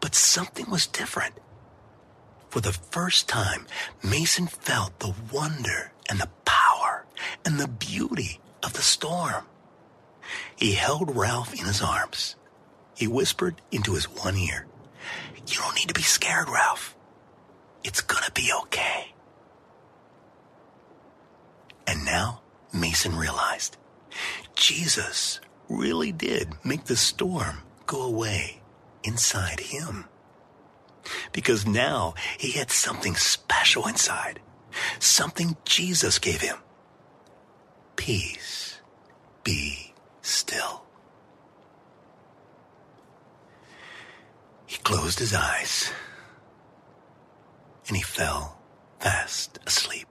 But 0.00 0.14
something 0.14 0.68
was 0.68 0.86
different. 0.86 1.34
For 2.50 2.60
the 2.60 2.72
first 2.72 3.28
time, 3.28 3.66
Mason 4.02 4.46
felt 4.46 4.98
the 4.98 5.14
wonder 5.32 5.92
and 6.10 6.20
the 6.20 6.28
power 6.44 7.06
and 7.46 7.58
the 7.58 7.68
beauty 7.68 8.41
of 8.62 8.72
the 8.74 8.82
storm. 8.82 9.44
He 10.56 10.72
held 10.72 11.16
Ralph 11.16 11.52
in 11.52 11.66
his 11.66 11.82
arms. 11.82 12.36
He 12.96 13.06
whispered 13.06 13.60
into 13.70 13.94
his 13.94 14.04
one 14.04 14.36
ear, 14.36 14.66
You 15.46 15.58
don't 15.58 15.74
need 15.76 15.88
to 15.88 15.94
be 15.94 16.02
scared, 16.02 16.48
Ralph. 16.48 16.94
It's 17.82 18.00
gonna 18.00 18.30
be 18.34 18.50
okay. 18.62 19.12
And 21.86 22.04
now 22.04 22.42
Mason 22.72 23.16
realized 23.16 23.76
Jesus 24.54 25.40
really 25.68 26.12
did 26.12 26.54
make 26.64 26.84
the 26.84 26.96
storm 26.96 27.62
go 27.86 28.02
away 28.02 28.60
inside 29.02 29.60
him. 29.60 30.04
Because 31.32 31.66
now 31.66 32.14
he 32.38 32.52
had 32.52 32.70
something 32.70 33.16
special 33.16 33.88
inside, 33.88 34.40
something 35.00 35.56
Jesus 35.64 36.18
gave 36.18 36.40
him. 36.40 36.56
Peace, 38.04 38.80
be 39.44 39.94
still. 40.22 40.82
He 44.66 44.78
closed 44.78 45.20
his 45.20 45.32
eyes 45.32 45.92
and 47.86 47.96
he 47.96 48.02
fell 48.02 48.58
fast 48.98 49.60
asleep. 49.68 50.08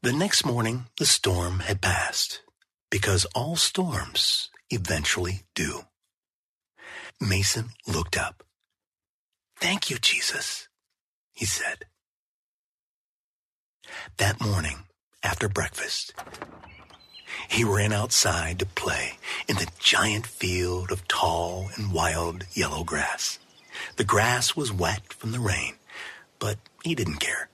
The 0.00 0.14
next 0.14 0.46
morning, 0.46 0.86
the 0.96 1.04
storm 1.04 1.58
had 1.58 1.82
passed 1.82 2.40
because 2.90 3.26
all 3.34 3.56
storms 3.56 4.48
eventually 4.70 5.42
do. 5.54 5.82
Mason 7.20 7.72
looked 7.86 8.16
up. 8.16 8.44
Thank 9.60 9.90
you, 9.90 9.98
Jesus, 9.98 10.68
he 11.34 11.44
said. 11.44 11.84
That 14.16 14.40
morning, 14.40 14.84
after 15.22 15.48
breakfast, 15.48 16.14
he 17.48 17.64
ran 17.64 17.92
outside 17.92 18.58
to 18.58 18.66
play 18.66 19.18
in 19.48 19.56
the 19.56 19.70
giant 19.78 20.26
field 20.26 20.90
of 20.90 21.06
tall 21.08 21.70
and 21.76 21.92
wild 21.92 22.46
yellow 22.52 22.84
grass. 22.84 23.38
The 23.96 24.04
grass 24.04 24.56
was 24.56 24.72
wet 24.72 25.12
from 25.12 25.32
the 25.32 25.40
rain, 25.40 25.74
but 26.38 26.58
he 26.82 26.94
didn't 26.94 27.20
care. 27.20 27.48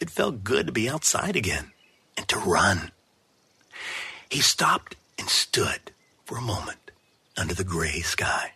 It 0.00 0.10
felt 0.10 0.44
good 0.44 0.66
to 0.66 0.72
be 0.72 0.88
outside 0.88 1.36
again 1.36 1.72
and 2.16 2.26
to 2.28 2.38
run. 2.38 2.90
He 4.28 4.40
stopped 4.40 4.96
and 5.18 5.28
stood 5.28 5.92
for 6.24 6.38
a 6.38 6.42
moment 6.42 6.90
under 7.36 7.54
the 7.54 7.64
gray 7.64 8.00
sky. 8.00 8.52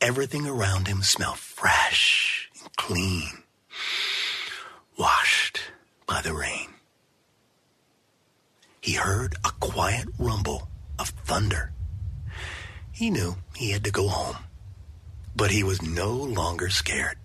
Everything 0.00 0.46
around 0.46 0.86
him 0.86 1.02
smelled 1.02 1.38
fresh 1.38 2.50
and 2.60 2.76
clean, 2.76 3.42
washed 4.96 5.60
by 6.06 6.20
the 6.20 6.34
rain. 6.34 6.68
He 8.88 8.94
heard 8.94 9.34
a 9.44 9.50
quiet 9.60 10.08
rumble 10.18 10.66
of 10.98 11.10
thunder. 11.10 11.72
He 12.90 13.10
knew 13.10 13.36
he 13.54 13.72
had 13.72 13.84
to 13.84 13.90
go 13.90 14.08
home, 14.08 14.38
but 15.36 15.50
he 15.50 15.62
was 15.62 15.82
no 15.82 16.10
longer 16.10 16.70
scared. 16.70 17.18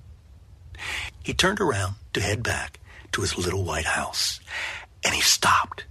He 1.24 1.34
turned 1.34 1.62
around 1.62 1.96
to 2.12 2.20
head 2.20 2.44
back 2.44 2.82
to 3.14 3.22
his 3.22 3.38
little 3.38 3.64
white 3.64 3.86
house, 3.86 4.42
and 5.06 5.16
he 5.16 5.22
stopped 5.22 5.86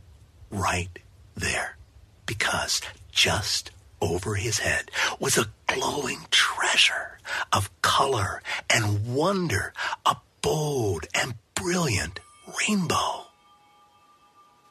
right 0.51 0.91
there 1.35 1.79
because 2.27 2.83
just 3.11 3.71
over 3.99 4.35
his 4.35 4.59
head 4.59 4.91
was 5.19 5.39
a 5.39 5.49
glowing 5.69 6.27
treasure 6.31 7.17
of 7.51 7.71
color 7.81 8.43
and 8.69 9.15
wonder, 9.15 9.73
a 10.05 10.17
bold 10.43 11.07
and 11.15 11.33
brilliant 11.55 12.21
rainbow. 12.61 13.32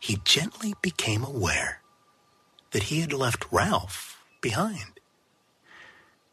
He 0.01 0.19
gently 0.25 0.73
became 0.81 1.23
aware 1.23 1.81
that 2.71 2.83
he 2.83 3.01
had 3.01 3.13
left 3.13 3.45
Ralph 3.51 4.19
behind. 4.41 4.99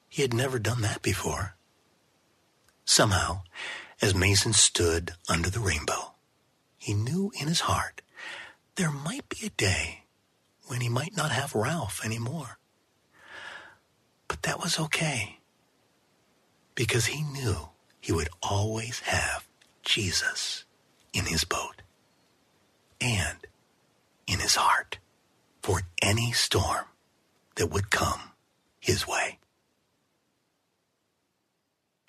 He 0.08 0.22
had 0.22 0.32
never 0.32 0.58
done 0.58 0.80
that 0.80 1.02
before. 1.02 1.54
Somehow, 2.86 3.42
as 4.00 4.14
Mason 4.14 4.54
stood 4.54 5.12
under 5.28 5.50
the 5.50 5.60
rainbow, 5.60 6.14
he 6.78 6.94
knew 6.94 7.30
in 7.38 7.46
his 7.46 7.60
heart 7.60 8.00
there 8.76 8.90
might 8.90 9.28
be 9.28 9.46
a 9.46 9.50
day 9.50 10.04
when 10.66 10.80
he 10.80 10.88
might 10.88 11.14
not 11.14 11.30
have 11.30 11.54
Ralph 11.54 12.02
anymore. 12.02 12.58
But 14.28 14.44
that 14.44 14.60
was 14.60 14.80
okay 14.80 15.40
because 16.74 17.06
he 17.06 17.22
knew 17.22 17.68
he 18.00 18.12
would 18.12 18.30
always 18.42 19.00
have 19.00 19.46
Jesus 19.82 20.64
in 21.12 21.26
his 21.26 21.44
boat 21.44 21.82
and 23.00 23.36
in 24.28 24.40
his 24.40 24.54
heart 24.54 24.98
for 25.62 25.82
any 26.02 26.32
storm 26.32 26.84
that 27.56 27.68
would 27.68 27.90
come 27.90 28.20
his 28.78 29.08
way. 29.08 29.38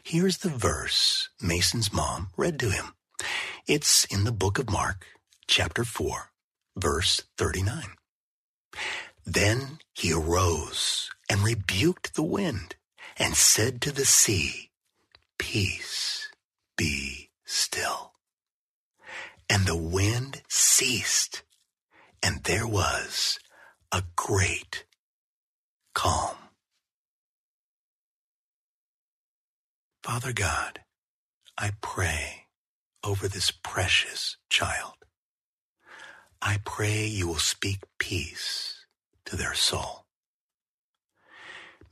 Here's 0.03 0.39
the 0.39 0.49
verse 0.49 1.29
Mason's 1.41 1.93
mom 1.93 2.29
read 2.35 2.59
to 2.59 2.69
him. 2.71 2.93
It's 3.67 4.05
in 4.05 4.23
the 4.23 4.31
book 4.31 4.59
of 4.59 4.69
Mark, 4.69 5.05
chapter 5.47 5.83
4, 5.83 6.31
verse 6.75 7.23
39. 7.37 7.83
Then 9.25 9.79
he 9.93 10.11
arose 10.11 11.11
and 11.29 11.41
rebuked 11.43 12.15
the 12.15 12.23
wind 12.23 12.75
and 13.17 13.35
said 13.35 13.81
to 13.81 13.91
the 13.91 14.05
sea, 14.05 14.71
Peace, 15.37 16.29
be 16.75 17.29
still. 17.45 18.13
And 19.49 19.65
the 19.65 19.77
wind 19.77 20.41
ceased, 20.47 21.43
and 22.21 22.43
there 22.43 22.67
was 22.67 23.39
a 23.91 24.03
great 24.15 24.85
calm. 25.93 26.35
Father 30.03 30.33
God, 30.33 30.79
I 31.57 31.71
pray 31.81 32.45
over 33.03 33.27
this 33.27 33.51
precious 33.51 34.37
child. 34.49 34.93
I 36.41 36.59
pray 36.65 37.05
you 37.05 37.27
will 37.27 37.35
speak 37.35 37.79
peace 37.99 38.85
to 39.25 39.35
their 39.35 39.53
soul. 39.53 40.05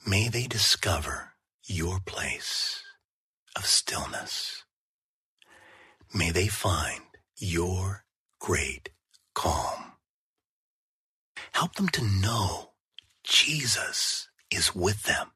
May 0.05 0.29
they 0.29 0.47
discover 0.47 1.33
your 1.65 1.99
place 2.05 2.81
of 3.55 3.65
stillness. 3.65 4.63
May 6.13 6.31
they 6.31 6.47
find 6.47 7.01
your 7.37 8.05
great 8.39 8.89
calm. 9.33 9.86
Help 11.57 11.73
them 11.73 11.89
to 11.89 12.03
know 12.03 12.73
Jesus 13.23 14.29
is 14.51 14.75
with 14.75 15.05
them 15.05 15.31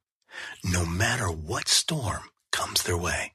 no 0.64 0.86
matter 0.86 1.32
what 1.32 1.68
storm 1.68 2.30
comes 2.52 2.84
their 2.84 2.96
way. 2.96 3.32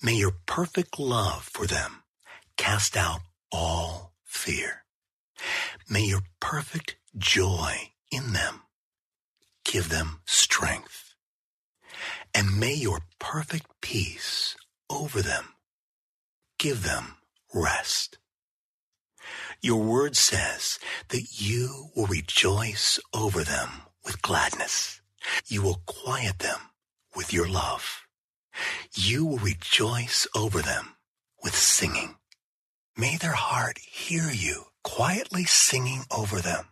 May 0.00 0.14
your 0.14 0.34
perfect 0.46 1.00
love 1.00 1.42
for 1.42 1.66
them 1.66 2.04
cast 2.56 2.96
out 2.96 3.22
all 3.50 4.12
fear. 4.22 4.84
May 5.88 6.04
your 6.04 6.20
perfect 6.38 6.94
joy 7.18 7.94
in 8.12 8.32
them 8.32 8.62
give 9.64 9.88
them 9.88 10.20
strength. 10.26 11.16
And 12.32 12.60
may 12.60 12.74
your 12.74 13.00
perfect 13.18 13.66
peace 13.82 14.54
over 14.88 15.20
them 15.20 15.54
give 16.60 16.84
them 16.84 17.16
rest. 17.52 18.18
Your 19.60 19.82
word 19.82 20.16
says 20.16 20.78
that 21.08 21.40
you 21.40 21.90
will 21.94 22.06
rejoice 22.06 22.98
over 23.12 23.44
them 23.44 23.82
with 24.04 24.22
gladness. 24.22 25.00
You 25.46 25.62
will 25.62 25.82
quiet 25.86 26.38
them 26.38 26.60
with 27.14 27.32
your 27.32 27.48
love. 27.48 28.06
You 28.94 29.26
will 29.26 29.38
rejoice 29.38 30.26
over 30.34 30.62
them 30.62 30.96
with 31.42 31.54
singing. 31.54 32.16
May 32.96 33.16
their 33.16 33.32
heart 33.32 33.78
hear 33.78 34.30
you 34.30 34.64
quietly 34.82 35.44
singing 35.44 36.04
over 36.10 36.40
them 36.40 36.66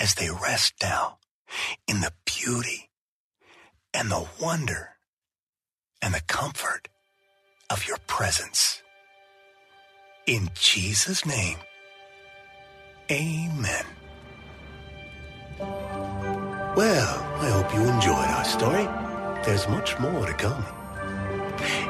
as 0.00 0.14
they 0.14 0.30
rest 0.30 0.74
now 0.82 1.18
in 1.86 2.00
the 2.00 2.12
beauty 2.24 2.90
and 3.92 4.10
the 4.10 4.26
wonder 4.40 4.90
and 6.02 6.12
the 6.14 6.20
comfort 6.26 6.88
of 7.70 7.86
your 7.86 7.98
presence. 8.06 8.82
In 10.26 10.50
Jesus' 10.54 11.24
name, 11.24 11.58
amen. 13.10 13.84
Well, 16.76 17.14
I 17.40 17.50
hope 17.50 17.74
you 17.74 17.80
enjoyed 17.80 18.16
our 18.16 18.44
story. 18.44 18.84
There's 19.44 19.68
much 19.68 19.98
more 20.00 20.26
to 20.26 20.34
come. 20.34 20.64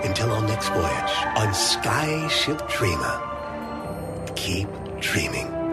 Until 0.04 0.30
our 0.32 0.46
next 0.46 0.68
voyage 0.68 1.14
on 1.36 1.48
Skyship 1.54 2.68
Dreamer, 2.70 3.20
keep 4.36 4.68
dreaming. 5.00 5.63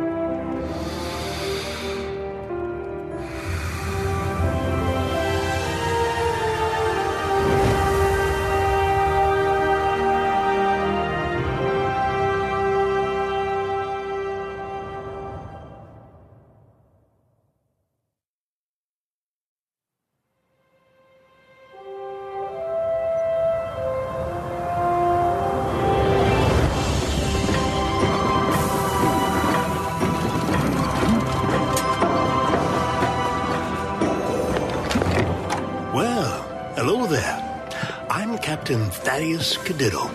Cadiddle, 39.42 40.08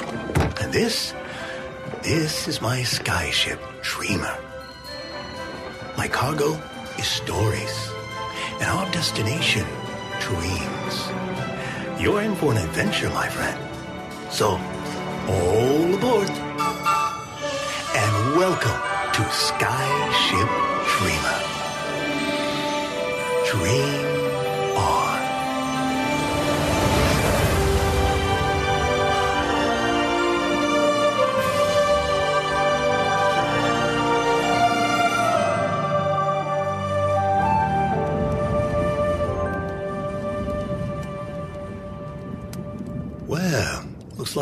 and 0.62 0.72
this, 0.72 1.12
this 2.04 2.46
is 2.46 2.62
my 2.62 2.82
skyship, 2.82 3.58
Dreamer. 3.82 4.38
My 5.96 6.06
cargo 6.06 6.52
is 6.96 7.08
stories, 7.08 7.90
and 8.60 8.70
our 8.70 8.88
destination, 8.92 9.66
dreams. 10.20 11.08
You're 12.00 12.22
in 12.22 12.36
for 12.36 12.52
an 12.52 12.58
adventure, 12.58 13.10
my 13.10 13.28
friend. 13.28 13.58
So, 14.30 14.60
all 15.26 15.94
aboard, 15.94 16.30
and 18.00 18.36
welcome 18.36 18.80
to 19.16 19.22
Skyship 19.34 20.50
Dreamer. 20.94 21.38
Dream 23.50 24.05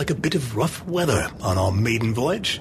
like 0.05 0.11
a 0.11 0.21
bit 0.21 0.35
of 0.35 0.55
rough 0.55 0.87
weather 0.87 1.31
on 1.41 1.57
our 1.57 1.73
maiden 1.73 2.13
voyage. 2.13 2.61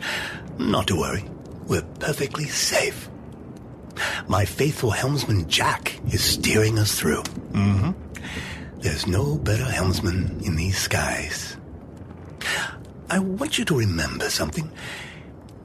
Not 0.58 0.88
to 0.88 0.96
worry, 0.96 1.26
we're 1.68 1.82
perfectly 2.00 2.46
safe. 2.46 3.10
My 4.30 4.46
faithful 4.46 4.92
helmsman 4.92 5.50
Jack 5.50 6.00
is 6.14 6.24
steering 6.24 6.80
us 6.80 6.98
through. 6.98 7.22
Mm-hmm. 7.52 7.92
There's 8.80 9.08
no 9.08 9.38
better 9.38 9.66
helmsman 9.66 10.40
in 10.46 10.56
these 10.56 10.78
skies. 10.78 11.58
I 13.10 13.20
want 13.20 13.58
you 13.58 13.66
to 13.66 13.78
remember 13.78 14.30
something. 14.30 14.72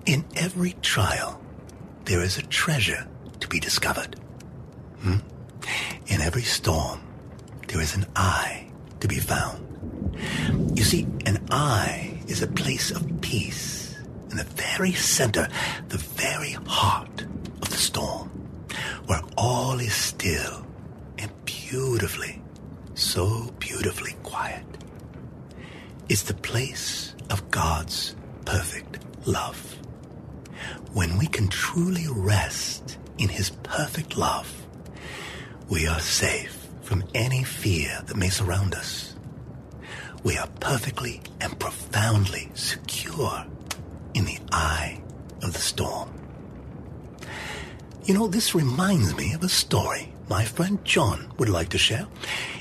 In 0.05 0.25
every 0.35 0.73
trial, 0.83 1.41
there 2.07 2.25
is 2.25 2.39
a 2.39 2.43
treasure 2.43 3.07
to 3.39 3.47
be 3.47 3.61
discovered. 3.61 4.17
Hmm? 5.03 5.19
In 6.09 6.23
every 6.23 6.43
storm, 6.43 7.01
there 7.69 7.81
is 7.81 7.95
an 7.95 8.07
eye 8.17 8.69
to 8.99 9.07
be 9.07 9.21
found. 9.21 9.68
You 10.75 10.85
see, 10.85 11.07
an 11.27 11.47
eye 11.51 12.21
is 12.27 12.43
a 12.43 12.47
place 12.47 12.91
of 12.91 13.21
peace 13.21 13.97
in 14.31 14.37
the 14.37 14.45
very 14.45 14.93
center, 14.93 15.49
the 15.89 15.99
very 15.99 16.53
heart 16.67 17.23
of 17.63 17.71
the 17.71 17.77
storm, 17.77 18.29
where 19.07 19.23
all 19.37 19.79
is 19.81 19.95
still 19.95 20.67
and 21.19 21.31
beautifully, 21.45 22.43
so 22.95 23.53
beautifully 23.59 24.15
quiet. 24.23 24.65
It's 26.09 26.23
the 26.23 26.35
place 26.35 27.15
of 27.31 27.51
God's 27.51 28.15
perfect 28.45 28.99
love. 29.27 29.77
When 30.93 31.19
we 31.19 31.27
can 31.27 31.49
truly 31.49 32.07
rest 32.09 32.99
in 33.19 33.29
His 33.29 33.51
perfect 33.51 34.17
love, 34.17 34.67
we 35.69 35.87
are 35.87 36.01
safe 36.01 36.67
from 36.83 37.05
any 37.15 37.45
fear 37.45 38.03
that 38.07 38.17
may 38.17 38.31
surround 38.31 38.75
us. 38.75 39.08
We 40.29 40.37
are 40.37 40.49
perfectly 40.61 41.23
and 41.41 41.59
profoundly 41.59 42.51
secure 42.53 43.47
in 44.13 44.27
the 44.27 44.39
eye 44.53 45.01
of 45.43 45.55
the 45.55 45.59
storm. 45.59 46.11
You 48.05 48.13
know, 48.13 48.27
this 48.27 48.55
reminds 48.55 49.17
me 49.17 49.33
of 49.33 49.43
a 49.43 49.49
story 49.49 50.13
my 50.29 50.45
friend 50.45 50.85
John 50.85 51.33
would 51.39 51.49
like 51.49 51.71
to 51.71 51.79
share. 51.79 52.07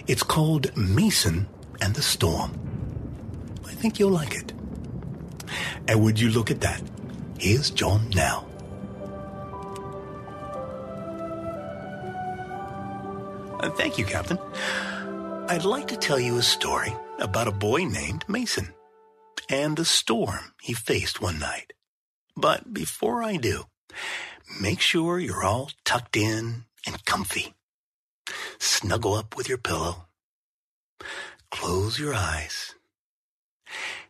It's 0.08 0.24
called 0.24 0.78
Mason 0.78 1.50
and 1.82 1.94
the 1.94 2.02
Storm. 2.02 2.58
I 3.66 3.74
think 3.74 4.00
you'll 4.00 4.12
like 4.12 4.34
it. 4.34 4.54
And 5.90 6.02
would 6.06 6.22
you 6.22 6.30
look 6.30 6.50
at 6.50 6.62
that? 6.62 6.82
Here's 7.38 7.70
John 7.70 8.10
now. 8.12 8.48
Uh, 13.60 13.70
thank 13.72 13.98
you, 13.98 14.06
Captain. 14.06 14.40
I'd 15.50 15.66
like 15.66 15.90
to 15.90 15.98
tell 15.98 16.18
you 16.18 16.38
a 16.38 16.42
story 16.42 16.94
about 17.20 17.48
a 17.48 17.52
boy 17.52 17.86
named 17.86 18.26
Mason 18.28 18.74
and 19.50 19.78
the 19.78 19.86
storm 19.86 20.54
he 20.62 20.74
faced 20.74 21.22
one 21.22 21.40
night. 21.40 21.74
But 22.36 22.74
before 22.74 23.24
I 23.24 23.38
do, 23.38 23.66
make 24.62 24.82
sure 24.82 25.20
you're 25.20 25.44
all 25.44 25.72
tucked 25.86 26.16
in 26.16 26.66
and 26.86 27.06
comfy. 27.06 27.54
Snuggle 28.60 29.16
up 29.16 29.36
with 29.36 29.50
your 29.50 29.58
pillow. 29.58 30.08
Close 31.50 32.00
your 32.00 32.14
eyes 32.14 32.76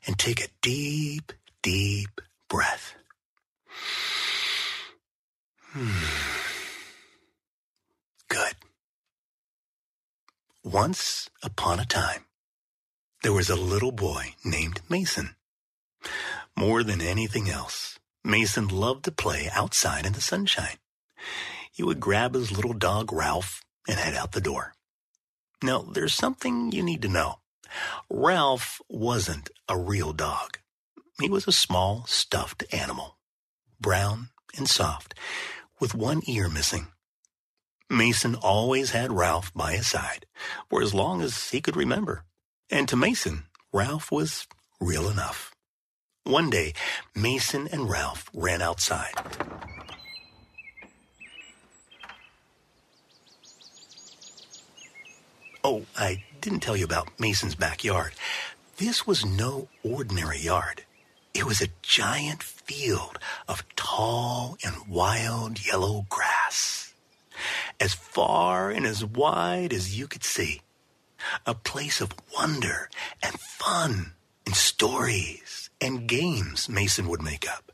and 0.06 0.18
take 0.18 0.42
a 0.42 0.50
deep, 0.62 1.34
deep 1.62 2.22
breath. 2.50 2.96
Hmm. 5.72 6.04
Good. 8.30 8.56
Once 10.64 11.30
upon 11.44 11.80
a 11.80 11.86
time, 11.86 12.27
there 13.24 13.34
was 13.34 13.50
a 13.50 13.56
little 13.56 13.92
boy 13.92 14.36
named 14.44 14.82
Mason. 14.90 15.36
More 16.56 16.84
than 16.84 17.02
anything 17.02 17.50
else, 17.50 18.00
Mason 18.24 18.68
loved 18.68 19.06
to 19.06 19.12
play 19.12 19.50
outside 19.54 20.06
in 20.06 20.14
the 20.14 20.22
sunshine. 20.22 20.78
He 21.72 21.84
would 21.84 22.00
grab 22.00 22.34
his 22.34 22.52
little 22.52 22.74
dog 22.74 23.12
Ralph 23.12 23.64
and 23.88 24.00
head 24.00 24.16
out 24.16 24.32
the 24.32 24.42
door. 24.42 24.74
Now, 25.64 25.82
there's 25.82 26.14
something 26.14 26.72
you 26.72 26.84
need 26.84 27.02
to 27.02 27.08
know. 27.08 27.40
Ralph 28.10 28.82
wasn't 28.88 29.50
a 29.68 29.78
real 29.78 30.14
dog. 30.14 30.60
He 31.20 31.30
was 31.30 31.48
a 31.48 31.52
small, 31.52 32.06
stuffed 32.08 32.64
animal, 32.72 33.18
brown 33.80 34.30
and 34.56 34.70
soft, 34.70 35.16
with 35.80 35.96
one 35.96 36.22
ear 36.28 36.50
missing. 36.50 36.88
Mason 37.90 38.36
always 38.36 38.92
had 38.92 39.12
Ralph 39.12 39.54
by 39.54 39.74
his 39.74 39.88
side 39.88 40.26
for 40.70 40.82
as 40.82 40.94
long 40.94 41.22
as 41.22 41.50
he 41.50 41.62
could 41.62 41.76
remember. 41.76 42.24
And 42.70 42.88
to 42.90 42.98
Mason, 42.98 43.46
Ralph 43.72 44.12
was 44.12 44.46
real 44.82 45.10
enough. 45.10 45.56
One 46.26 46.50
day, 46.50 46.74
Mason 47.16 47.68
and 47.72 47.90
Ralph 47.90 48.30
ran 48.34 48.62
outside. 48.62 49.14
Oh, 55.64 55.86
I 55.98 56.24
didn't 56.42 56.60
tell 56.60 56.76
you 56.76 56.84
about 56.84 57.20
Mason's 57.20 57.56
backyard. 57.56 58.14
This 58.78 59.08
was 59.08 59.26
no 59.26 59.70
ordinary 59.84 60.40
yard. 60.40 60.84
It 61.34 61.46
was 61.46 61.62
a 61.62 61.70
giant 61.82 62.44
field 62.44 63.18
of 63.48 63.64
tall 63.76 64.58
and 64.64 64.88
wild 64.90 65.66
yellow 65.66 66.06
grass, 66.10 66.94
as 67.80 67.94
far 67.94 68.72
and 68.72 68.86
as 68.86 69.06
wide 69.06 69.72
as 69.72 69.98
you 69.98 70.08
could 70.08 70.24
see. 70.24 70.62
A 71.46 71.54
place 71.54 72.02
of 72.02 72.14
wonder 72.36 72.90
and 73.22 73.40
fun 73.40 74.14
and 74.46 74.56
stories 74.56 75.70
and 75.82 76.08
games 76.08 76.70
Mason 76.70 77.08
would 77.08 77.22
make 77.22 77.48
up. 77.50 77.72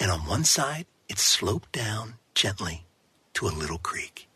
And 0.00 0.10
on 0.10 0.20
one 0.20 0.44
side, 0.44 0.86
it 1.08 1.18
sloped 1.18 1.72
down 1.72 2.14
gently 2.34 2.84
to 3.34 3.46
a 3.46 3.48
little 3.48 3.78
creek. 3.78 4.28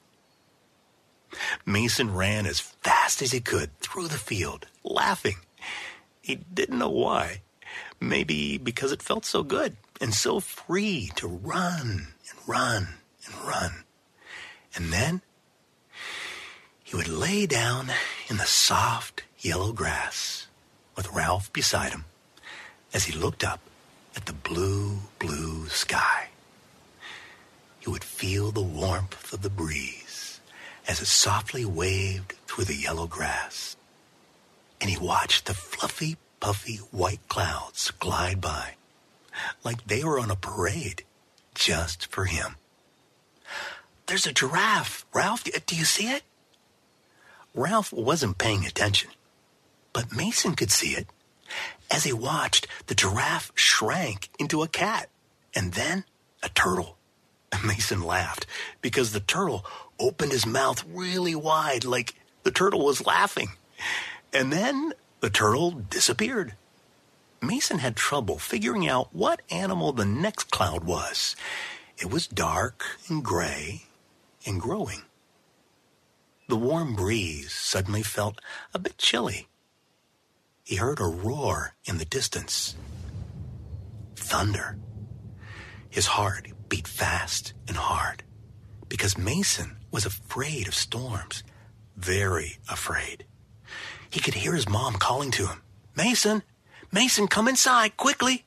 Mason 1.66 2.14
ran 2.14 2.46
as 2.46 2.60
fast 2.60 3.22
as 3.22 3.32
he 3.32 3.40
could 3.40 3.78
through 3.80 4.08
the 4.08 4.16
field, 4.16 4.66
laughing. 4.84 5.36
He 6.20 6.36
didn't 6.36 6.78
know 6.78 6.90
why. 6.90 7.42
Maybe 8.00 8.58
because 8.58 8.92
it 8.92 9.02
felt 9.02 9.24
so 9.24 9.42
good 9.42 9.76
and 10.00 10.14
so 10.14 10.40
free 10.40 11.10
to 11.16 11.26
run 11.26 12.08
and 12.30 12.38
run 12.46 12.88
and 13.26 13.34
run. 13.46 13.84
And 14.74 14.92
then 14.92 15.22
he 16.84 16.96
would 16.96 17.08
lay 17.08 17.46
down 17.46 17.90
in 18.28 18.36
the 18.36 18.44
soft 18.44 19.24
yellow 19.38 19.72
grass 19.72 20.46
with 20.96 21.12
Ralph 21.12 21.52
beside 21.52 21.92
him 21.92 22.04
as 22.92 23.04
he 23.04 23.18
looked 23.18 23.44
up 23.44 23.60
at 24.16 24.26
the 24.26 24.32
blue, 24.32 24.98
blue 25.18 25.68
sky. 25.68 26.28
He 27.80 27.90
would 27.90 28.04
feel 28.04 28.50
the 28.50 28.62
warmth 28.62 29.32
of 29.32 29.42
the 29.42 29.50
breeze 29.50 30.40
as 30.86 31.00
it 31.00 31.06
softly 31.06 31.64
waved 31.64 32.34
through 32.46 32.64
the 32.64 32.74
yellow 32.74 33.06
grass. 33.06 33.76
And 34.80 34.90
he 34.90 34.98
watched 34.98 35.46
the 35.46 35.54
fluffy, 35.54 36.16
puffy 36.40 36.76
white 36.76 37.26
clouds 37.28 37.90
glide 37.92 38.40
by 38.40 38.74
like 39.64 39.86
they 39.86 40.04
were 40.04 40.18
on 40.18 40.30
a 40.30 40.36
parade 40.36 41.04
just 41.54 42.06
for 42.06 42.24
him. 42.24 42.56
There's 44.06 44.26
a 44.26 44.32
giraffe. 44.32 45.04
Ralph, 45.12 45.44
do 45.44 45.76
you 45.76 45.84
see 45.84 46.08
it? 46.08 46.22
Ralph 47.54 47.92
wasn't 47.92 48.38
paying 48.38 48.64
attention, 48.66 49.10
but 49.92 50.14
Mason 50.14 50.54
could 50.54 50.70
see 50.70 50.90
it. 50.90 51.06
As 51.90 52.04
he 52.04 52.12
watched, 52.12 52.66
the 52.86 52.94
giraffe 52.94 53.52
shrank 53.54 54.28
into 54.38 54.62
a 54.62 54.68
cat 54.68 55.08
and 55.54 55.72
then 55.72 56.04
a 56.42 56.48
turtle. 56.50 56.96
Mason 57.64 58.02
laughed 58.02 58.46
because 58.82 59.12
the 59.12 59.20
turtle 59.20 59.64
opened 59.98 60.32
his 60.32 60.46
mouth 60.46 60.84
really 60.86 61.34
wide 61.34 61.84
like 61.84 62.14
the 62.42 62.50
turtle 62.50 62.84
was 62.84 63.06
laughing. 63.06 63.48
And 64.32 64.52
then 64.52 64.92
the 65.20 65.30
turtle 65.30 65.70
disappeared. 65.70 66.54
Mason 67.40 67.78
had 67.78 67.96
trouble 67.96 68.38
figuring 68.38 68.88
out 68.88 69.14
what 69.14 69.42
animal 69.50 69.92
the 69.92 70.04
next 70.04 70.50
cloud 70.50 70.84
was. 70.84 71.36
It 71.96 72.10
was 72.10 72.26
dark 72.26 72.84
and 73.08 73.24
gray 73.24 73.84
and 74.44 74.60
growing. 74.60 75.02
The 76.48 76.56
warm 76.56 76.96
breeze 76.96 77.52
suddenly 77.52 78.02
felt 78.02 78.40
a 78.72 78.78
bit 78.78 78.96
chilly. 78.96 79.48
He 80.64 80.76
heard 80.76 80.98
a 80.98 81.04
roar 81.04 81.74
in 81.84 81.98
the 81.98 82.06
distance. 82.06 82.74
Thunder. 84.16 84.78
His 85.90 86.06
heart 86.06 86.48
beat 86.70 86.88
fast 86.88 87.52
and 87.66 87.76
hard 87.76 88.22
because 88.88 89.18
Mason 89.18 89.76
was 89.90 90.06
afraid 90.06 90.66
of 90.66 90.74
storms, 90.74 91.42
very 91.96 92.56
afraid. 92.70 93.24
He 94.08 94.20
could 94.20 94.34
hear 94.34 94.54
his 94.54 94.68
mom 94.68 94.94
calling 94.94 95.30
to 95.32 95.46
him, 95.48 95.62
Mason, 95.94 96.42
Mason, 96.90 97.28
come 97.28 97.48
inside, 97.48 97.98
quickly. 97.98 98.46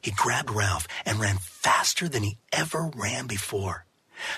He 0.00 0.12
grabbed 0.12 0.50
Ralph 0.50 0.86
and 1.04 1.18
ran 1.18 1.38
faster 1.38 2.08
than 2.08 2.22
he 2.22 2.38
ever 2.52 2.90
ran 2.94 3.26
before. 3.26 3.86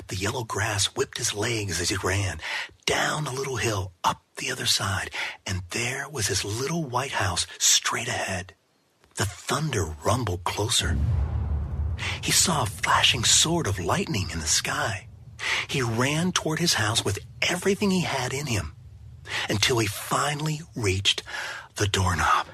The 0.09 0.17
yellow 0.17 0.45
grass 0.45 0.87
whipped 0.87 1.19
his 1.19 1.35
legs 1.35 1.81
as 1.81 1.89
he 1.89 1.97
ran, 1.97 2.41
down 2.87 3.27
a 3.27 3.33
little 3.33 3.57
hill, 3.57 3.93
up 4.05 4.23
the 4.37 4.51
other 4.51 4.67
side, 4.67 5.11
and 5.47 5.63
there 5.71 6.09
was 6.09 6.27
his 6.27 6.45
little 6.45 6.85
white 6.85 7.13
house 7.13 7.47
straight 7.59 8.09
ahead. 8.09 8.55
The 9.17 9.25
thunder 9.25 9.85
rumbled 10.05 10.45
closer. 10.45 10.97
He 12.23 12.33
saw 12.33 12.63
a 12.63 12.67
flashing 12.67 13.25
sword 13.25 13.67
of 13.67 13.79
lightning 13.79 14.31
in 14.33 14.41
the 14.41 14.47
sky. 14.47 15.09
He 15.69 15.83
ran 15.83 16.33
toward 16.33 16.59
his 16.59 16.75
house 16.75 17.05
with 17.05 17.19
everything 17.43 17.91
he 17.91 18.03
had 18.03 18.33
in 18.33 18.47
him 18.47 18.75
until 19.49 19.79
he 19.79 19.87
finally 19.87 20.61
reached 20.75 21.23
the 21.77 21.87
doorknob. 21.87 22.47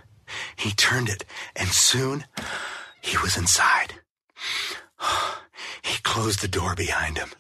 He 0.57 0.70
turned 0.72 1.09
it, 1.09 1.24
and 1.55 1.68
soon 1.68 2.24
he 3.01 3.16
was 3.18 3.37
inside. 3.37 4.01
He 5.87 5.99
closed 6.03 6.43
the 6.43 6.49
door 6.49 6.74
behind 6.74 7.16
him. 7.16 7.30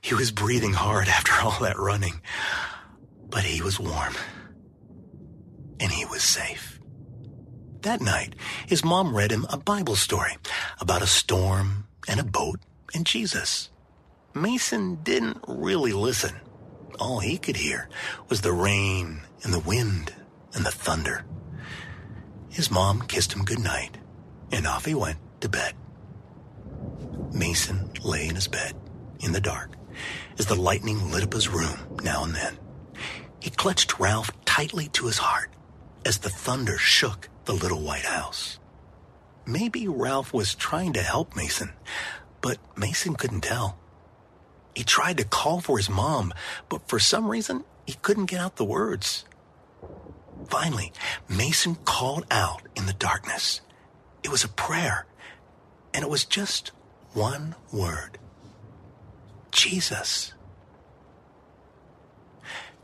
He 0.00 0.14
was 0.14 0.30
breathing 0.30 0.72
hard 0.72 1.08
after 1.08 1.32
all 1.42 1.58
that 1.60 1.78
running, 1.78 2.22
but 3.28 3.44
he 3.44 3.60
was 3.60 3.78
warm. 3.78 4.14
And 5.78 5.92
he 5.92 6.06
was 6.06 6.22
safe. 6.22 6.80
That 7.82 8.00
night, 8.00 8.34
his 8.66 8.82
mom 8.82 9.14
read 9.14 9.30
him 9.30 9.46
a 9.50 9.58
Bible 9.58 9.94
story 9.94 10.38
about 10.80 11.02
a 11.02 11.06
storm 11.06 11.86
and 12.08 12.18
a 12.18 12.24
boat 12.24 12.60
and 12.94 13.04
Jesus. 13.04 13.68
Mason 14.34 14.96
didn't 15.02 15.44
really 15.46 15.92
listen. 15.92 16.40
All 16.98 17.18
he 17.18 17.36
could 17.36 17.56
hear 17.56 17.90
was 18.30 18.40
the 18.40 18.52
rain 18.52 19.20
and 19.42 19.52
the 19.52 19.60
wind 19.60 20.14
and 20.54 20.64
the 20.64 20.70
thunder. 20.70 21.26
His 22.48 22.70
mom 22.70 23.02
kissed 23.02 23.34
him 23.34 23.44
goodnight, 23.44 23.98
and 24.50 24.66
off 24.66 24.86
he 24.86 24.94
went 24.94 25.18
to 25.42 25.48
bed. 25.48 25.74
Mason 27.32 27.90
lay 28.02 28.28
in 28.28 28.34
his 28.34 28.48
bed 28.48 28.74
in 29.20 29.32
the 29.32 29.40
dark 29.40 29.70
as 30.38 30.46
the 30.46 30.54
lightning 30.54 31.10
lit 31.10 31.22
up 31.22 31.32
his 31.32 31.48
room 31.48 31.78
now 32.02 32.24
and 32.24 32.34
then. 32.34 32.58
He 33.40 33.50
clutched 33.50 33.98
Ralph 33.98 34.30
tightly 34.44 34.88
to 34.88 35.06
his 35.06 35.18
heart 35.18 35.50
as 36.04 36.18
the 36.18 36.30
thunder 36.30 36.78
shook 36.78 37.28
the 37.44 37.52
little 37.52 37.82
white 37.82 38.04
house. 38.04 38.58
Maybe 39.46 39.86
Ralph 39.86 40.32
was 40.32 40.54
trying 40.54 40.94
to 40.94 41.02
help 41.02 41.36
Mason, 41.36 41.72
but 42.40 42.58
Mason 42.76 43.14
couldn't 43.14 43.42
tell. 43.42 43.78
He 44.74 44.84
tried 44.84 45.18
to 45.18 45.24
call 45.24 45.60
for 45.60 45.76
his 45.76 45.90
mom, 45.90 46.32
but 46.68 46.88
for 46.88 46.98
some 46.98 47.28
reason, 47.28 47.64
he 47.86 47.94
couldn't 48.02 48.26
get 48.26 48.40
out 48.40 48.56
the 48.56 48.64
words. 48.64 49.24
Finally, 50.48 50.92
Mason 51.28 51.76
called 51.84 52.26
out 52.30 52.62
in 52.74 52.86
the 52.86 52.92
darkness. 52.92 53.60
It 54.22 54.30
was 54.30 54.44
a 54.44 54.48
prayer, 54.48 55.06
and 55.92 56.02
it 56.02 56.10
was 56.10 56.24
just 56.24 56.72
one 57.14 57.54
word 57.72 58.18
Jesus. 59.54 60.34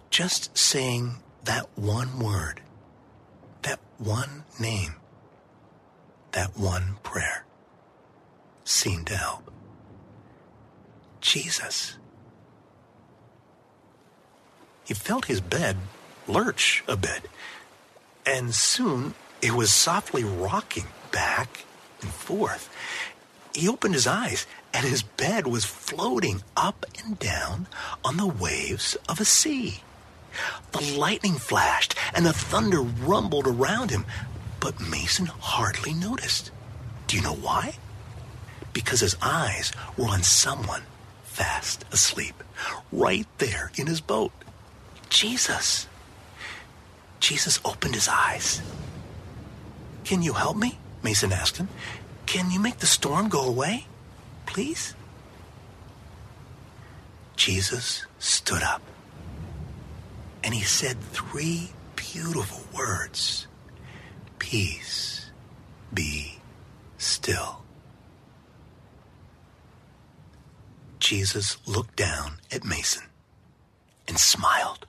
Just 0.09 0.57
saying 0.57 1.17
that 1.45 1.69
one 1.75 2.19
word, 2.21 2.61
that 3.63 3.81
one 3.99 4.45
name, 4.59 4.95
that 6.33 6.57
one 6.57 6.97
prayer 7.03 7.45
seemed 8.65 9.09
to 9.09 9.17
help. 9.17 9.51
Jesus. 11.21 11.97
He 14.85 14.95
felt 14.95 15.27
his 15.27 15.41
bed 15.41 15.77
lurch 16.27 16.85
a 16.89 16.97
bit, 16.97 17.29
and 18.25 18.55
soon 18.55 19.15
it 19.43 19.53
was 19.53 19.73
softly 19.73 20.25
rocking 20.25 20.87
back 21.11 21.65
and 22.01 22.11
forth. 22.11 22.69
He 23.55 23.69
opened 23.69 23.95
his 23.95 24.07
eyes, 24.07 24.47
and 24.73 24.87
his 24.87 25.03
bed 25.03 25.47
was 25.47 25.65
floating 25.65 26.43
up 26.57 26.87
and 27.03 27.19
down 27.19 27.67
on 28.05 28.17
the 28.17 28.27
waves 28.27 28.97
of 29.09 29.21
a 29.21 29.25
sea. 29.25 29.81
The 30.73 30.97
lightning 30.97 31.35
flashed, 31.35 31.95
and 32.15 32.25
the 32.25 32.33
thunder 32.33 32.81
rumbled 32.81 33.47
around 33.47 33.91
him, 33.91 34.07
but 34.61 34.81
Mason 34.81 35.27
hardly 35.27 35.93
noticed. 35.93 36.51
Do 37.07 37.17
you 37.17 37.23
know 37.23 37.35
why? 37.35 37.75
Because 38.73 39.01
his 39.01 39.17
eyes 39.21 39.73
were 39.97 40.07
on 40.07 40.23
someone 40.23 40.83
fast 41.25 41.85
asleep, 41.91 42.45
right 42.93 43.27
there 43.39 43.73
in 43.77 43.87
his 43.87 44.01
boat. 44.01 44.33
Jesus. 45.09 45.89
Jesus 47.19 47.59
opened 47.65 47.95
his 47.95 48.09
eyes. 48.09 48.63
Can 50.05 50.23
you 50.23 50.35
help 50.35 50.57
me? 50.57 50.79
Mason 51.03 51.33
asked 51.33 51.57
him. 51.57 51.69
Can 52.31 52.53
you 52.53 52.61
make 52.61 52.79
the 52.79 52.87
storm 52.87 53.29
go 53.29 53.45
away? 53.45 53.87
Please? 54.47 54.95
Jesus 57.35 58.07
stood 58.21 58.63
up 58.63 58.83
and 60.45 60.55
he 60.55 60.63
said 60.63 61.01
three 61.01 61.71
beautiful 61.97 62.63
words 62.73 63.49
Peace, 64.39 65.33
be 65.93 66.39
still. 66.99 67.65
Jesus 71.01 71.57
looked 71.67 71.97
down 71.97 72.35
at 72.53 72.63
Mason 72.63 73.09
and 74.07 74.17
smiled. 74.17 74.87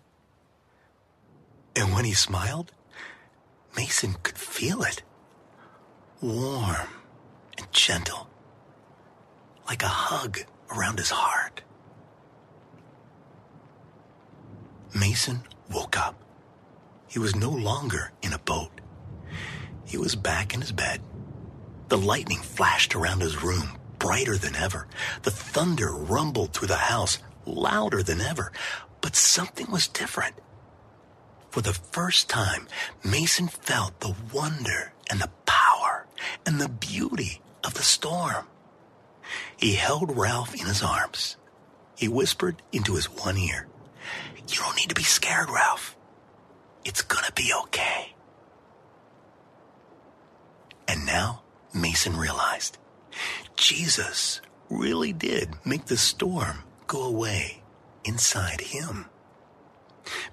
And 1.76 1.92
when 1.92 2.06
he 2.06 2.14
smiled, 2.14 2.72
Mason 3.76 4.14
could 4.22 4.38
feel 4.38 4.84
it. 4.84 5.02
Warm 6.22 7.01
and 7.62 7.72
gentle, 7.72 8.28
like 9.68 9.84
a 9.84 9.88
hug 9.88 10.40
around 10.76 10.98
his 10.98 11.10
heart. 11.10 11.62
Mason 14.94 15.44
woke 15.72 15.98
up. 15.98 16.16
He 17.08 17.20
was 17.20 17.36
no 17.36 17.50
longer 17.50 18.12
in 18.22 18.34
a 18.34 18.40
boat. 18.40 18.82
He 19.86 19.98
was 19.98 20.16
back 20.16 20.54
in 20.54 20.62
his 20.62 20.72
bed. 20.72 21.02
The 21.90 21.98
lightning 21.98 22.40
flashed 22.40 22.96
around 22.96 23.22
his 23.22 23.44
room, 23.44 23.78
brighter 24.00 24.38
than 24.38 24.56
ever. 24.56 24.88
The 25.24 25.32
thunder 25.32 25.92
rumbled 25.92 26.54
through 26.54 26.70
the 26.70 26.76
house, 26.76 27.20
louder 27.46 28.02
than 28.02 28.22
ever. 28.22 28.52
But 29.02 29.16
something 29.16 29.70
was 29.70 29.88
different. 29.88 30.36
For 31.50 31.62
the 31.62 31.74
first 31.74 32.30
time, 32.30 32.68
Mason 33.04 33.50
felt 33.50 34.00
the 34.00 34.16
wonder 34.34 34.94
and 35.10 35.20
the 35.20 35.30
power 35.46 36.08
and 36.46 36.62
the 36.62 36.70
beauty 36.70 37.42
of 37.64 37.74
the 37.74 37.84
storm. 37.84 38.48
He 39.58 39.74
held 39.74 40.18
Ralph 40.18 40.54
in 40.54 40.66
his 40.66 40.84
arms. 40.84 41.38
He 41.96 42.08
whispered 42.08 42.62
into 42.72 42.96
his 42.96 43.06
one 43.06 43.38
ear, 43.38 43.68
You 44.48 44.60
don't 44.60 44.76
need 44.76 44.90
to 44.90 44.96
be 44.96 45.04
scared, 45.04 45.50
Ralph. 45.50 45.96
It's 46.84 47.02
gonna 47.02 47.32
be 47.36 47.52
okay. 47.64 48.16
And 50.88 51.06
now 51.06 51.44
Mason 51.74 52.18
realized 52.18 52.78
Jesus 53.56 54.42
really 54.70 55.14
did 55.14 55.56
make 55.66 55.86
the 55.86 55.98
storm 55.98 56.64
go 56.88 57.04
away 57.04 57.62
inside 58.04 58.62
him. 58.62 59.06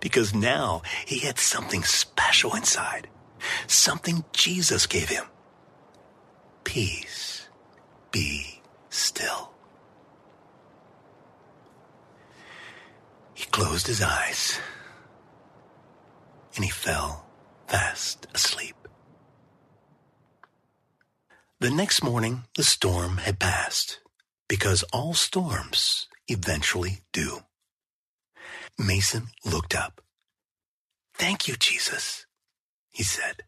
Because 0.01 0.35
now 0.35 0.83
he 1.07 1.20
had 1.20 1.39
something 1.39 1.83
special 1.85 2.55
inside, 2.55 3.09
something 3.66 4.24
Jesus 4.33 4.87
gave 4.87 5.09
him. 5.09 5.24
Peace, 6.68 7.48
be 8.12 8.60
still. 8.90 9.52
He 13.32 13.46
closed 13.46 13.86
his 13.86 14.02
eyes 14.02 14.60
and 16.54 16.62
he 16.62 16.70
fell 16.70 17.24
fast 17.68 18.26
asleep. 18.34 18.76
The 21.58 21.70
next 21.70 22.04
morning, 22.04 22.44
the 22.54 22.62
storm 22.62 23.16
had 23.16 23.38
passed, 23.38 24.00
because 24.46 24.82
all 24.92 25.14
storms 25.14 26.06
eventually 26.28 27.00
do. 27.14 27.38
Mason 28.78 29.28
looked 29.42 29.74
up. 29.74 30.02
Thank 31.14 31.48
you, 31.48 31.56
Jesus, 31.56 32.26
he 32.90 33.04
said. 33.04 33.44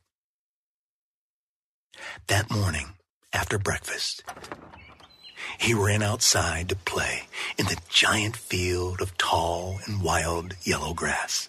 That 2.27 2.51
morning, 2.51 2.95
after 3.33 3.59
breakfast, 3.59 4.25
he 5.59 5.75
ran 5.75 6.03
outside 6.03 6.69
to 6.69 6.77
play 6.77 7.25
in 7.59 7.67
the 7.67 7.81
giant 7.89 8.37
field 8.37 9.01
of 9.01 9.17
tall 9.19 9.81
and 9.87 10.03
wild 10.03 10.55
yellow 10.63 10.95
grass. 10.95 11.49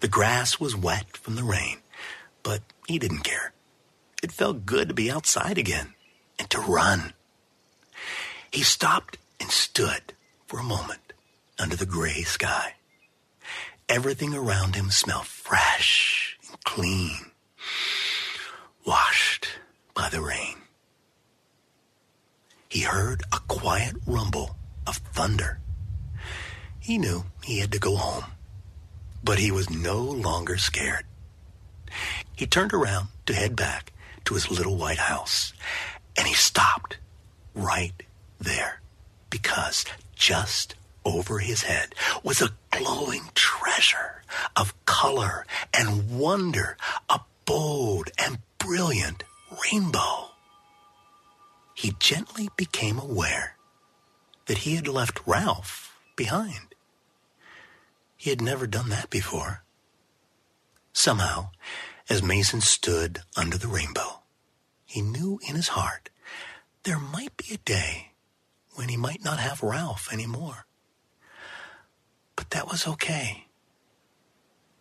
The 0.00 0.08
grass 0.08 0.58
was 0.58 0.76
wet 0.76 1.16
from 1.16 1.36
the 1.36 1.44
rain, 1.44 1.78
but 2.42 2.62
he 2.86 2.98
didn't 2.98 3.24
care. 3.24 3.52
It 4.22 4.32
felt 4.32 4.66
good 4.66 4.88
to 4.88 4.94
be 4.94 5.10
outside 5.10 5.58
again 5.58 5.94
and 6.38 6.48
to 6.50 6.60
run. 6.60 7.12
He 8.50 8.62
stopped 8.62 9.18
and 9.40 9.50
stood 9.50 10.14
for 10.46 10.58
a 10.58 10.64
moment 10.64 11.12
under 11.58 11.76
the 11.76 11.86
gray 11.86 12.22
sky. 12.22 12.74
Everything 13.88 14.34
around 14.34 14.74
him 14.76 14.90
smelled 14.90 15.26
fresh 15.26 16.38
and 16.48 16.62
clean, 16.64 17.30
washed 18.86 19.48
by 19.94 20.08
the 20.08 20.22
rain. 20.22 20.53
He 22.74 22.80
heard 22.80 23.22
a 23.30 23.38
quiet 23.46 23.94
rumble 24.04 24.56
of 24.84 24.96
thunder. 24.96 25.60
He 26.80 26.98
knew 26.98 27.22
he 27.44 27.60
had 27.60 27.70
to 27.70 27.78
go 27.78 27.94
home, 27.94 28.24
but 29.22 29.38
he 29.38 29.52
was 29.52 29.70
no 29.70 30.00
longer 30.00 30.58
scared. 30.58 31.04
He 32.34 32.48
turned 32.48 32.72
around 32.72 33.10
to 33.26 33.32
head 33.32 33.54
back 33.54 33.92
to 34.24 34.34
his 34.34 34.50
little 34.50 34.74
white 34.74 34.98
house, 34.98 35.52
and 36.16 36.26
he 36.26 36.34
stopped 36.34 36.98
right 37.54 37.94
there 38.40 38.80
because 39.30 39.84
just 40.16 40.74
over 41.04 41.38
his 41.38 41.62
head 41.62 41.94
was 42.24 42.42
a 42.42 42.56
glowing 42.72 43.22
treasure 43.36 44.24
of 44.56 44.74
color 44.84 45.46
and 45.72 46.18
wonder, 46.18 46.76
a 47.08 47.20
bold 47.44 48.10
and 48.18 48.38
brilliant 48.58 49.22
rainbow. 49.62 50.33
He 51.74 51.94
gently 51.98 52.48
became 52.56 52.98
aware 52.98 53.56
that 54.46 54.58
he 54.58 54.76
had 54.76 54.88
left 54.88 55.26
Ralph 55.26 55.98
behind. 56.16 56.74
He 58.16 58.30
had 58.30 58.40
never 58.40 58.66
done 58.66 58.88
that 58.90 59.10
before. 59.10 59.64
Somehow, 60.92 61.50
as 62.08 62.22
Mason 62.22 62.60
stood 62.60 63.22
under 63.36 63.58
the 63.58 63.68
rainbow, 63.68 64.22
he 64.86 65.02
knew 65.02 65.40
in 65.46 65.56
his 65.56 65.68
heart 65.68 66.08
there 66.84 66.98
might 66.98 67.36
be 67.36 67.52
a 67.52 67.58
day 67.58 68.12
when 68.74 68.88
he 68.88 68.96
might 68.96 69.24
not 69.24 69.38
have 69.38 69.62
Ralph 69.62 70.12
anymore. 70.12 70.66
But 72.36 72.50
that 72.50 72.68
was 72.68 72.86
okay 72.86 73.46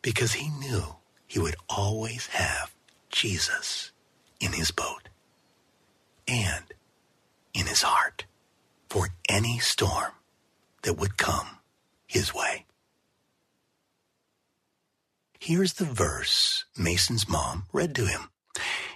because 0.02 0.34
he 0.34 0.50
knew 0.50 0.98
he 1.26 1.39
would 1.39 1.56
always 1.70 2.28
have 2.28 2.74
Jesus 3.10 3.91
in 4.39 4.54
his 4.54 4.72
boat 4.72 5.10
and 6.28 6.66
in 7.54 7.68
his 7.68 7.82
heart 7.82 8.26
for 8.89 9.10
any 9.30 9.60
storm 9.60 10.12
that 10.84 10.95
would 10.95 11.18
come 11.18 11.60
his 12.08 12.34
way. 12.34 12.66
Here's 15.39 15.74
the 15.74 15.86
verse 15.86 16.66
Mason's 16.78 17.28
mom 17.28 17.66
read 17.74 17.95
to 17.95 18.06
him. 18.06 18.30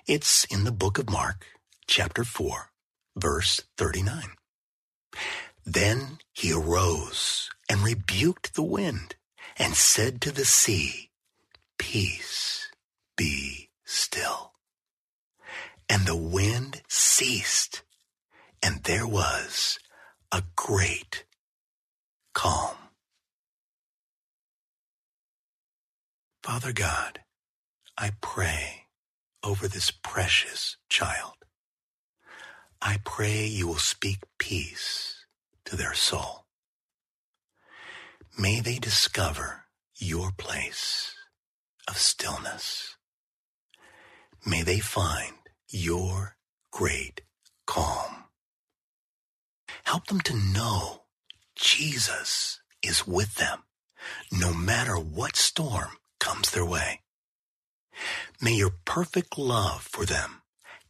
It's 0.06 0.46
in 0.46 0.64
the 0.64 0.72
book 0.72 0.98
of 0.98 1.10
Mark, 1.10 1.46
chapter 1.88 2.24
4, 2.24 2.72
verse 3.18 3.62
39. 3.76 4.24
Then 5.66 6.20
he 6.34 6.54
arose 6.54 7.50
and 7.70 7.82
rebuked 7.82 8.56
the 8.56 8.64
wind 8.64 9.16
and 9.58 9.76
said 9.76 10.22
to 10.22 10.32
the 10.32 10.46
sea, 10.46 11.10
Peace, 11.78 12.70
be 13.18 13.70
still. 13.84 14.54
And 15.90 16.06
the 16.06 16.16
wind 16.16 16.82
ceased, 16.88 17.82
and 18.68 18.84
there 18.84 19.08
was 19.08 19.80
a 20.30 20.44
great 20.58 21.24
calm. 22.34 22.76
Father 26.44 26.74
God, 26.74 27.22
I 27.98 28.12
pray 28.20 28.88
over 29.42 29.70
this 29.70 29.90
precious 29.90 30.76
child. 30.90 31.36
I 32.82 32.98
pray 33.06 33.46
you 33.46 33.68
will 33.68 33.76
speak 33.76 34.18
peace 34.38 35.16
to 35.64 35.78
their 35.78 35.94
soul. 35.94 36.48
May 38.38 38.60
they 38.60 38.80
discover 38.80 39.64
your 39.96 40.32
place 40.38 41.16
of 41.88 41.98
stillness. 41.98 42.98
May 44.46 44.64
they 44.64 44.80
find 44.80 45.36
your 45.70 46.36
great 46.70 47.22
calm. 47.66 48.27
Help 49.88 50.08
them 50.08 50.20
to 50.20 50.36
know 50.36 51.04
Jesus 51.56 52.60
is 52.84 53.08
with 53.08 53.36
them 53.36 53.64
no 54.30 54.54
matter 54.54 55.00
what 55.00 55.38
storm 55.38 55.92
comes 56.20 56.52
their 56.52 56.66
way. 56.66 57.00
May 58.42 58.56
your 58.56 58.74
perfect 58.84 59.38
love 59.38 59.82
for 59.82 60.06
them 60.06 60.42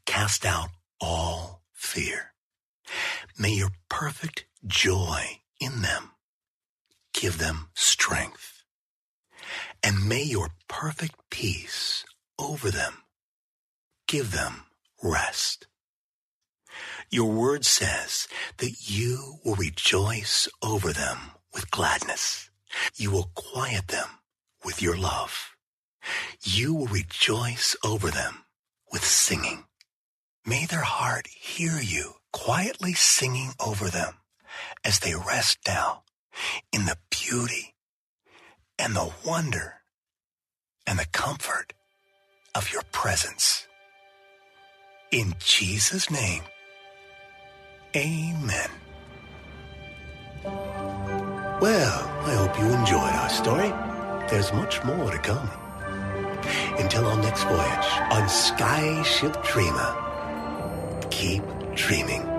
cast 0.08 0.48
out 0.48 0.70
all 1.00 1.62
fear. 1.74 2.34
May 3.38 3.52
your 3.52 3.70
perfect 3.88 4.46
joy 4.66 5.42
in 5.60 5.84
them 5.84 6.14
give 7.14 7.38
them 7.38 7.70
strength. 7.76 8.64
And 9.84 10.10
may 10.10 10.24
your 10.24 10.50
perfect 10.68 11.18
peace 11.30 12.04
over 12.40 12.72
them 12.72 13.04
give 14.08 14.32
them 14.32 14.64
rest. 15.04 15.68
Your 17.10 17.32
word 17.32 17.66
says 17.66 18.28
that 18.58 18.90
you 18.90 19.40
will 19.44 19.56
rejoice 19.56 20.48
over 20.62 20.94
them 20.94 21.18
with 21.54 21.72
gladness. 21.72 22.50
You 22.96 23.12
will 23.12 23.32
quiet 23.34 23.88
them 23.88 24.08
with 24.64 24.82
your 24.82 24.98
love. 24.98 25.56
You 26.44 26.74
will 26.74 26.88
rejoice 26.88 27.76
over 27.84 28.10
them 28.10 28.46
with 28.92 29.04
singing. 29.04 29.66
May 30.46 30.66
their 30.66 30.82
heart 30.82 31.28
hear 31.28 31.80
you 31.80 32.16
quietly 32.32 32.94
singing 32.94 33.52
over 33.60 33.90
them 33.90 34.16
as 34.84 35.00
they 35.00 35.16
rest 35.16 35.60
now 35.68 36.04
in 36.72 36.86
the 36.86 36.98
beauty 37.10 37.76
and 38.78 38.96
the 38.96 39.12
wonder 39.26 39.82
and 40.86 41.00
the 41.00 41.08
comfort 41.12 41.74
of 42.56 42.72
your 42.72 42.84
presence. 42.92 43.68
In 45.12 45.36
Jesus' 45.40 46.10
name, 46.10 46.44
amen. 47.98 48.70
Well, 51.60 52.00
I 52.26 52.34
hope 52.36 52.60
you 52.60 52.66
enjoyed 52.66 53.14
our 53.22 53.30
story. 53.30 53.70
There's 54.30 54.54
much 54.54 54.84
more 54.84 55.10
to 55.12 55.18
come. 55.18 55.50
Until 56.78 57.06
our 57.08 57.18
next 57.18 57.44
voyage 57.44 57.90
on 58.12 58.28
Skyship 58.28 59.44
Dreamer, 59.44 59.96
keep 61.10 61.44
dreaming. 61.76 62.37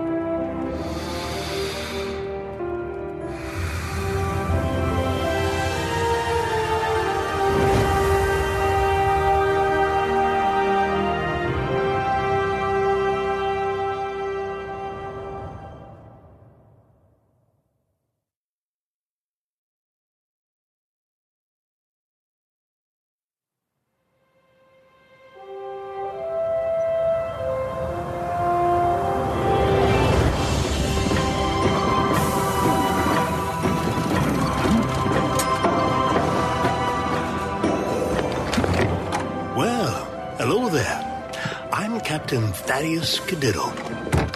Thaddeus 42.79 43.19
Cadiddle, 43.19 43.73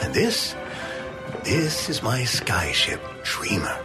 and 0.03 0.13
this, 0.13 0.53
this 1.45 1.87
is 1.87 2.03
my 2.03 2.23
skyship, 2.23 2.99
Dreamer. 3.23 3.79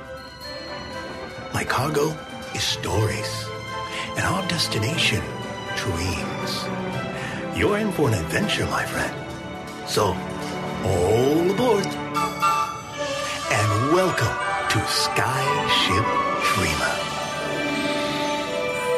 My 1.55 1.63
cargo 1.63 2.09
is 2.57 2.65
stories, 2.65 3.47
and 4.17 4.25
our 4.25 4.43
destination, 4.49 5.23
dreams. 5.77 6.65
You're 7.57 7.79
in 7.79 7.93
for 7.93 8.09
an 8.09 8.15
adventure, 8.15 8.67
my 8.67 8.85
friend. 8.85 9.15
So, 9.87 10.07
all 10.85 11.51
aboard, 11.53 11.87
and 13.59 13.93
welcome 13.93 14.37
to 14.73 14.79
Skyship 14.91 16.07
Dreamer. 16.51 16.97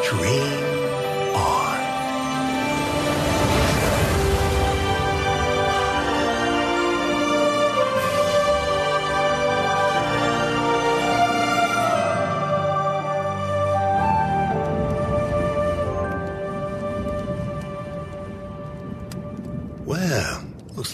Dream 0.09 0.80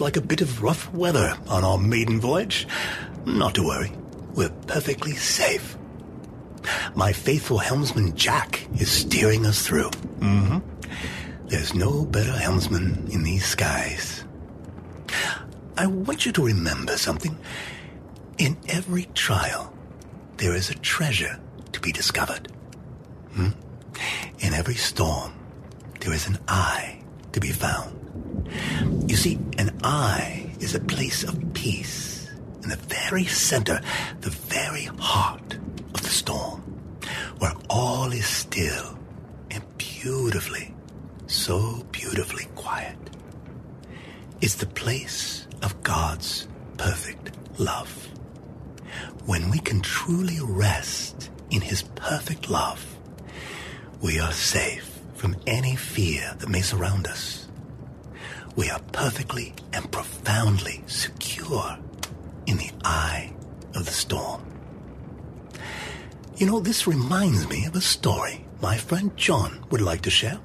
like 0.07 0.17
a 0.17 0.21
bit 0.21 0.41
of 0.41 0.63
rough 0.63 0.95
weather 0.95 1.37
on 1.49 1.65
our 1.65 1.79
maiden 1.79 2.21
voyage. 2.21 2.69
Not 3.25 3.57
to 3.57 3.65
worry, 3.65 3.91
we're 4.37 4.55
perfectly 4.69 5.17
safe. 5.17 5.77
My 6.95 7.13
faithful 7.13 7.59
helmsman 7.59 8.15
Jack 8.15 8.69
is 8.79 8.89
steering 8.89 9.45
us 9.45 9.67
through. 9.67 9.91
Mm-hmm. 10.21 10.59
There's 11.49 11.75
no 11.75 12.05
better 12.05 12.31
helmsman 12.31 13.09
in 13.11 13.25
these 13.25 13.45
skies. 13.45 14.25
I 15.77 15.89
want 15.89 16.25
you 16.25 16.31
to 16.31 16.47
remember 16.47 16.97
something. 16.97 17.37
In 18.39 18.57
every 18.69 19.09
trial, 19.15 19.75
there 20.37 20.55
is 20.55 20.71
a 20.71 20.75
treasure 20.75 21.41
to 21.73 21.81
be 21.81 21.91
discovered. 21.91 22.47
Hmm? 23.33 23.49
In 24.39 24.55
every 24.55 24.77
storm, 24.77 25.33
there 25.99 26.13
is 26.13 26.29
an 26.29 26.39
eye 26.47 27.03
to 27.33 27.41
be 27.41 27.51
found. 27.51 28.06
You 29.07 29.17
see, 29.17 29.39
an 29.59 29.79
eye 29.83 30.51
is 30.61 30.75
a 30.75 30.81
place 30.81 31.23
of 31.25 31.53
peace 31.55 32.31
in 32.63 32.69
the 32.71 32.77
very 32.77 33.25
center, 33.25 33.81
the 34.21 34.31
very 34.31 34.85
heart 34.99 35.55
of 35.95 36.03
the 36.03 36.09
storm, 36.09 36.61
where 37.39 37.55
all 37.71 38.13
is 38.13 38.27
still 38.27 38.99
and 39.51 39.63
beautifully, 39.79 40.75
so 41.27 41.85
beautifully 41.93 42.47
quiet. 42.55 42.97
It's 44.41 44.57
the 44.57 44.67
place 44.67 45.47
of 45.63 45.83
God's 45.83 46.47
perfect 46.77 47.31
love. 47.59 48.09
when 49.25 49.51
we 49.51 49.59
can 49.59 49.81
truly 49.81 50.39
rest 50.41 51.31
in 51.51 51.61
His 51.61 51.83
perfect 51.83 52.49
love, 52.51 52.85
we 54.01 54.19
are 54.21 54.33
safe 54.33 55.01
from 55.15 55.37
any 55.47 55.75
fear 55.77 56.35
that 56.39 56.49
may 56.49 56.61
surround 56.61 57.07
us. 57.07 57.46
We 58.57 58.71
are 58.71 58.81
perfectly 58.93 59.53
and 59.75 59.91
profoundly 59.93 60.83
secure 60.87 61.79
in 62.47 62.57
the 62.57 62.71
eye 62.85 63.35
of 63.75 63.85
the 63.85 63.93
storm. 63.93 64.43
You 66.37 66.47
know, 66.47 66.61
this 66.61 66.87
reminds 66.87 67.49
me 67.49 67.67
of 67.67 67.77
a 67.77 67.81
story 67.81 68.47
my 68.63 68.79
friend 68.79 69.15
John 69.17 69.65
would 69.71 69.83
like 69.83 70.01
to 70.03 70.11
share. 70.11 70.39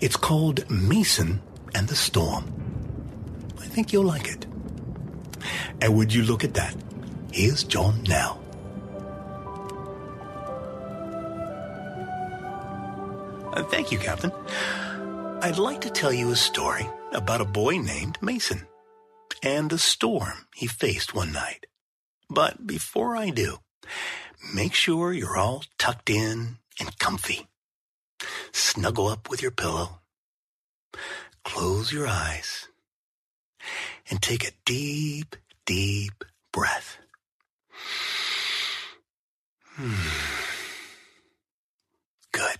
It's 0.00 0.16
called 0.16 0.70
Mason 0.70 1.40
and 1.74 1.88
the 1.88 1.96
Storm. 1.96 2.44
I 3.58 3.64
think 3.64 3.92
you'll 3.92 4.04
like 4.04 4.28
it. 4.28 4.46
And 5.80 5.96
would 5.96 6.12
you 6.12 6.22
look 6.22 6.44
at 6.44 6.54
that? 6.54 6.76
Here's 7.32 7.64
John 7.64 8.02
now. 8.04 8.38
Uh, 13.52 13.62
thank 13.64 13.90
you, 13.90 13.98
Captain. 13.98 14.32
I'd 15.40 15.58
like 15.58 15.80
to 15.82 15.90
tell 15.90 16.12
you 16.12 16.30
a 16.30 16.36
story 16.36 16.86
about 17.12 17.40
a 17.40 17.44
boy 17.44 17.78
named 17.78 18.18
Mason 18.20 18.66
and 19.42 19.70
the 19.70 19.78
storm 19.78 20.46
he 20.54 20.66
faced 20.66 21.14
one 21.14 21.32
night. 21.32 21.66
But 22.28 22.66
before 22.66 23.16
I 23.16 23.30
do, 23.30 23.58
make 24.54 24.74
sure 24.74 25.12
you're 25.12 25.36
all 25.36 25.64
tucked 25.78 26.10
in 26.10 26.58
and 26.80 26.98
comfy. 26.98 27.46
Snuggle 28.52 29.08
up 29.08 29.30
with 29.30 29.42
your 29.42 29.50
pillow. 29.50 30.00
Close 31.44 31.92
your 31.92 32.06
eyes 32.08 32.68
and 34.10 34.20
take 34.20 34.46
a 34.46 34.52
deep, 34.64 35.36
deep 35.64 36.24
breath. 36.52 36.98
Hmm. 39.76 39.92
Good. 42.32 42.58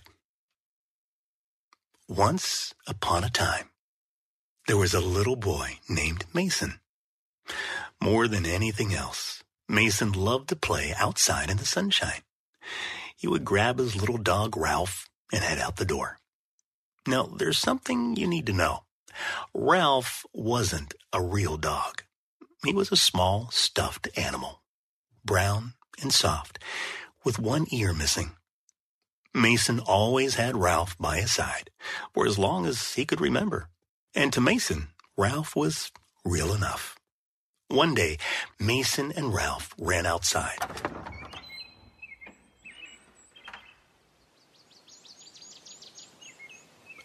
Once 2.07 2.73
upon 2.87 3.23
a 3.23 3.29
time, 3.29 3.69
there 4.67 4.77
was 4.77 4.93
a 4.93 4.99
little 4.99 5.37
boy 5.37 5.79
named 5.89 6.25
Mason. 6.33 6.79
More 8.01 8.27
than 8.27 8.45
anything 8.45 8.93
else, 8.93 9.41
Mason 9.67 10.11
loved 10.11 10.49
to 10.49 10.55
play 10.55 10.93
outside 10.97 11.49
in 11.49 11.57
the 11.57 11.65
sunshine. 11.65 12.21
He 13.15 13.27
would 13.27 13.45
grab 13.45 13.79
his 13.79 13.95
little 13.95 14.17
dog 14.17 14.55
Ralph 14.55 15.09
and 15.33 15.41
head 15.41 15.57
out 15.57 15.77
the 15.77 15.85
door. 15.85 16.19
Now, 17.07 17.23
there's 17.23 17.57
something 17.57 18.17
you 18.17 18.27
need 18.27 18.45
to 18.47 18.53
know. 18.53 18.83
Ralph 19.53 20.25
wasn't 20.33 20.93
a 21.13 21.21
real 21.21 21.57
dog. 21.57 22.03
He 22.65 22.73
was 22.73 22.91
a 22.91 22.97
small, 22.97 23.49
stuffed 23.51 24.09
animal, 24.17 24.63
brown 25.23 25.73
and 26.01 26.13
soft, 26.13 26.59
with 27.23 27.39
one 27.39 27.65
ear 27.71 27.93
missing. 27.93 28.31
Mason 29.33 29.79
always 29.79 30.35
had 30.35 30.57
Ralph 30.57 30.97
by 30.97 31.19
his 31.21 31.31
side 31.31 31.69
for 32.13 32.27
as 32.27 32.37
long 32.37 32.65
as 32.65 32.95
he 32.95 33.05
could 33.05 33.21
remember. 33.21 33.69
And 34.17 34.33
to 34.33 34.41
Mason, 34.41 34.87
Ralph 35.15 35.55
was 35.55 35.91
real 36.25 36.55
enough. 36.55 36.97
One 37.67 37.93
day, 37.93 38.17
Mason 38.59 39.11
and 39.11 39.31
Ralph 39.31 39.75
ran 39.77 40.07
outside. 40.07 40.57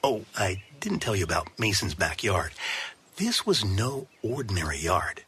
Oh, 0.03 0.25
I 0.35 0.63
didn't 0.81 1.01
tell 1.01 1.15
you 1.15 1.25
about 1.25 1.51
Mason's 1.59 1.95
backyard. 1.95 2.53
This 3.17 3.45
was 3.45 3.63
no 3.63 4.09
ordinary 4.23 4.79
yard. 4.79 5.25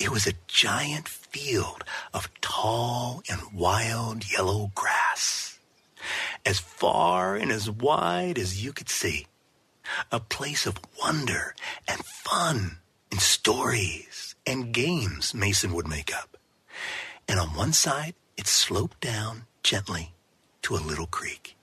It 0.00 0.10
was 0.10 0.26
a 0.26 0.34
giant 0.48 1.06
field 1.06 1.84
of 2.12 2.28
tall 2.40 3.22
and 3.30 3.40
wild 3.54 4.28
yellow 4.28 4.72
grass, 4.74 5.60
as 6.44 6.58
far 6.58 7.36
and 7.36 7.52
as 7.52 7.70
wide 7.70 8.38
as 8.38 8.64
you 8.64 8.72
could 8.72 8.88
see. 8.88 9.28
A 10.12 10.20
place 10.20 10.66
of 10.66 10.80
wonder 11.00 11.54
and 11.86 12.04
fun 12.04 12.78
and 13.10 13.20
stories 13.20 14.34
and 14.46 14.72
games 14.72 15.34
Mason 15.34 15.72
would 15.72 15.86
make 15.86 16.14
up. 16.14 16.36
And 17.28 17.38
on 17.38 17.48
one 17.48 17.72
side, 17.72 18.14
it 18.36 18.46
sloped 18.46 19.00
down 19.00 19.44
gently 19.62 20.14
to 20.62 20.74
a 20.74 20.78
little 20.78 21.06
creek. 21.06 21.56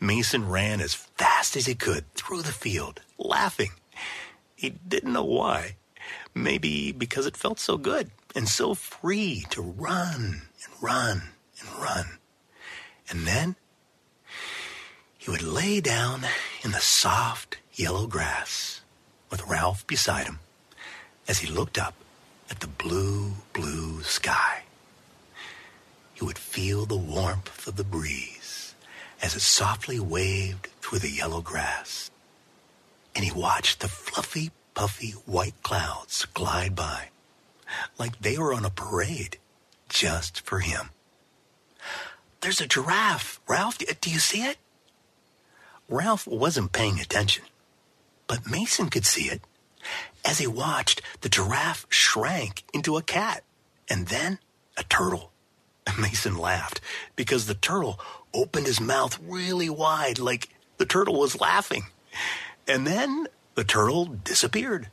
Mason 0.00 0.48
ran 0.48 0.80
as 0.80 0.94
fast 0.94 1.56
as 1.56 1.66
he 1.66 1.74
could 1.74 2.12
through 2.14 2.42
the 2.42 2.52
field, 2.52 3.00
laughing. 3.18 3.72
He 4.54 4.70
didn't 4.70 5.12
know 5.12 5.24
why. 5.24 5.76
Maybe 6.34 6.92
because 6.92 7.26
it 7.26 7.36
felt 7.36 7.58
so 7.58 7.76
good 7.76 8.10
and 8.34 8.48
so 8.48 8.74
free 8.74 9.44
to 9.50 9.60
run 9.60 10.42
and 10.64 10.82
run 10.82 11.22
and 11.60 11.82
run. 11.82 12.18
And 13.10 13.26
then 13.26 13.56
he 15.16 15.30
would 15.30 15.42
lay 15.42 15.80
down 15.80 16.24
in 16.62 16.72
the 16.72 16.80
soft 16.80 17.58
yellow 17.74 18.06
grass 18.06 18.80
with 19.30 19.46
Ralph 19.46 19.86
beside 19.86 20.26
him 20.26 20.40
as 21.26 21.38
he 21.38 21.46
looked 21.46 21.78
up 21.78 21.94
at 22.50 22.60
the 22.60 22.66
blue, 22.66 23.32
blue 23.52 24.02
sky. 24.02 24.62
He 26.14 26.24
would 26.24 26.38
feel 26.38 26.86
the 26.86 26.96
warmth 26.96 27.66
of 27.68 27.76
the 27.76 27.84
breeze 27.84 28.74
as 29.22 29.36
it 29.36 29.40
softly 29.40 30.00
waved 30.00 30.68
through 30.80 31.00
the 31.00 31.10
yellow 31.10 31.40
grass. 31.40 32.10
And 33.14 33.24
he 33.24 33.32
watched 33.32 33.80
the 33.80 33.88
fluffy, 33.88 34.50
puffy 34.74 35.10
white 35.26 35.62
clouds 35.62 36.24
glide 36.34 36.74
by 36.74 37.08
like 37.98 38.18
they 38.20 38.38
were 38.38 38.54
on 38.54 38.64
a 38.64 38.70
parade 38.70 39.38
just 39.88 40.40
for 40.40 40.60
him. 40.60 40.90
There's 42.40 42.60
a 42.60 42.66
giraffe, 42.66 43.40
Ralph. 43.48 43.78
Do 43.78 44.10
you 44.10 44.18
see 44.18 44.42
it? 44.42 44.58
Ralph 45.88 46.26
wasn't 46.26 46.72
paying 46.72 47.00
attention, 47.00 47.44
but 48.26 48.50
Mason 48.50 48.90
could 48.90 49.06
see 49.06 49.30
it. 49.30 49.40
As 50.24 50.38
he 50.38 50.46
watched, 50.46 51.00
the 51.22 51.30
giraffe 51.30 51.86
shrank 51.88 52.64
into 52.74 52.96
a 52.96 53.02
cat 53.02 53.42
and 53.88 54.08
then 54.08 54.38
a 54.76 54.84
turtle. 54.84 55.32
Mason 55.98 56.36
laughed 56.36 56.80
because 57.16 57.46
the 57.46 57.54
turtle 57.54 57.98
opened 58.34 58.66
his 58.66 58.80
mouth 58.80 59.18
really 59.22 59.70
wide 59.70 60.18
like 60.18 60.50
the 60.76 60.84
turtle 60.84 61.18
was 61.18 61.40
laughing. 61.40 61.86
And 62.66 62.86
then 62.86 63.26
the 63.54 63.64
turtle 63.64 64.04
disappeared. 64.04 64.88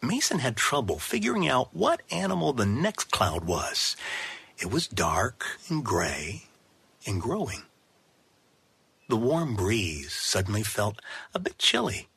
Mason 0.00 0.38
had 0.38 0.56
trouble 0.56 0.98
figuring 0.98 1.48
out 1.48 1.74
what 1.74 2.02
animal 2.12 2.52
the 2.52 2.66
next 2.66 3.10
cloud 3.10 3.44
was. 3.44 3.96
It 4.58 4.70
was 4.70 4.86
dark 4.86 5.44
and 5.68 5.84
gray 5.84 6.44
and 7.06 7.20
growing. 7.20 7.62
The 9.08 9.16
warm 9.16 9.54
breeze 9.54 10.12
suddenly 10.12 10.62
felt 10.62 11.00
a 11.34 11.38
bit 11.38 11.58
chilly. 11.58 12.08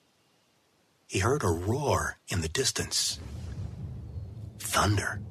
He 1.08 1.20
heard 1.20 1.44
a 1.44 1.48
roar 1.48 2.18
in 2.30 2.42
the 2.42 2.48
distance. 2.48 3.20
Thunder. 4.60 5.22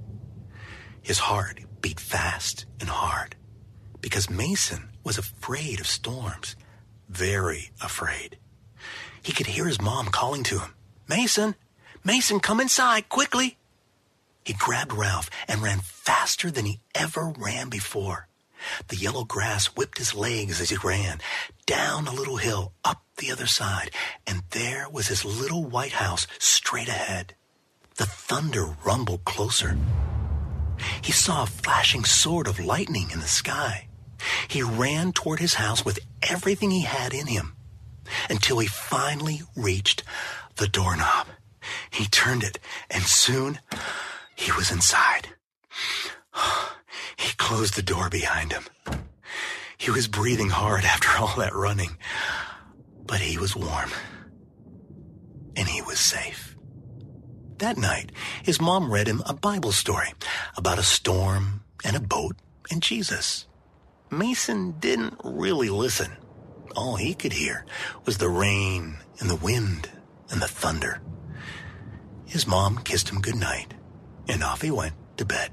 His 1.03 1.19
heart 1.19 1.61
beat 1.81 2.01
fast 2.01 2.67
and 2.81 2.89
hard 2.89 3.37
because 4.01 4.29
Mason 4.31 4.91
was 5.05 5.19
afraid 5.19 5.81
of 5.81 5.87
storms, 5.87 6.57
very 7.09 7.71
afraid. 7.83 8.39
He 9.23 9.33
could 9.33 9.47
hear 9.47 9.67
his 9.67 9.81
mom 9.81 10.07
calling 10.07 10.43
to 10.45 10.59
him, 10.59 10.75
Mason, 11.09 11.55
Mason, 12.05 12.41
come 12.41 12.61
inside, 12.61 13.09
quickly. 13.09 13.57
He 14.45 14.53
grabbed 14.53 14.93
Ralph 14.93 15.29
and 15.49 15.63
ran 15.63 15.81
faster 15.81 16.51
than 16.51 16.67
he 16.67 16.81
ever 16.95 17.33
ran 17.37 17.69
before. 17.69 18.26
The 18.89 18.97
yellow 18.97 19.25
grass 19.25 19.67
whipped 19.67 19.99
his 19.99 20.15
legs 20.15 20.61
as 20.61 20.71
he 20.71 20.77
ran, 20.77 21.21
down 21.67 22.07
a 22.07 22.13
little 22.13 22.37
hill, 22.37 22.73
up 22.85 23.03
the 23.17 23.31
other 23.31 23.47
side, 23.47 23.91
and 24.27 24.43
there 24.51 24.89
was 24.91 25.09
his 25.09 25.25
little 25.25 25.65
white 25.65 25.93
house 25.93 26.27
straight 26.39 26.89
ahead. 26.89 27.35
The 27.97 28.07
thunder 28.07 28.77
rumbled 28.85 29.25
closer. 29.25 29.77
He 31.03 31.13
saw 31.13 31.43
a 31.43 31.47
flashing 31.47 32.05
sword 32.05 32.47
of 32.47 32.61
lightning 32.61 33.11
in 33.11 33.21
the 33.21 33.27
sky. 33.27 33.89
He 34.49 34.63
ran 34.63 35.13
toward 35.13 35.41
his 35.41 35.55
house 35.55 35.85
with 35.85 35.99
everything 36.23 36.71
he 36.71 36.83
had 36.83 37.15
in 37.15 37.27
him 37.27 37.55
until 38.29 38.59
he 38.59 38.67
finally 38.67 39.43
reached 39.55 40.03
the 40.57 40.69
doorknob. 40.69 41.29
He 41.91 42.07
turned 42.07 42.43
it, 42.43 42.59
and 42.91 43.03
soon 43.05 43.59
he 44.35 44.53
was 44.53 44.71
inside. 44.71 45.29
He 47.17 47.35
closed 47.37 47.75
the 47.75 47.83
door 47.83 48.09
behind 48.09 48.53
him. 48.53 48.65
He 49.79 49.91
was 49.91 50.09
breathing 50.09 50.51
hard 50.51 50.85
after 50.85 51.09
all 51.19 51.35
that 51.37 51.55
running, 51.55 51.97
but 53.07 53.21
he 53.21 53.39
was 53.39 53.57
warm. 53.57 53.91
And 55.57 55.69
he 55.69 55.83
was 55.83 55.99
safe. 55.99 56.57
That 57.59 57.79
night, 57.79 58.13
his 58.43 58.61
mom 58.61 58.93
read 58.93 59.09
him 59.09 59.23
a 59.25 59.33
Bible 59.33 59.73
story 59.73 60.13
about 60.57 60.79
a 60.79 60.83
storm 60.83 61.63
and 61.85 61.97
a 61.97 62.01
boat 62.01 62.37
and 62.71 62.83
Jesus. 62.83 63.47
Mason 64.11 64.73
didn't 64.79 65.21
really 65.25 65.71
listen. 65.71 66.17
All 66.77 66.97
he 66.97 67.15
could 67.15 67.33
hear 67.33 67.65
was 68.05 68.19
the 68.19 68.29
rain 68.29 68.99
and 69.19 69.31
the 69.31 69.37
wind 69.37 69.91
and 70.31 70.43
the 70.43 70.49
thunder. 70.49 71.01
His 72.27 72.47
mom 72.47 72.79
kissed 72.79 73.09
him 73.09 73.21
good 73.21 73.37
night, 73.37 73.73
and 74.29 74.43
off 74.43 74.61
he 74.63 74.71
went 74.71 74.95
to 75.17 75.25
bed. 75.25 75.51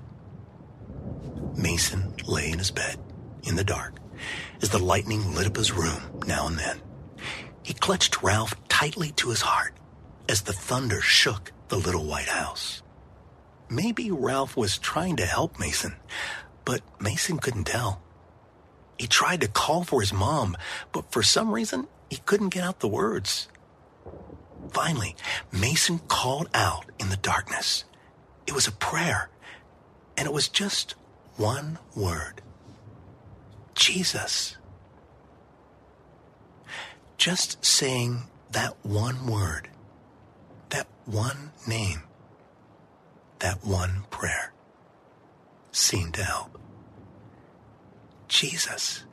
Mason 1.56 2.16
lay 2.26 2.52
in 2.52 2.60
his 2.60 2.72
bed, 2.72 2.98
in 3.44 3.56
the 3.56 3.64
dark, 3.64 3.96
as 4.62 4.70
the 4.70 4.80
lightning 4.80 5.34
lit 5.36 5.48
up 5.48 5.56
his 5.56 5.72
room 5.72 6.02
now 6.28 6.48
and 6.48 6.58
then. 6.58 6.82
He 7.64 7.74
clutched 7.74 8.22
Ralph 8.22 8.56
tightly 8.68 9.12
to 9.14 9.30
his 9.30 9.42
heart 9.42 9.74
as 10.28 10.42
the 10.42 10.54
thunder 10.54 11.02
shook 11.02 11.52
the 11.70 11.78
little 11.78 12.06
white 12.06 12.28
house. 12.28 12.82
Maybe 13.70 14.12
Ralph 14.12 14.56
was 14.56 14.78
trying 14.78 15.16
to 15.18 15.26
help 15.26 15.60
Mason, 15.60 15.96
but 16.66 16.82
Mason 17.02 17.40
couldn't 17.40 17.66
tell. 17.66 18.02
He 19.00 19.08
tried 19.08 19.42
to 19.42 19.48
call 19.48 19.84
for 19.84 20.02
his 20.02 20.14
mom, 20.14 20.56
but 20.92 21.12
for 21.12 21.24
some 21.24 21.52
reason, 21.52 21.88
he 22.10 22.18
couldn't 22.18 22.50
get 22.50 22.64
out 22.64 22.80
the 22.80 22.88
words. 22.88 23.48
Finally, 24.72 25.16
Mason 25.52 26.00
called 26.00 26.50
out 26.54 26.86
in 27.00 27.10
the 27.10 27.18
darkness. 27.18 27.86
It 28.46 28.54
was 28.54 28.68
a 28.68 28.72
prayer, 28.72 29.30
and 30.18 30.28
it 30.28 30.34
was 30.34 30.48
just 30.48 30.96
one 31.38 31.80
word 31.96 32.42
Jesus. 33.76 34.58
Just 37.18 37.64
saying 37.64 38.24
that 38.52 38.76
one 38.84 39.28
word, 39.28 39.70
that 40.70 40.88
one 41.06 41.52
name, 41.68 42.04
that 43.40 43.64
one 43.66 44.04
prayer 44.10 44.54
seemed 45.72 46.14
to 46.16 46.24
help. 46.24 46.60
Jesus. 48.28 49.04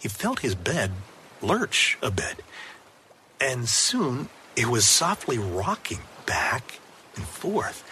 He 0.00 0.08
felt 0.08 0.40
his 0.40 0.54
bed 0.54 0.92
lurch 1.42 1.98
a 2.02 2.10
bit, 2.10 2.42
and 3.40 3.68
soon 3.68 4.28
it 4.56 4.66
was 4.66 4.86
softly 4.86 5.38
rocking 5.38 6.00
back 6.26 6.80
and 7.16 7.24
forth. 7.24 7.84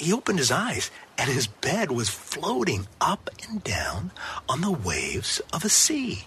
He 0.00 0.14
opened 0.14 0.38
his 0.38 0.50
eyes, 0.50 0.90
and 1.18 1.28
his 1.28 1.46
bed 1.46 1.90
was 1.90 2.08
floating 2.08 2.86
up 3.02 3.28
and 3.46 3.62
down 3.62 4.12
on 4.48 4.62
the 4.62 4.70
waves 4.70 5.42
of 5.52 5.62
a 5.62 5.68
sea. 5.68 6.26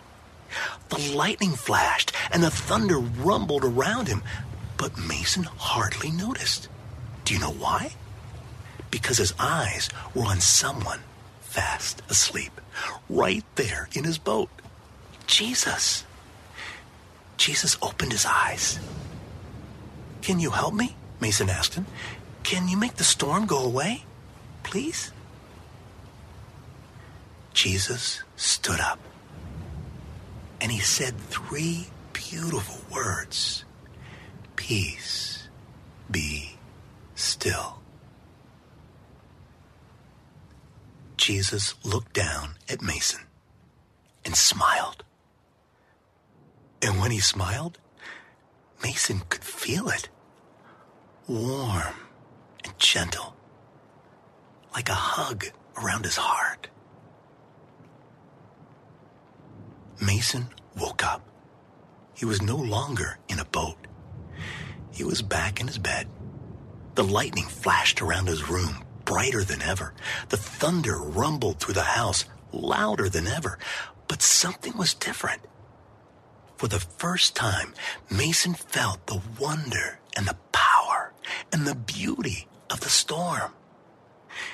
The 0.90 1.12
lightning 1.16 1.54
flashed, 1.54 2.12
and 2.32 2.44
the 2.44 2.52
thunder 2.52 3.00
rumbled 3.00 3.66
around 3.66 4.08
him, 4.08 4.22
but 4.78 5.00
Mason 5.00 5.46
hardly 5.46 6.12
noticed. 6.12 6.70
Do 7.26 7.34
you 7.34 7.40
know 7.40 7.50
why? 7.50 7.96
Because 8.92 9.18
his 9.18 9.34
eyes 9.40 9.90
were 10.14 10.26
on 10.26 10.40
someone 10.40 11.00
fast 11.42 12.04
asleep, 12.10 12.62
right 13.10 13.44
there 13.56 13.90
in 13.94 14.04
his 14.04 14.20
boat. 14.20 14.50
Jesus. 15.26 16.04
Jesus 17.38 17.76
opened 17.82 18.12
his 18.12 18.28
eyes. 18.28 18.78
Can 20.22 20.40
you 20.40 20.52
help 20.52 20.76
me? 20.76 20.96
Mason 21.20 21.50
asked 21.50 21.74
him. 21.74 21.88
Can 22.44 22.68
you 22.68 22.78
make 22.78 22.96
the 22.96 23.04
storm 23.04 23.46
go 23.46 23.64
away? 23.64 24.04
Please? 24.64 25.12
Jesus 27.54 28.24
stood 28.36 28.80
up 28.80 29.00
and 30.60 30.72
he 30.72 30.80
said 30.80 31.18
three 31.18 31.88
beautiful 32.14 32.80
words 32.94 33.66
Peace, 34.56 35.50
be 36.10 36.58
still. 37.16 37.82
Jesus 41.18 41.76
looked 41.84 42.14
down 42.14 42.56
at 42.70 42.82
Mason 42.82 43.22
and 44.24 44.36
smiled. 44.36 45.04
And 46.82 47.00
when 47.00 47.12
he 47.12 47.20
smiled, 47.20 47.78
Mason 48.82 49.22
could 49.30 49.44
feel 49.44 49.90
it. 49.90 50.10
Warm 51.28 51.96
and 52.64 52.78
gentle, 52.80 53.36
like 54.74 54.90
a 54.90 54.94
hug 54.94 55.46
around 55.78 56.06
his 56.06 56.18
heart. 56.18 56.68
Mason 60.02 60.48
woke 60.78 61.04
up. 61.04 61.22
He 62.14 62.26
was 62.26 62.42
no 62.42 62.58
longer 62.58 63.18
in 63.30 63.40
a 63.40 63.46
boat. 63.46 63.78
He 64.92 65.04
was 65.04 65.22
back 65.22 65.60
in 65.60 65.68
his 65.68 65.78
bed. 65.78 66.08
The 66.96 67.04
lightning 67.04 67.46
flashed 67.46 68.02
around 68.02 68.28
his 68.28 68.50
room, 68.50 68.84
brighter 69.06 69.44
than 69.44 69.62
ever. 69.62 69.94
The 70.30 70.38
thunder 70.38 70.98
rumbled 70.98 71.60
through 71.60 71.74
the 71.74 71.82
house, 71.82 72.26
louder 72.52 73.10
than 73.10 73.28
ever. 73.28 73.58
But 74.08 74.22
something 74.22 74.78
was 74.78 74.94
different. 74.94 75.42
For 76.58 76.68
the 76.68 76.80
first 76.80 77.36
time, 77.36 77.74
Mason 78.12 78.54
felt 78.54 79.06
the 79.08 79.22
wonder 79.40 80.00
and 80.16 80.28
the 80.28 80.38
power 80.52 81.14
and 81.52 81.66
the 81.66 81.76
beauty 81.76 82.48
of 82.74 82.82
the 82.82 82.90
storm. 82.90 83.54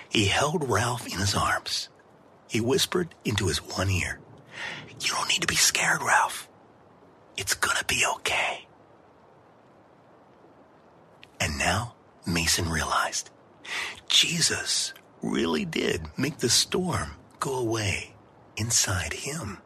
He 0.10 0.26
held 0.26 0.70
Ralph 0.70 1.08
in 1.08 1.18
his 1.18 1.34
arms. 1.34 1.88
He 2.50 2.60
whispered 2.60 3.16
into 3.24 3.48
his 3.48 3.60
one 3.60 3.90
ear, 3.90 4.20
You 5.00 5.14
don't 5.14 5.30
need 5.30 5.42
to 5.42 5.48
be 5.48 5.56
scared, 5.56 6.04
Ralph. 6.04 6.50
It's 7.38 7.54
gonna 7.54 7.86
be 7.88 8.04
okay. 8.16 8.68
And 11.40 11.58
now 11.58 11.96
Mason 12.28 12.70
realized 12.70 13.30
Jesus 14.10 14.94
really 15.22 15.64
did 15.64 16.02
make 16.18 16.40
the 16.40 16.50
storm 16.50 17.12
go 17.40 17.58
away 17.58 18.14
inside 18.58 19.14
him. 19.14 19.60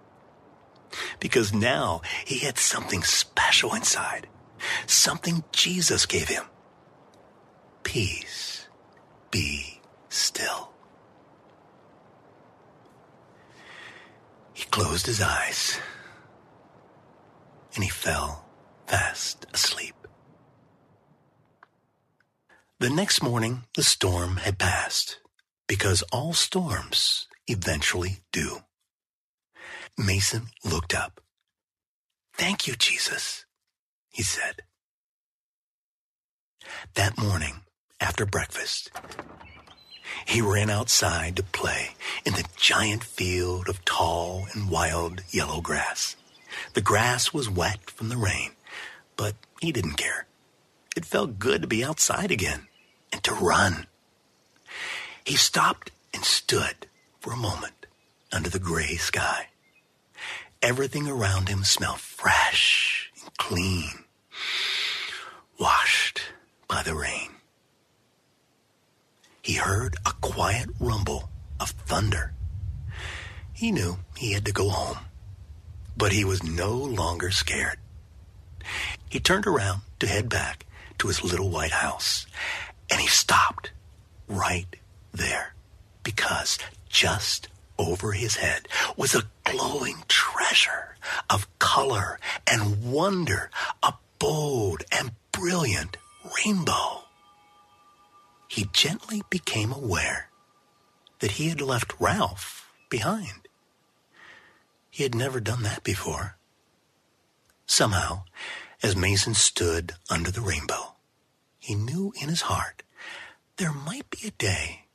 Because 1.19 1.51
now 1.51 2.01
he 2.23 2.39
had 2.39 2.59
something 2.59 3.01
special 3.01 3.73
inside, 3.73 4.27
something 4.85 5.43
Jesus 5.51 6.05
gave 6.05 6.27
him. 6.27 6.43
Peace, 7.83 8.67
be 9.31 9.79
still. 10.09 10.71
He 14.53 14.65
closed 14.65 15.05
his 15.05 15.21
eyes 15.21 15.79
and 17.75 17.83
he 17.83 17.89
fell 17.89 18.45
fast 18.87 19.45
asleep. 19.53 19.95
The 22.79 22.89
next 22.89 23.23
morning, 23.23 23.63
the 23.75 23.83
storm 23.83 24.37
had 24.37 24.59
passed, 24.59 25.19
because 25.67 26.03
all 26.11 26.33
storms 26.33 27.27
eventually 27.47 28.17
do. 28.31 28.59
Mason 29.97 30.47
looked 30.65 30.93
up. 30.93 31.21
Thank 32.35 32.67
you, 32.67 32.75
Jesus, 32.75 33.45
he 34.09 34.23
said. 34.23 34.63
That 36.95 37.17
morning, 37.17 37.61
after 38.03 38.25
breakfast, 38.25 38.91
he 40.25 40.41
ran 40.41 40.69
outside 40.69 41.37
to 41.37 41.43
play 41.43 41.91
in 42.25 42.33
the 42.33 42.45
giant 42.57 43.03
field 43.03 43.69
of 43.69 43.83
tall 43.85 44.45
and 44.53 44.69
wild 44.69 45.23
yellow 45.29 45.61
grass. 45.61 46.17
The 46.73 46.81
grass 46.81 47.33
was 47.33 47.49
wet 47.49 47.89
from 47.89 48.09
the 48.09 48.17
rain, 48.17 48.51
but 49.15 49.35
he 49.61 49.71
didn't 49.71 49.95
care. 49.95 50.27
It 50.95 51.05
felt 51.05 51.39
good 51.39 51.61
to 51.61 51.67
be 51.67 51.83
outside 51.83 52.29
again 52.29 52.67
and 53.11 53.23
to 53.23 53.33
run. 53.33 53.87
He 55.23 55.37
stopped 55.37 55.91
and 56.13 56.25
stood 56.25 56.87
for 57.21 57.31
a 57.31 57.37
moment 57.37 57.85
under 58.33 58.49
the 58.49 58.59
gray 58.59 58.97
sky. 58.97 59.47
Everything 60.61 61.07
around 61.07 61.47
him 61.47 61.63
smelled 61.63 61.99
fresh 62.01 63.11
and 63.21 63.37
clean, 63.37 64.03
washed 65.57 66.21
by 66.67 66.83
the 66.83 66.95
rain. 66.95 67.29
He 69.43 69.55
heard 69.55 69.97
a 70.05 70.13
quiet 70.21 70.69
rumble 70.79 71.29
of 71.59 71.71
thunder. 71.71 72.33
He 73.51 73.73
knew 73.73 73.97
he 74.15 74.31
had 74.31 74.45
to 74.45 74.53
go 74.53 74.69
home, 74.69 74.99
but 75.97 76.13
he 76.13 76.23
was 76.23 76.41
no 76.41 76.71
longer 76.71 77.29
scared. 77.29 77.77
He 79.09 79.19
turned 79.19 79.45
around 79.45 79.81
to 79.99 80.07
head 80.07 80.29
back 80.29 80.65
to 80.99 81.09
his 81.09 81.25
little 81.25 81.49
white 81.49 81.71
house 81.71 82.25
and 82.89 83.01
he 83.01 83.07
stopped 83.07 83.71
right 84.29 84.77
there 85.11 85.53
because 86.03 86.57
just 86.87 87.49
over 87.77 88.13
his 88.13 88.37
head 88.37 88.69
was 88.95 89.13
a 89.13 89.27
glowing 89.43 90.03
treasure 90.07 90.95
of 91.29 91.47
color 91.59 92.17
and 92.49 92.91
wonder, 92.93 93.49
a 93.83 93.93
bold 94.19 94.83
and 94.89 95.11
brilliant 95.33 95.97
rainbow. 96.45 97.02
He 98.53 98.69
gently 98.71 99.23
became 99.31 99.71
aware 99.71 100.29
that 101.21 101.31
he 101.31 101.49
had 101.49 101.59
left 101.59 101.99
Ralph 101.99 102.71
behind. 102.87 103.47
He 104.91 105.01
had 105.01 105.15
never 105.15 105.39
done 105.39 105.63
that 105.63 105.83
before. 105.83 106.37
Somehow, 107.65 108.25
as 108.83 108.95
Mason 108.95 109.33
stood 109.33 109.93
under 110.07 110.29
the 110.29 110.39
rainbow, 110.39 110.93
he 111.57 111.73
knew 111.73 112.13
in 112.21 112.29
his 112.29 112.41
heart 112.41 112.83
there 113.57 113.73
might 113.73 114.07
be 114.11 114.27
a 114.27 114.37
day 114.37 114.85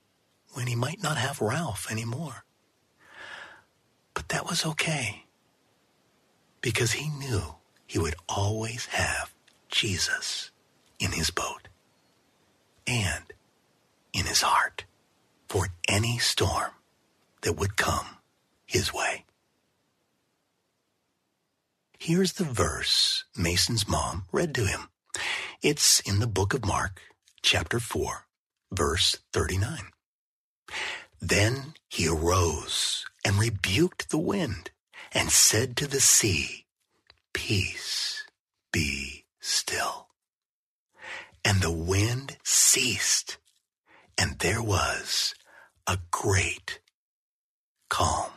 when 0.53 0.69
he 0.69 0.77
might 0.77 1.03
not 1.03 1.17
have 1.17 1.41
Ralph 1.41 1.91
anymore. 1.91 2.45
But 4.15 4.29
that 4.29 4.47
was 4.47 4.65
okay 4.65 5.25
because 6.61 6.93
he 6.93 7.09
knew 7.09 7.57
he 7.89 7.99
would 7.99 8.15
always 8.29 8.87
have 8.87 9.35
Jesus 9.69 10.53
in 11.01 11.11
his 11.11 11.33
boat 11.33 11.67
and 12.87 13.25
in 14.19 14.27
his 14.27 14.43
heart. 14.43 14.85
for 15.49 15.69
any 15.89 16.19
storm 16.19 16.73
that 17.43 17.55
would 17.55 17.77
come 17.77 18.19
his 18.67 18.93
way. 18.93 19.25
Here's 21.99 22.35
the 22.35 22.45
verse 22.45 23.25
Mason's 23.37 23.89
mom 23.89 24.25
read 24.31 24.55
to 24.57 24.67
him. 24.67 24.91
It's 25.63 26.01
in 26.01 26.21
the 26.21 26.27
book 26.27 26.53
of 26.55 26.67
Mark, 26.67 27.01
chapter 27.43 27.81
4, 27.81 28.27
verse 28.71 29.17
39. 29.33 29.79
Then 31.21 31.75
he 31.89 32.07
arose 32.09 33.07
and 33.25 33.39
rebuked 33.39 34.11
the 34.11 34.19
wind 34.19 34.71
and 35.13 35.31
said 35.31 35.77
to 35.79 35.87
the 35.87 36.01
sea, 36.01 36.67
Peace, 37.33 38.25
be 38.73 39.25
still. 39.41 40.09
And 41.45 41.63
the 41.63 41.73
wind 41.73 42.37
ceased, 42.45 43.39
and 44.19 44.39
there 44.41 44.63
was 44.63 45.35
a 45.87 45.99
great 46.11 46.81
calm. 47.89 48.31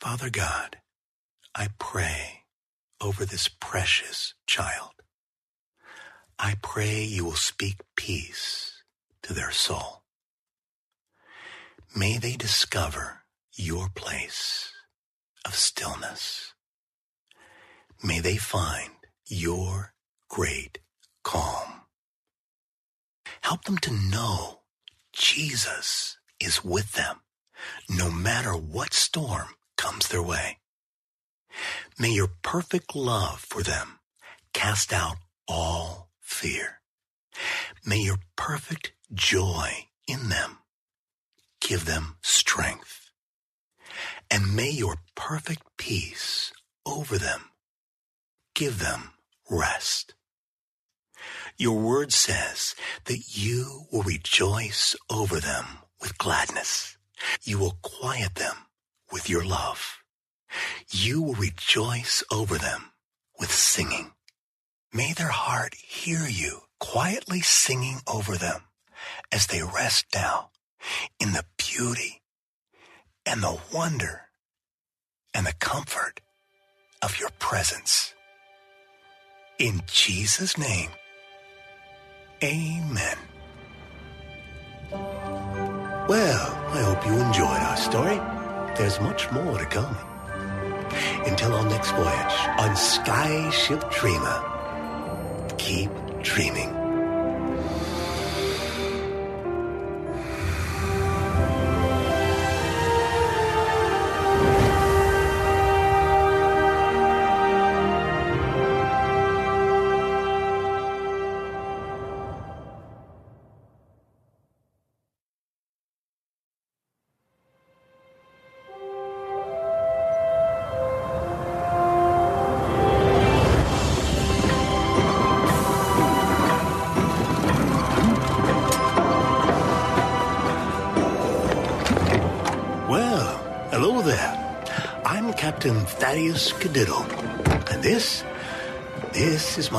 Father 0.00 0.30
God, 0.30 0.78
I 1.54 1.68
pray 1.78 2.42
over 3.00 3.24
this 3.24 3.48
precious 3.48 4.34
child. 4.46 4.92
I 6.38 6.56
pray 6.62 7.02
you 7.04 7.24
will 7.24 7.32
speak 7.32 7.76
peace 7.96 8.82
to 9.22 9.34
their 9.34 9.50
soul. 9.50 10.02
May 11.94 12.18
they 12.18 12.32
discover 12.36 13.22
your 13.54 13.88
place 13.94 14.72
of 15.46 15.54
stillness. 15.54 16.54
May 18.02 18.20
they 18.20 18.36
find 18.36 18.92
your 19.26 19.92
great 20.28 20.78
calm. 21.24 21.69
Help 23.50 23.64
them 23.64 23.78
to 23.78 23.90
know 23.90 24.60
Jesus 25.12 26.18
is 26.38 26.64
with 26.64 26.92
them 26.92 27.16
no 27.88 28.08
matter 28.08 28.52
what 28.52 28.94
storm 28.94 29.48
comes 29.76 30.06
their 30.06 30.22
way. 30.22 30.58
May 31.98 32.10
your 32.10 32.30
perfect 32.42 32.94
love 32.94 33.40
for 33.40 33.64
them 33.64 33.98
cast 34.52 34.92
out 34.92 35.16
all 35.48 36.10
fear. 36.20 36.80
May 37.84 37.98
your 37.98 38.20
perfect 38.36 38.92
joy 39.12 39.88
in 40.06 40.28
them 40.28 40.58
give 41.60 41.86
them 41.86 42.18
strength. 42.22 43.10
And 44.30 44.54
may 44.54 44.70
your 44.70 44.98
perfect 45.16 45.64
peace 45.76 46.52
over 46.86 47.18
them 47.18 47.50
give 48.54 48.78
them 48.78 49.10
rest. 49.50 50.14
Your 51.56 51.78
word 51.78 52.12
says 52.12 52.74
that 53.04 53.36
you 53.36 53.86
will 53.92 54.02
rejoice 54.02 54.96
over 55.10 55.40
them 55.40 55.78
with 56.00 56.18
gladness. 56.18 56.96
You 57.42 57.58
will 57.58 57.78
quiet 57.82 58.36
them 58.36 58.56
with 59.12 59.28
your 59.28 59.44
love. 59.44 59.98
You 60.90 61.20
will 61.22 61.34
rejoice 61.34 62.24
over 62.30 62.56
them 62.56 62.92
with 63.38 63.52
singing. 63.52 64.12
May 64.92 65.12
their 65.12 65.28
heart 65.28 65.74
hear 65.74 66.26
you 66.26 66.62
quietly 66.78 67.40
singing 67.40 68.00
over 68.06 68.36
them 68.36 68.62
as 69.30 69.46
they 69.46 69.62
rest 69.62 70.06
now 70.14 70.50
in 71.20 71.32
the 71.32 71.44
beauty 71.56 72.22
and 73.24 73.42
the 73.42 73.58
wonder 73.72 74.22
and 75.34 75.46
the 75.46 75.52
comfort 75.54 76.20
of 77.02 77.18
your 77.18 77.30
presence. 77.38 78.14
In 79.58 79.82
Jesus' 79.86 80.58
name, 80.58 80.90
amen. 82.42 83.16
Well, 86.08 86.46
I 86.72 86.82
hope 86.82 87.06
you 87.06 87.12
enjoyed 87.12 87.46
our 87.46 87.76
story. 87.76 88.16
There's 88.76 89.00
much 89.00 89.30
more 89.30 89.58
to 89.58 89.66
come. 89.66 89.96
Until 91.26 91.52
our 91.52 91.64
next 91.68 91.90
voyage 91.92 92.36
on 92.58 92.70
Skyship 92.74 93.92
Dreamer, 93.92 94.42
keep 95.58 95.90
dreaming. 96.22 96.79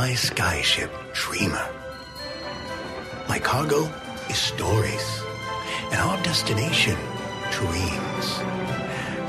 My 0.01 0.13
skyship, 0.13 0.89
Dreamer. 1.13 1.69
My 3.29 3.37
cargo 3.37 3.81
is 4.31 4.35
stories, 4.35 5.21
and 5.91 5.99
our 6.01 6.17
destination, 6.23 6.97
dreams. 7.51 8.25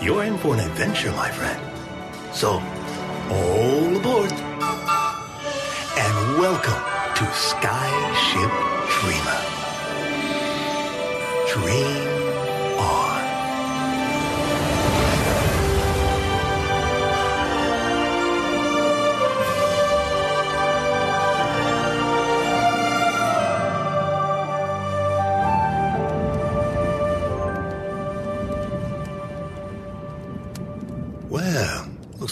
You're 0.02 0.24
in 0.24 0.38
for 0.38 0.54
an 0.54 0.60
adventure, 0.60 1.12
my 1.12 1.30
friend. 1.30 1.60
So, 2.32 2.60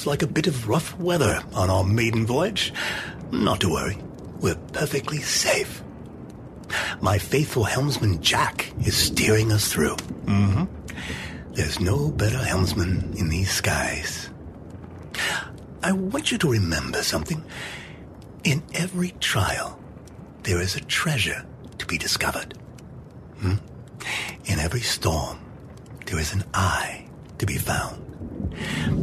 looks 0.01 0.07
like 0.07 0.23
a 0.23 0.33
bit 0.33 0.47
of 0.47 0.67
rough 0.67 0.99
weather 0.99 1.43
on 1.53 1.69
our 1.69 1.85
maiden 1.85 2.25
voyage. 2.25 2.73
Not 3.33 3.61
to 3.61 3.69
worry, 3.69 3.99
we're 4.41 4.55
perfectly 4.73 5.19
safe. 5.19 5.83
My 7.03 7.19
faithful 7.19 7.65
helmsman 7.65 8.23
Jack 8.23 8.73
is 8.87 8.97
steering 8.97 9.53
us 9.53 9.71
through. 9.71 9.97
Mm-hmm. 10.25 10.65
There's 11.53 11.81
no 11.81 12.11
better 12.11 12.39
helmsman 12.39 13.13
in 13.19 13.29
these 13.29 13.51
skies. 13.51 14.31
I 15.83 15.93
want 15.93 16.33
you 16.33 16.39
to 16.39 16.51
remember 16.51 17.03
something. 17.03 17.45
In 18.43 18.63
every 18.73 19.11
trial, 19.21 19.79
there 20.45 20.63
is 20.63 20.77
a 20.77 20.81
treasure 20.81 21.45
to 21.77 21.85
be 21.85 21.99
discovered. 21.99 22.55
Hmm? 23.41 23.57
In 24.47 24.61
every 24.61 24.81
storm, 24.81 25.41
there 26.07 26.19
is 26.19 26.33
an 26.33 26.45
eye 26.55 27.07
to 27.37 27.45
be 27.45 27.59
found. 27.59 28.10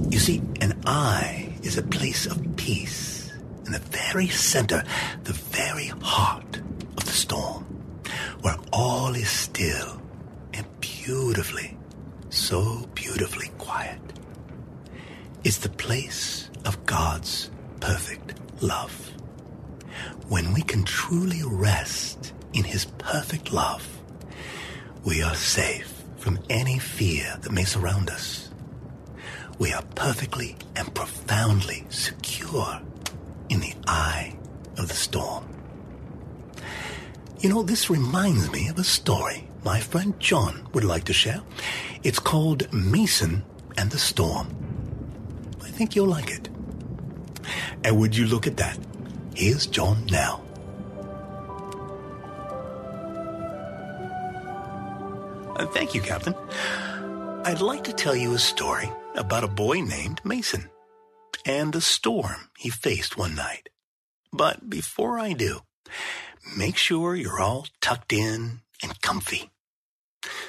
You 0.09 0.19
see, 0.19 0.41
an 0.61 0.81
eye 0.85 1.53
is 1.63 1.77
a 1.77 1.83
place 1.83 2.25
of 2.25 2.55
peace 2.55 3.31
in 3.65 3.71
the 3.71 3.79
very 3.79 4.27
center, 4.27 4.83
the 5.23 5.33
very 5.33 5.87
heart 6.01 6.57
of 6.97 7.05
the 7.05 7.11
storm, 7.11 7.63
where 8.41 8.57
all 8.71 9.13
is 9.15 9.29
still 9.29 10.01
and 10.53 10.65
beautifully, 10.79 11.77
so 12.29 12.87
beautifully 12.95 13.49
quiet. 13.57 13.99
It's 15.43 15.57
the 15.57 15.69
place 15.69 16.49
of 16.65 16.85
God's 16.85 17.49
perfect 17.79 18.33
love. 18.61 19.11
When 20.27 20.53
we 20.53 20.61
can 20.61 20.83
truly 20.83 21.41
rest 21.43 22.33
in 22.53 22.63
His 22.63 22.85
perfect 22.97 23.51
love, 23.53 23.85
we 25.05 25.21
are 25.21 25.35
safe 25.35 26.03
from 26.17 26.39
any 26.49 26.79
fear 26.79 27.37
that 27.41 27.51
may 27.51 27.63
surround 27.63 28.09
us. 28.09 28.46
We 29.59 29.73
are 29.73 29.83
perfectly 29.95 30.55
and 30.75 30.93
profoundly 30.93 31.85
secure 31.89 32.79
in 33.49 33.59
the 33.59 33.73
eye 33.87 34.37
of 34.77 34.87
the 34.87 34.93
storm. 34.93 35.45
You 37.39 37.49
know, 37.49 37.63
this 37.63 37.89
reminds 37.89 38.51
me 38.51 38.67
of 38.67 38.77
a 38.77 38.83
story 38.83 39.47
my 39.63 39.79
friend 39.79 40.17
John 40.19 40.67
would 40.73 40.83
like 40.83 41.05
to 41.05 41.13
share. 41.13 41.41
It's 42.03 42.19
called 42.19 42.71
Mason 42.71 43.43
and 43.77 43.91
the 43.91 43.97
Storm. 43.97 44.47
I 45.61 45.69
think 45.69 45.95
you'll 45.95 46.07
like 46.07 46.29
it. 46.29 46.49
And 47.83 47.99
would 47.99 48.15
you 48.15 48.27
look 48.27 48.47
at 48.47 48.57
that? 48.57 48.77
Here's 49.35 49.65
John 49.65 50.05
now. 50.05 50.41
Uh, 55.55 55.65
thank 55.67 55.95
you, 55.95 56.01
Captain. 56.01 56.35
I'd 57.43 57.61
like 57.61 57.83
to 57.85 57.93
tell 57.93 58.15
you 58.15 58.33
a 58.33 58.39
story 58.39 58.89
about 59.17 59.43
a 59.43 59.47
boy 59.47 59.81
named 59.81 60.21
Mason 60.23 60.69
and 61.45 61.73
the 61.73 61.81
storm 61.81 62.49
he 62.57 62.69
faced 62.69 63.17
one 63.17 63.35
night. 63.35 63.69
But 64.31 64.69
before 64.69 65.17
I 65.19 65.33
do, 65.33 65.61
make 66.55 66.77
sure 66.77 67.15
you're 67.15 67.39
all 67.39 67.65
tucked 67.81 68.13
in 68.13 68.61
and 68.83 69.01
comfy. 69.01 69.49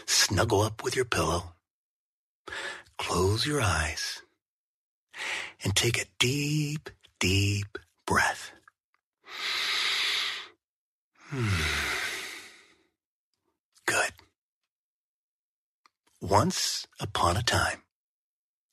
Snuggle 0.07 0.63
up 0.63 0.85
with 0.85 0.97
your 0.97 1.05
pillow. 1.05 1.55
Close 2.99 3.47
your 3.47 3.61
eyes 3.61 4.23
and 5.63 5.75
take 5.75 6.01
a 6.01 6.07
deep, 6.19 6.91
deep 7.19 7.79
breath. 8.07 8.53
Hmm. 11.31 11.49
Good. 13.87 14.13
Once 16.21 16.87
upon 17.01 17.37
a 17.37 17.43
time, 17.43 17.83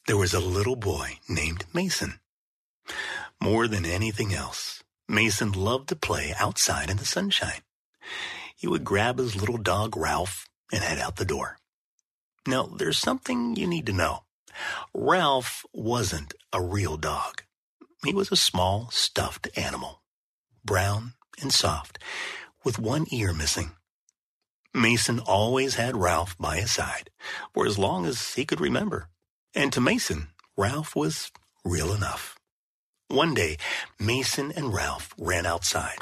there 0.08 0.18
was 0.18 0.34
a 0.34 0.40
little 0.40 0.76
boy 0.76 1.18
named 1.28 1.66
Mason. 1.74 2.20
More 3.42 3.68
than 3.68 3.86
anything 3.86 4.34
else, 4.34 4.84
Mason 5.08 5.52
loved 5.52 5.90
to 5.90 5.96
play 5.96 6.34
outside 6.38 6.90
in 6.90 6.98
the 6.98 7.06
sunshine. 7.06 7.62
He 8.56 8.68
would 8.68 8.84
grab 8.84 9.18
his 9.18 9.36
little 9.36 9.58
dog 9.58 9.98
Ralph 9.98 10.48
and 10.72 10.84
head 10.84 11.00
out 11.00 11.16
the 11.16 11.26
door. 11.26 11.58
Now, 12.48 12.64
there's 12.64 13.00
something 13.00 13.56
you 13.56 13.68
need 13.68 13.88
to 13.88 13.94
know. 13.94 14.24
Ralph 14.94 15.66
wasn't 15.74 16.34
a 16.54 16.62
real 16.62 16.98
dog. 16.98 17.44
He 18.04 18.14
was 18.14 18.32
a 18.32 18.36
small, 18.36 18.90
stuffed 18.92 19.48
animal, 19.58 20.04
brown 20.64 21.14
and 21.42 21.52
soft, 21.52 21.98
with 22.64 22.78
one 22.80 23.06
ear 23.12 23.34
missing. 23.34 23.72
Mason 24.74 25.20
always 25.20 25.76
had 25.76 25.98
Ralph 25.98 26.38
by 26.38 26.58
his 26.58 26.72
side 26.72 27.10
for 27.54 27.66
as 27.66 27.80
long 27.80 28.06
as 28.06 28.36
he 28.36 28.46
could 28.46 28.62
remember. 28.62 29.10
And 29.56 29.72
to 29.72 29.80
Mason, 29.80 30.28
Ralph 30.58 30.98
was 30.98 31.32
real 31.64 31.94
enough. 31.94 32.38
One 33.08 33.34
day, 33.34 33.56
Mason 33.98 34.52
and 34.52 34.74
Ralph 34.74 35.14
ran 35.18 35.46
outside. 35.46 35.98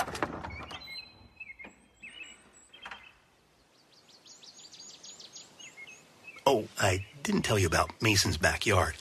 Oh, 6.48 6.68
I 6.80 7.06
didn't 7.22 7.44
tell 7.44 7.60
you 7.60 7.68
about 7.68 8.02
Mason's 8.02 8.38
backyard. 8.38 8.96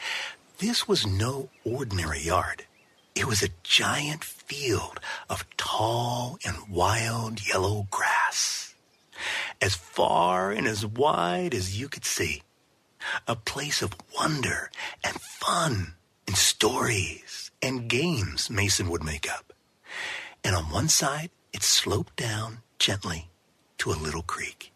This 0.58 0.86
was 0.86 1.06
no 1.06 1.48
ordinary 1.64 2.20
yard. 2.20 2.66
It 3.14 3.26
was 3.26 3.42
a 3.42 3.48
giant 3.62 4.22
field 4.22 5.00
of 5.30 5.46
tall 5.56 6.38
and 6.44 6.56
wild 6.68 7.46
yellow 7.46 7.86
grass, 7.90 8.74
as 9.62 9.74
far 9.74 10.50
and 10.50 10.66
as 10.66 10.84
wide 10.84 11.54
as 11.54 11.80
you 11.80 11.88
could 11.88 12.04
see. 12.04 12.42
A 13.26 13.36
place 13.36 13.82
of 13.82 13.96
wonder 14.16 14.70
and 15.04 15.20
fun 15.20 15.94
and 16.26 16.36
stories 16.36 17.50
and 17.60 17.88
games 17.88 18.50
Mason 18.50 18.88
would 18.90 19.02
make 19.02 19.30
up. 19.30 19.52
And 20.44 20.56
on 20.56 20.64
one 20.64 20.88
side, 20.88 21.30
it 21.52 21.62
sloped 21.62 22.16
down 22.16 22.58
gently 22.78 23.28
to 23.78 23.90
a 23.90 23.94
little 23.94 24.22
creek. 24.22 24.72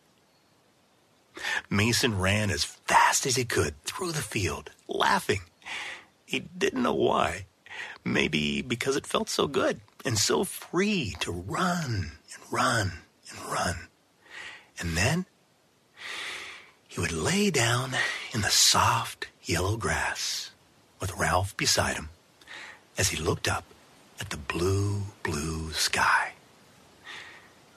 Mason 1.68 2.18
ran 2.18 2.50
as 2.50 2.64
fast 2.64 3.26
as 3.26 3.36
he 3.36 3.44
could 3.44 3.82
through 3.84 4.12
the 4.12 4.22
field, 4.22 4.70
laughing. 4.88 5.40
He 6.24 6.40
didn't 6.40 6.82
know 6.82 6.94
why. 6.94 7.46
Maybe 8.04 8.62
because 8.62 8.96
it 8.96 9.06
felt 9.06 9.28
so 9.28 9.46
good 9.46 9.80
and 10.04 10.16
so 10.16 10.44
free 10.44 11.14
to 11.20 11.32
run 11.32 12.12
and 12.32 12.52
run 12.52 12.92
and 13.30 13.52
run. 13.52 13.88
And 14.78 14.96
then 14.96 15.26
he 16.96 17.02
would 17.02 17.12
lay 17.12 17.50
down 17.50 17.92
in 18.32 18.40
the 18.40 18.48
soft 18.48 19.26
yellow 19.44 19.76
grass 19.76 20.50
with 20.98 21.14
Ralph 21.18 21.54
beside 21.54 21.96
him 21.96 22.08
as 22.96 23.10
he 23.10 23.22
looked 23.22 23.46
up 23.46 23.64
at 24.18 24.30
the 24.30 24.38
blue, 24.38 25.02
blue 25.22 25.72
sky. 25.72 26.32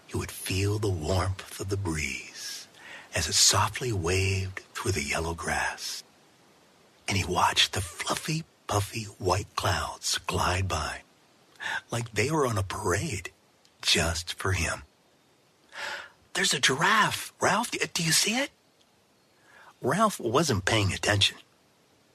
He 0.07 0.15
would 0.15 0.31
feel 0.31 0.79
the 0.79 0.87
warmth 0.87 1.59
of 1.59 1.67
the 1.67 1.75
breeze 1.75 2.69
as 3.13 3.27
it 3.27 3.33
softly 3.33 3.91
waved 3.91 4.61
through 4.73 4.93
the 4.93 5.03
yellow 5.03 5.33
grass. 5.33 6.01
And 7.05 7.17
he 7.17 7.25
watched 7.25 7.73
the 7.73 7.81
fluffy, 7.81 8.45
puffy 8.67 9.03
white 9.03 9.53
clouds 9.57 10.17
glide 10.27 10.69
by 10.69 11.01
like 11.91 12.13
they 12.13 12.31
were 12.31 12.47
on 12.47 12.57
a 12.57 12.63
parade 12.63 13.31
just 13.81 14.35
for 14.35 14.53
him. 14.53 14.83
There's 16.35 16.53
a 16.53 16.59
giraffe. 16.61 17.33
Ralph, 17.41 17.71
do 17.71 18.01
you 18.01 18.13
see 18.13 18.35
it? 18.37 18.51
Ralph 19.81 20.19
wasn't 20.19 20.65
paying 20.65 20.91
attention, 20.91 21.37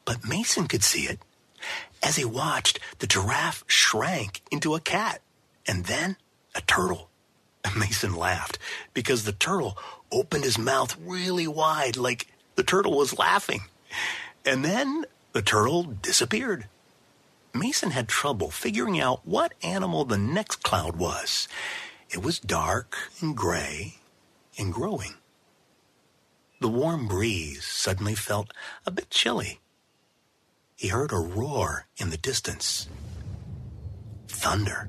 but 0.04 0.28
Mason 0.28 0.68
could 0.68 0.82
see 0.82 1.06
it. 1.06 1.18
As 2.02 2.16
he 2.16 2.24
watched, 2.24 2.78
the 2.98 3.06
giraffe 3.06 3.64
shrank 3.66 4.42
into 4.50 4.74
a 4.74 4.80
cat 4.80 5.22
and 5.66 5.86
then 5.86 6.16
a 6.54 6.60
turtle. 6.60 7.08
Mason 7.76 8.14
laughed 8.14 8.58
because 8.92 9.24
the 9.24 9.32
turtle 9.32 9.78
opened 10.12 10.44
his 10.44 10.58
mouth 10.58 10.96
really 11.00 11.48
wide 11.48 11.96
like 11.96 12.28
the 12.56 12.62
turtle 12.62 12.96
was 12.96 13.18
laughing. 13.18 13.62
And 14.44 14.64
then 14.64 15.06
the 15.32 15.42
turtle 15.42 15.84
disappeared. 15.84 16.68
Mason 17.54 17.92
had 17.92 18.08
trouble 18.08 18.50
figuring 18.50 19.00
out 19.00 19.20
what 19.24 19.54
animal 19.62 20.04
the 20.04 20.18
next 20.18 20.62
cloud 20.62 20.96
was. 20.96 21.48
It 22.10 22.22
was 22.22 22.38
dark 22.38 22.96
and 23.20 23.36
gray 23.36 23.94
and 24.58 24.72
growing. 24.72 25.14
The 26.64 26.70
warm 26.70 27.08
breeze 27.08 27.62
suddenly 27.62 28.14
felt 28.14 28.54
a 28.86 28.90
bit 28.90 29.10
chilly. 29.10 29.60
He 30.74 30.88
heard 30.88 31.12
a 31.12 31.18
roar 31.18 31.88
in 31.98 32.08
the 32.08 32.16
distance. 32.16 32.88
Thunder. 34.28 34.88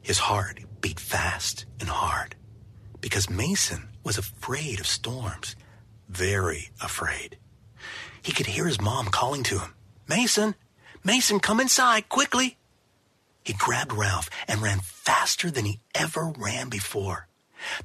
His 0.00 0.20
heart 0.20 0.60
beat 0.80 0.98
fast 0.98 1.66
and 1.80 1.90
hard 1.90 2.36
because 3.02 3.28
Mason 3.28 3.90
was 4.04 4.16
afraid 4.16 4.80
of 4.80 4.86
storms, 4.86 5.54
very 6.08 6.70
afraid. 6.80 7.36
He 8.22 8.32
could 8.32 8.46
hear 8.46 8.64
his 8.64 8.80
mom 8.80 9.08
calling 9.08 9.42
to 9.42 9.58
him, 9.58 9.74
Mason, 10.08 10.54
Mason, 11.04 11.40
come 11.40 11.60
inside, 11.60 12.08
quickly. 12.08 12.56
He 13.44 13.52
grabbed 13.52 13.92
Ralph 13.92 14.30
and 14.48 14.62
ran 14.62 14.80
faster 14.80 15.50
than 15.50 15.66
he 15.66 15.80
ever 15.94 16.32
ran 16.38 16.70
before. 16.70 17.28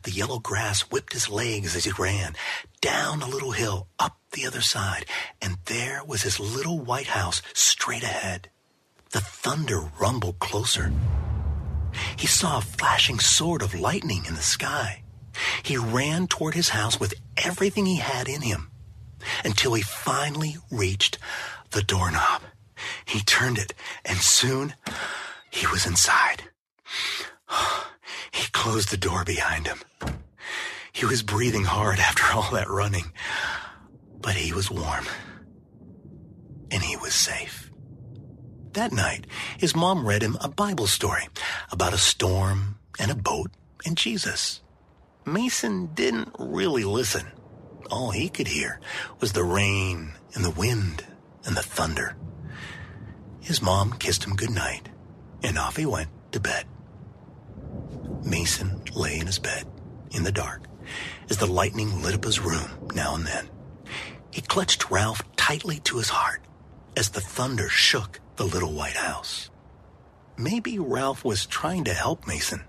The 0.03 0.11
yellow 0.11 0.39
grass 0.39 0.81
whipped 0.81 1.14
his 1.14 1.30
legs 1.30 1.76
as 1.76 1.85
he 1.85 1.91
ran, 1.91 2.35
down 2.81 3.22
a 3.22 3.27
little 3.27 3.51
hill, 3.51 3.88
up 3.97 4.18
the 4.31 4.45
other 4.45 4.61
side, 4.61 5.06
and 5.41 5.57
there 5.65 6.03
was 6.06 6.22
his 6.22 6.39
little 6.39 6.80
white 6.80 7.07
house 7.07 7.41
straight 7.53 8.03
ahead. 8.03 8.49
The 9.11 9.22
thunder 9.22 9.89
rumbled 9.99 10.39
closer. 10.39 10.91
He 12.18 12.27
saw 12.27 12.57
a 12.57 12.61
flashing 12.61 13.19
sword 13.19 13.61
of 13.61 13.80
lightning 13.80 14.26
in 14.27 14.35
the 14.35 14.41
sky. 14.41 15.03
He 15.64 15.77
ran 15.77 16.27
toward 16.27 16.53
his 16.53 16.69
house 16.69 16.99
with 16.99 17.14
everything 17.38 17.85
he 17.85 17.97
had 17.97 18.27
in 18.27 18.41
him 18.41 18.69
until 19.43 19.73
he 19.73 19.81
finally 19.81 20.57
reached 20.72 21.18
the 21.72 21.81
doorknob. 21.81 22.41
He 23.06 23.22
turned 23.22 23.57
it, 23.57 23.73
and 24.06 24.18
soon 24.19 24.73
he 25.49 25.68
was 25.68 25.85
inside. 25.85 26.43
Closed 28.60 28.91
the 28.91 28.98
door 28.98 29.23
behind 29.23 29.68
him. 29.68 29.80
He 30.91 31.06
was 31.06 31.23
breathing 31.23 31.64
hard 31.64 31.98
after 31.98 32.23
all 32.34 32.52
that 32.52 32.69
running, 32.69 33.14
but 34.19 34.36
he 34.36 34.52
was 34.52 34.69
warm. 34.69 35.06
And 36.69 36.84
he 36.84 36.98
was 36.98 37.14
safe. 37.14 37.72
That 38.73 38.91
night, 38.91 39.27
his 39.57 39.77
mom 39.77 40.06
read 40.06 40.22
him 40.22 40.38
a 40.41 40.49
Bible 40.49 40.88
story 40.88 41.30
about 41.72 41.94
a 41.94 41.98
storm 41.98 42.80
and 42.99 43.10
a 43.10 43.15
boat 43.15 43.49
and 43.86 43.95
Jesus. 43.95 44.61
Mason 45.26 45.94
didn't 45.94 46.36
really 46.38 46.84
listen. 46.84 47.31
All 47.90 48.11
he 48.11 48.27
could 48.27 48.49
hear 48.49 48.81
was 49.22 49.31
the 49.31 49.45
rain 49.45 50.11
and 50.34 50.44
the 50.44 50.52
wind 50.52 51.06
and 51.45 51.56
the 51.56 51.64
thunder. 51.64 52.18
His 53.40 53.61
mom 53.61 53.94
kissed 53.94 54.26
him 54.26 54.36
good 54.36 54.52
night, 54.52 54.90
and 55.44 55.57
off 55.57 55.77
he 55.77 55.86
went 55.86 56.10
to 56.34 56.41
bed. 56.41 56.65
Mason 58.24 58.82
lay 58.96 59.20
in 59.20 59.28
his 59.28 59.40
bed 59.40 59.66
in 60.12 60.24
the 60.24 60.32
dark 60.32 60.64
as 61.30 61.38
the 61.38 61.46
lightning 61.46 62.02
lit 62.02 62.16
up 62.16 62.24
his 62.24 62.40
room 62.40 62.70
now 62.94 63.16
and 63.16 63.26
then. 63.26 63.50
He 64.32 64.41
clutched 64.41 64.91
Ralph 64.91 65.22
tightly 65.36 65.80
to 65.82 65.98
his 65.98 66.10
heart 66.10 66.41
as 66.96 67.10
the 67.10 67.22
thunder 67.22 67.70
shook 67.70 68.20
the 68.36 68.46
little 68.46 68.74
white 68.74 68.96
house. 68.96 69.50
Maybe 70.38 70.80
Ralph 70.80 71.26
was 71.26 71.46
trying 71.46 71.84
to 71.86 71.94
help 71.94 72.28
Mason, 72.28 72.64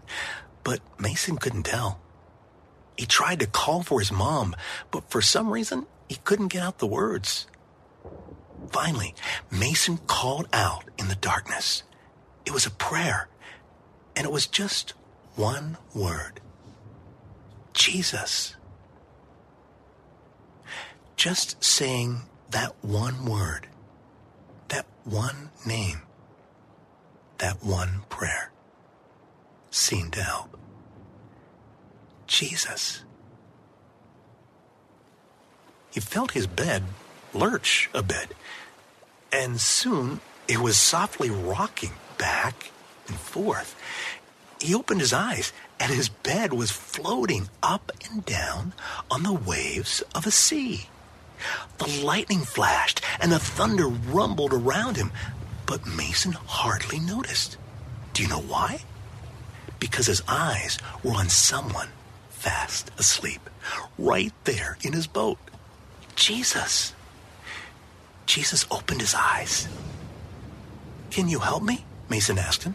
but 0.64 0.80
Mason 0.98 1.36
couldn't 1.36 1.64
tell. 1.64 2.00
He 2.96 3.06
tried 3.06 3.40
to 3.40 3.46
call 3.46 3.82
for 3.82 4.00
his 4.00 4.12
mom, 4.12 4.54
but 4.90 5.10
for 5.10 5.22
some 5.22 5.50
reason, 5.50 5.86
he 6.08 6.16
couldn't 6.16 6.48
get 6.48 6.62
out 6.62 6.78
the 6.78 6.86
words. 6.86 7.46
Finally, 8.70 9.14
Mason 9.50 9.98
called 10.06 10.48
out 10.52 10.84
in 10.98 11.08
the 11.08 11.14
darkness. 11.14 11.82
It 12.44 12.52
was 12.52 12.66
a 12.66 12.70
prayer, 12.70 13.28
and 14.16 14.26
it 14.26 14.32
was 14.32 14.46
just 14.46 14.94
one 15.36 15.76
word 15.94 16.40
Jesus. 17.72 18.54
just 21.20 21.62
saying 21.62 22.22
that 22.50 22.74
one 22.80 23.26
word, 23.26 23.66
that 24.68 24.86
one 25.04 25.50
name, 25.66 26.00
that 27.36 27.62
one 27.62 28.00
prayer 28.08 28.50
seemed 29.70 30.14
to 30.14 30.22
help. 30.22 30.58
Jesus. 32.26 33.04
He 35.92 36.00
felt 36.00 36.30
his 36.30 36.46
bed 36.46 36.84
lurch 37.34 37.90
a 37.92 38.02
bit, 38.02 38.34
and 39.30 39.60
soon 39.60 40.20
it 40.48 40.60
was 40.60 40.78
softly 40.78 41.28
rocking 41.28 41.92
back 42.16 42.70
and 43.08 43.18
forth. 43.18 43.76
He 44.60 44.74
opened 44.74 45.00
his 45.00 45.12
eyes, 45.12 45.52
and 45.78 45.90
his 45.92 46.08
bed 46.08 46.52
was 46.52 46.70
floating 46.70 47.48
up 47.62 47.90
and 48.10 48.24
down 48.24 48.74
on 49.10 49.22
the 49.22 49.32
waves 49.32 50.02
of 50.14 50.26
a 50.26 50.30
sea. 50.30 50.88
The 51.78 52.02
lightning 52.04 52.40
flashed, 52.40 53.00
and 53.20 53.32
the 53.32 53.38
thunder 53.38 53.88
rumbled 53.88 54.52
around 54.52 54.96
him, 54.96 55.12
but 55.64 55.86
Mason 55.86 56.32
hardly 56.32 57.00
noticed. 57.00 57.56
Do 58.12 58.22
you 58.22 58.28
know 58.28 58.40
why? 58.42 58.80
Because 59.78 60.06
his 60.06 60.22
eyes 60.28 60.78
were 61.02 61.12
on 61.12 61.30
someone 61.30 61.88
fast 62.28 62.90
asleep, 62.98 63.48
right 63.98 64.32
there 64.44 64.76
in 64.82 64.92
his 64.92 65.06
boat. 65.06 65.38
Jesus. 66.16 66.92
Jesus 68.26 68.66
opened 68.70 69.00
his 69.00 69.14
eyes. 69.14 69.68
Can 71.10 71.28
you 71.28 71.38
help 71.38 71.62
me? 71.62 71.84
Mason 72.08 72.38
asked 72.38 72.64
him. 72.64 72.74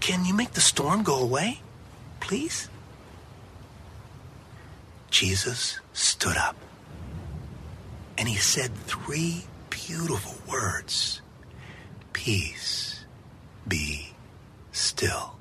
Can 0.00 0.24
you 0.24 0.34
make 0.34 0.52
the 0.52 0.60
storm 0.60 1.02
go 1.02 1.20
away? 1.20 1.60
Please? 2.20 2.68
Jesus 5.10 5.80
stood 5.92 6.36
up 6.36 6.56
and 8.16 8.28
he 8.28 8.36
said 8.36 8.74
three 8.74 9.44
beautiful 9.70 10.34
words 10.50 11.22
Peace, 12.12 13.04
be 13.66 14.08
still. 14.72 15.36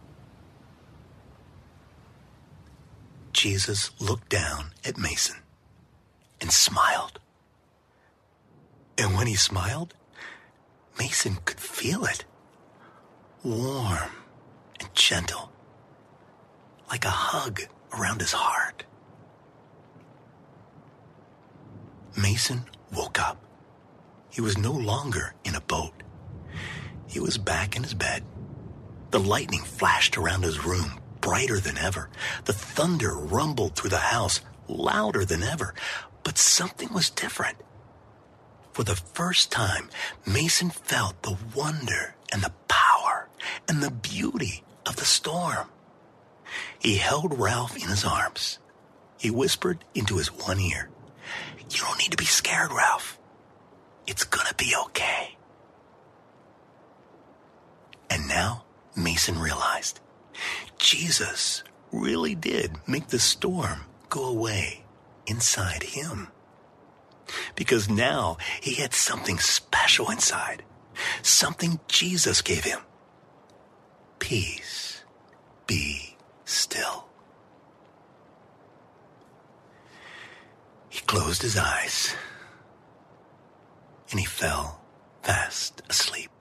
Jesus 3.33 3.91
looked 3.99 4.29
down 4.29 4.71
at 4.85 4.97
Mason 4.97 5.37
and 6.39 6.51
smiled. 6.51 7.19
And 8.97 9.15
when 9.15 9.27
he 9.27 9.35
smiled, 9.35 9.95
Mason 10.97 11.37
could 11.45 11.59
feel 11.59 12.05
it. 12.05 12.25
Warm 13.43 14.11
gentle, 14.97 15.51
like 16.89 17.05
a 17.05 17.09
hug 17.09 17.61
around 17.93 18.19
his 18.19 18.33
heart. 18.33 18.83
Mason 22.15 22.65
woke 22.91 23.19
up. 23.19 23.37
He 24.29 24.41
was 24.41 24.57
no 24.57 24.71
longer 24.71 25.35
in 25.45 25.55
a 25.55 25.61
boat. 25.61 25.93
He 27.07 27.19
was 27.19 27.37
back 27.37 27.75
in 27.75 27.83
his 27.83 27.93
bed. 27.93 28.23
The 29.11 29.19
lightning 29.19 29.61
flashed 29.61 30.17
around 30.17 30.43
his 30.43 30.65
room, 30.65 30.99
brighter 31.21 31.59
than 31.59 31.77
ever. 31.77 32.09
The 32.45 32.53
thunder 32.53 33.13
rumbled 33.13 33.75
through 33.75 33.91
the 33.91 33.97
house, 33.97 34.41
louder 34.67 35.23
than 35.25 35.43
ever. 35.43 35.75
But 36.23 36.37
something 36.37 36.91
was 36.91 37.09
different. 37.11 37.57
For 38.73 38.83
the 38.83 38.95
first 38.95 39.51
time, 39.51 39.89
Mason 40.25 40.71
felt 40.71 41.21
the 41.21 41.37
wonder 41.55 42.15
and 42.31 42.43
the 42.43 42.53
power 42.67 43.29
and 43.67 43.81
the 43.81 43.91
beauty 43.91 44.63
of 44.87 44.95
the 44.95 45.05
storm. 45.05 45.69
He 46.79 46.95
held 46.95 47.39
Ralph 47.39 47.75
in 47.75 47.89
his 47.89 48.05
arms. 48.05 48.59
He 49.17 49.29
whispered 49.29 49.83
into 49.93 50.17
his 50.17 50.27
one 50.27 50.59
ear, 50.59 50.89
You 51.69 51.79
don't 51.81 51.99
need 51.99 52.11
to 52.11 52.17
be 52.17 52.25
scared, 52.25 52.71
Ralph. 52.71 53.19
It's 54.05 54.23
gonna 54.23 54.53
be 54.57 54.73
okay. 54.85 55.35
And 58.09 58.27
now 58.27 58.63
Mason 58.95 59.39
realized 59.39 59.99
Jesus 60.77 61.63
really 61.91 62.35
did 62.35 62.77
make 62.87 63.07
the 63.07 63.19
storm 63.19 63.81
go 64.09 64.25
away 64.25 64.85
inside 65.25 65.83
him. 65.83 66.29
Because 67.55 67.89
now 67.89 68.37
he 68.61 68.75
had 68.75 68.93
something 68.93 69.37
special 69.39 70.09
inside, 70.09 70.63
something 71.21 71.79
Jesus 71.87 72.41
gave 72.41 72.63
him. 72.63 72.79
Peace, 74.19 75.03
be 75.65 76.15
still. 76.45 77.05
He 80.89 81.01
closed 81.01 81.41
his 81.41 81.57
eyes 81.57 82.15
and 84.11 84.19
he 84.19 84.25
fell 84.25 84.81
fast 85.21 85.81
asleep. 85.89 86.31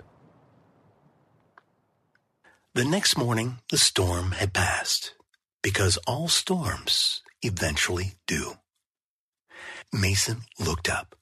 The 2.74 2.84
next 2.84 3.16
morning, 3.16 3.58
the 3.70 3.78
storm 3.78 4.32
had 4.32 4.52
passed, 4.52 5.14
because 5.62 5.96
all 6.06 6.28
storms 6.28 7.22
eventually 7.42 8.12
do. 8.26 8.58
Mason 9.92 10.42
looked 10.58 10.88
up. 10.88 11.16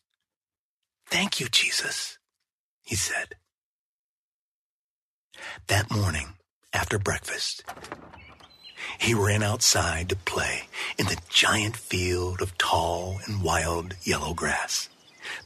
Thank 1.07 1.39
you, 1.39 1.49
Jesus, 1.49 2.19
he 2.83 2.97
said. 2.97 3.37
That 5.69 5.91
morning, 5.91 6.35
after 6.75 6.99
breakfast, 6.99 7.65
he 8.99 9.15
ran 9.15 9.43
outside 9.43 10.09
to 10.09 10.17
play 10.17 10.65
in 10.99 11.07
the 11.07 11.21
giant 11.29 11.77
field 11.77 12.43
of 12.43 12.59
tall 12.59 13.21
and 13.27 13.43
wild 13.43 13.95
yellow 14.03 14.35
grass. 14.35 14.89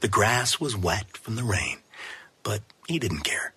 The 0.00 0.08
grass 0.08 0.58
was 0.58 0.76
wet 0.76 1.16
from 1.16 1.36
the 1.36 1.44
rain, 1.44 1.78
but 2.42 2.62
he 2.86 2.98
didn't 2.98 3.20
care. 3.20 3.52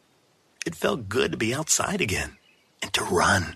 It 0.66 0.76
felt 0.76 1.10
good 1.10 1.32
to 1.32 1.38
be 1.38 1.54
outside 1.54 2.02
again 2.02 2.38
and 2.82 2.94
to 2.94 3.04
run. 3.04 3.56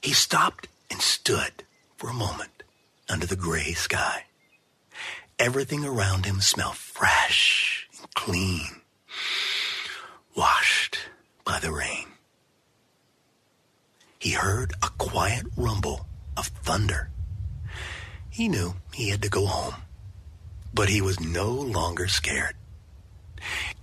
He 0.00 0.12
stopped 0.12 0.68
and 0.90 1.02
stood 1.02 1.64
for 1.96 2.08
a 2.08 2.14
moment 2.14 2.62
under 3.08 3.26
the 3.26 3.36
gray 3.36 3.72
sky. 3.72 4.24
Everything 5.38 5.84
around 5.84 6.24
him 6.24 6.40
smelled 6.40 6.76
fresh 6.76 7.88
and 7.98 8.12
clean, 8.14 8.80
washed 10.34 10.98
by 11.44 11.58
the 11.58 11.72
rain. 11.72 12.06
He 14.18 14.32
heard 14.32 14.72
a 14.82 14.88
quiet 14.98 15.46
rumble 15.56 16.06
of 16.36 16.48
thunder. 16.48 17.10
He 18.30 18.48
knew 18.48 18.74
he 18.92 19.10
had 19.10 19.22
to 19.22 19.28
go 19.28 19.46
home, 19.46 19.82
but 20.74 20.88
he 20.88 21.00
was 21.00 21.20
no 21.20 21.50
longer 21.50 22.08
scared. 22.08 22.54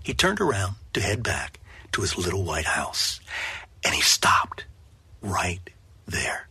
He 0.03 0.13
turned 0.13 0.41
around 0.41 0.75
to 0.93 1.01
head 1.01 1.23
back 1.23 1.59
to 1.93 2.01
his 2.01 2.17
little 2.17 2.43
white 2.43 2.65
house, 2.65 3.21
and 3.83 3.95
he 3.95 4.01
stopped 4.01 4.65
right 5.21 5.69
there 6.05 6.47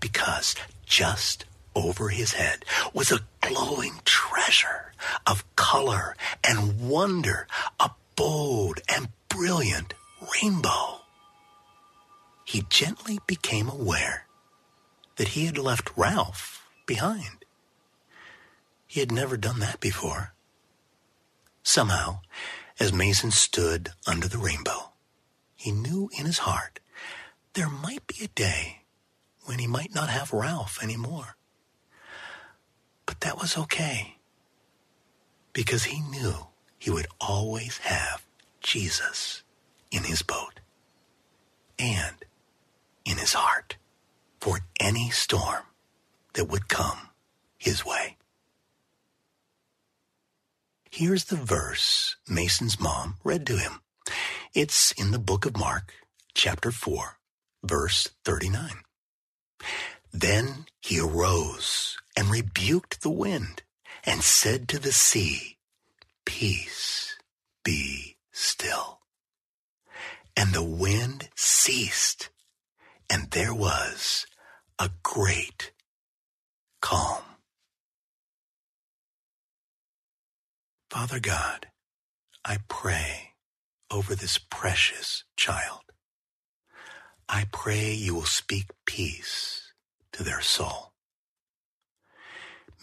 because 0.00 0.54
just 0.84 1.44
over 1.74 2.08
his 2.08 2.32
head 2.32 2.64
was 2.92 3.12
a 3.12 3.20
glowing 3.40 4.00
treasure 4.04 4.92
of 5.26 5.44
color 5.54 6.16
and 6.42 6.88
wonder, 6.88 7.46
a 7.78 7.90
bold 8.16 8.80
and 8.88 9.08
brilliant 9.28 9.94
rainbow. 10.34 11.02
He 12.48 12.64
gently 12.70 13.18
became 13.26 13.68
aware 13.68 14.24
that 15.16 15.28
he 15.28 15.44
had 15.44 15.58
left 15.58 15.90
Ralph 15.96 16.66
behind. 16.86 17.44
He 18.86 19.00
had 19.00 19.12
never 19.12 19.36
done 19.36 19.58
that 19.58 19.80
before. 19.80 20.32
Somehow, 21.62 22.20
as 22.80 22.90
Mason 22.90 23.32
stood 23.32 23.90
under 24.06 24.28
the 24.28 24.38
rainbow, 24.38 24.92
he 25.56 25.70
knew 25.72 26.08
in 26.18 26.24
his 26.24 26.38
heart 26.38 26.80
there 27.52 27.68
might 27.68 28.06
be 28.06 28.24
a 28.24 28.28
day 28.28 28.84
when 29.44 29.58
he 29.58 29.66
might 29.66 29.94
not 29.94 30.08
have 30.08 30.32
Ralph 30.32 30.82
anymore. 30.82 31.36
But 33.04 33.20
that 33.20 33.36
was 33.36 33.58
okay 33.58 34.16
because 35.52 35.84
he 35.84 36.00
knew 36.00 36.46
he 36.78 36.88
would 36.90 37.08
always 37.20 37.76
have 37.82 38.24
Jesus 38.62 39.42
in 39.90 40.04
his 40.04 40.22
boat 40.22 40.60
and 41.78 42.24
in 43.08 43.16
his 43.16 43.32
heart 43.32 43.76
for 44.40 44.60
any 44.78 45.10
storm 45.10 45.64
that 46.34 46.44
would 46.44 46.68
come 46.68 47.08
his 47.56 47.84
way. 47.84 48.16
Here's 50.90 51.24
the 51.24 51.36
verse 51.36 52.16
Mason's 52.28 52.78
mom 52.78 53.16
read 53.24 53.46
to 53.46 53.56
him. 53.56 53.80
It's 54.54 54.92
in 54.92 55.10
the 55.10 55.18
book 55.18 55.46
of 55.46 55.56
Mark, 55.56 55.94
chapter 56.34 56.70
4, 56.70 57.18
verse 57.62 58.08
39. 58.24 58.82
Then 60.12 60.66
he 60.80 61.00
arose 61.00 61.96
and 62.16 62.30
rebuked 62.30 63.02
the 63.02 63.10
wind 63.10 63.62
and 64.04 64.22
said 64.22 64.68
to 64.68 64.78
the 64.78 64.92
sea, 64.92 65.58
Peace, 66.24 67.16
be 67.64 68.16
still. 68.32 69.00
And 70.36 70.52
the 70.52 70.62
wind 70.62 71.28
ceased, 71.36 72.30
and 73.10 73.30
there 73.30 73.54
was 73.54 74.26
a 74.78 74.90
great 75.02 75.72
calm. 76.80 77.22
Father 80.90 81.20
God, 81.20 81.66
I 82.44 82.58
pray 82.68 83.34
over 83.90 84.14
this 84.14 84.38
precious 84.38 85.24
child. 85.36 85.82
I 87.28 87.46
pray 87.52 87.92
you 87.92 88.14
will 88.14 88.24
speak 88.24 88.66
peace 88.86 89.72
to 90.12 90.22
their 90.22 90.40
soul. 90.40 90.92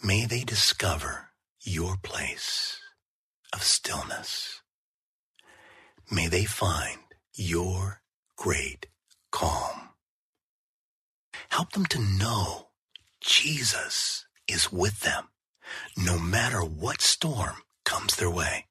May 0.04 0.24
they 0.24 0.44
discover 0.44 1.30
your 1.62 1.96
place 2.02 2.78
of 3.52 3.62
stillness. 3.62 4.60
May 6.10 6.28
they 6.28 6.44
find 6.44 7.00
your 7.34 8.02
great 8.36 8.86
calm. 9.32 9.85
Help 11.50 11.72
them 11.72 11.86
to 11.86 11.98
know 11.98 12.68
Jesus 13.20 14.26
is 14.48 14.72
with 14.72 15.00
them 15.00 15.28
no 15.96 16.18
matter 16.18 16.60
what 16.60 17.00
storm 17.00 17.56
comes 17.84 18.16
their 18.16 18.30
way. 18.30 18.66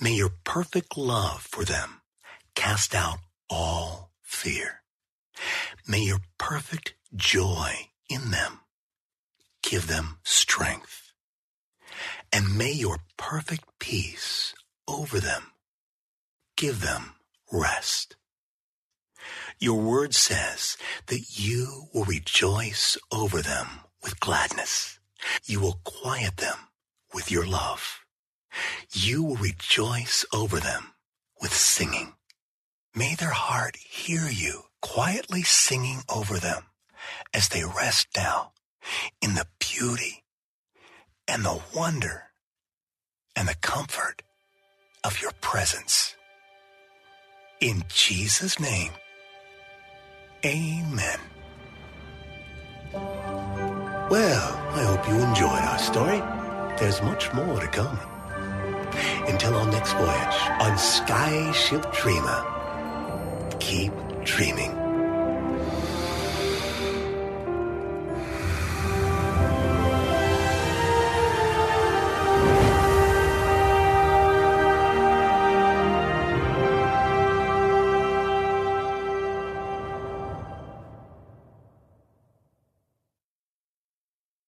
May 0.00 0.14
your 0.14 0.32
perfect 0.44 0.96
love 0.96 1.42
for 1.42 1.64
them 1.64 2.00
cast 2.54 2.94
out 2.94 3.18
all 3.48 4.12
fear. 4.22 4.82
May 5.86 6.00
your 6.00 6.20
perfect 6.38 6.94
joy 7.14 7.90
in 8.08 8.30
them 8.30 8.60
give 9.62 9.86
them 9.86 10.18
strength. 10.24 11.12
And 12.32 12.56
may 12.56 12.72
your 12.72 12.98
perfect 13.16 13.64
peace 13.78 14.54
over 14.86 15.20
them 15.20 15.52
give 16.56 16.80
them 16.80 17.14
rest. 17.52 18.16
Your 19.58 19.78
word 19.78 20.14
says 20.14 20.76
that 21.06 21.38
you 21.38 21.88
will 21.92 22.04
rejoice 22.04 22.96
over 23.12 23.42
them 23.42 23.66
with 24.02 24.20
gladness. 24.20 24.98
You 25.44 25.60
will 25.60 25.80
quiet 25.84 26.38
them 26.38 26.56
with 27.12 27.30
your 27.30 27.46
love. 27.46 28.00
You 28.92 29.22
will 29.22 29.36
rejoice 29.36 30.24
over 30.32 30.58
them 30.58 30.94
with 31.40 31.52
singing. 31.52 32.14
May 32.94 33.14
their 33.14 33.30
heart 33.30 33.76
hear 33.76 34.28
you 34.28 34.64
quietly 34.80 35.42
singing 35.42 36.00
over 36.08 36.38
them 36.38 36.64
as 37.32 37.48
they 37.48 37.64
rest 37.64 38.08
now 38.16 38.52
in 39.20 39.34
the 39.34 39.46
beauty 39.58 40.24
and 41.28 41.44
the 41.44 41.60
wonder 41.74 42.24
and 43.36 43.46
the 43.48 43.54
comfort 43.54 44.22
of 45.04 45.20
your 45.20 45.32
presence. 45.40 46.16
In 47.60 47.84
Jesus' 47.88 48.58
name, 48.58 48.92
amen. 50.44 51.18
Well, 54.10 54.56
I 54.72 54.82
hope 54.84 55.08
you 55.08 55.14
enjoyed 55.14 55.50
our 55.50 55.78
story. 55.78 56.18
There's 56.78 57.00
much 57.02 57.32
more 57.32 57.60
to 57.60 57.68
come. 57.68 57.98
Until 59.28 59.54
our 59.54 59.70
next 59.70 59.92
voyage 59.92 60.38
on 60.60 60.76
Skyship 60.76 61.94
Dreamer, 61.94 62.44
keep 63.60 63.92
dreaming. 64.24 64.79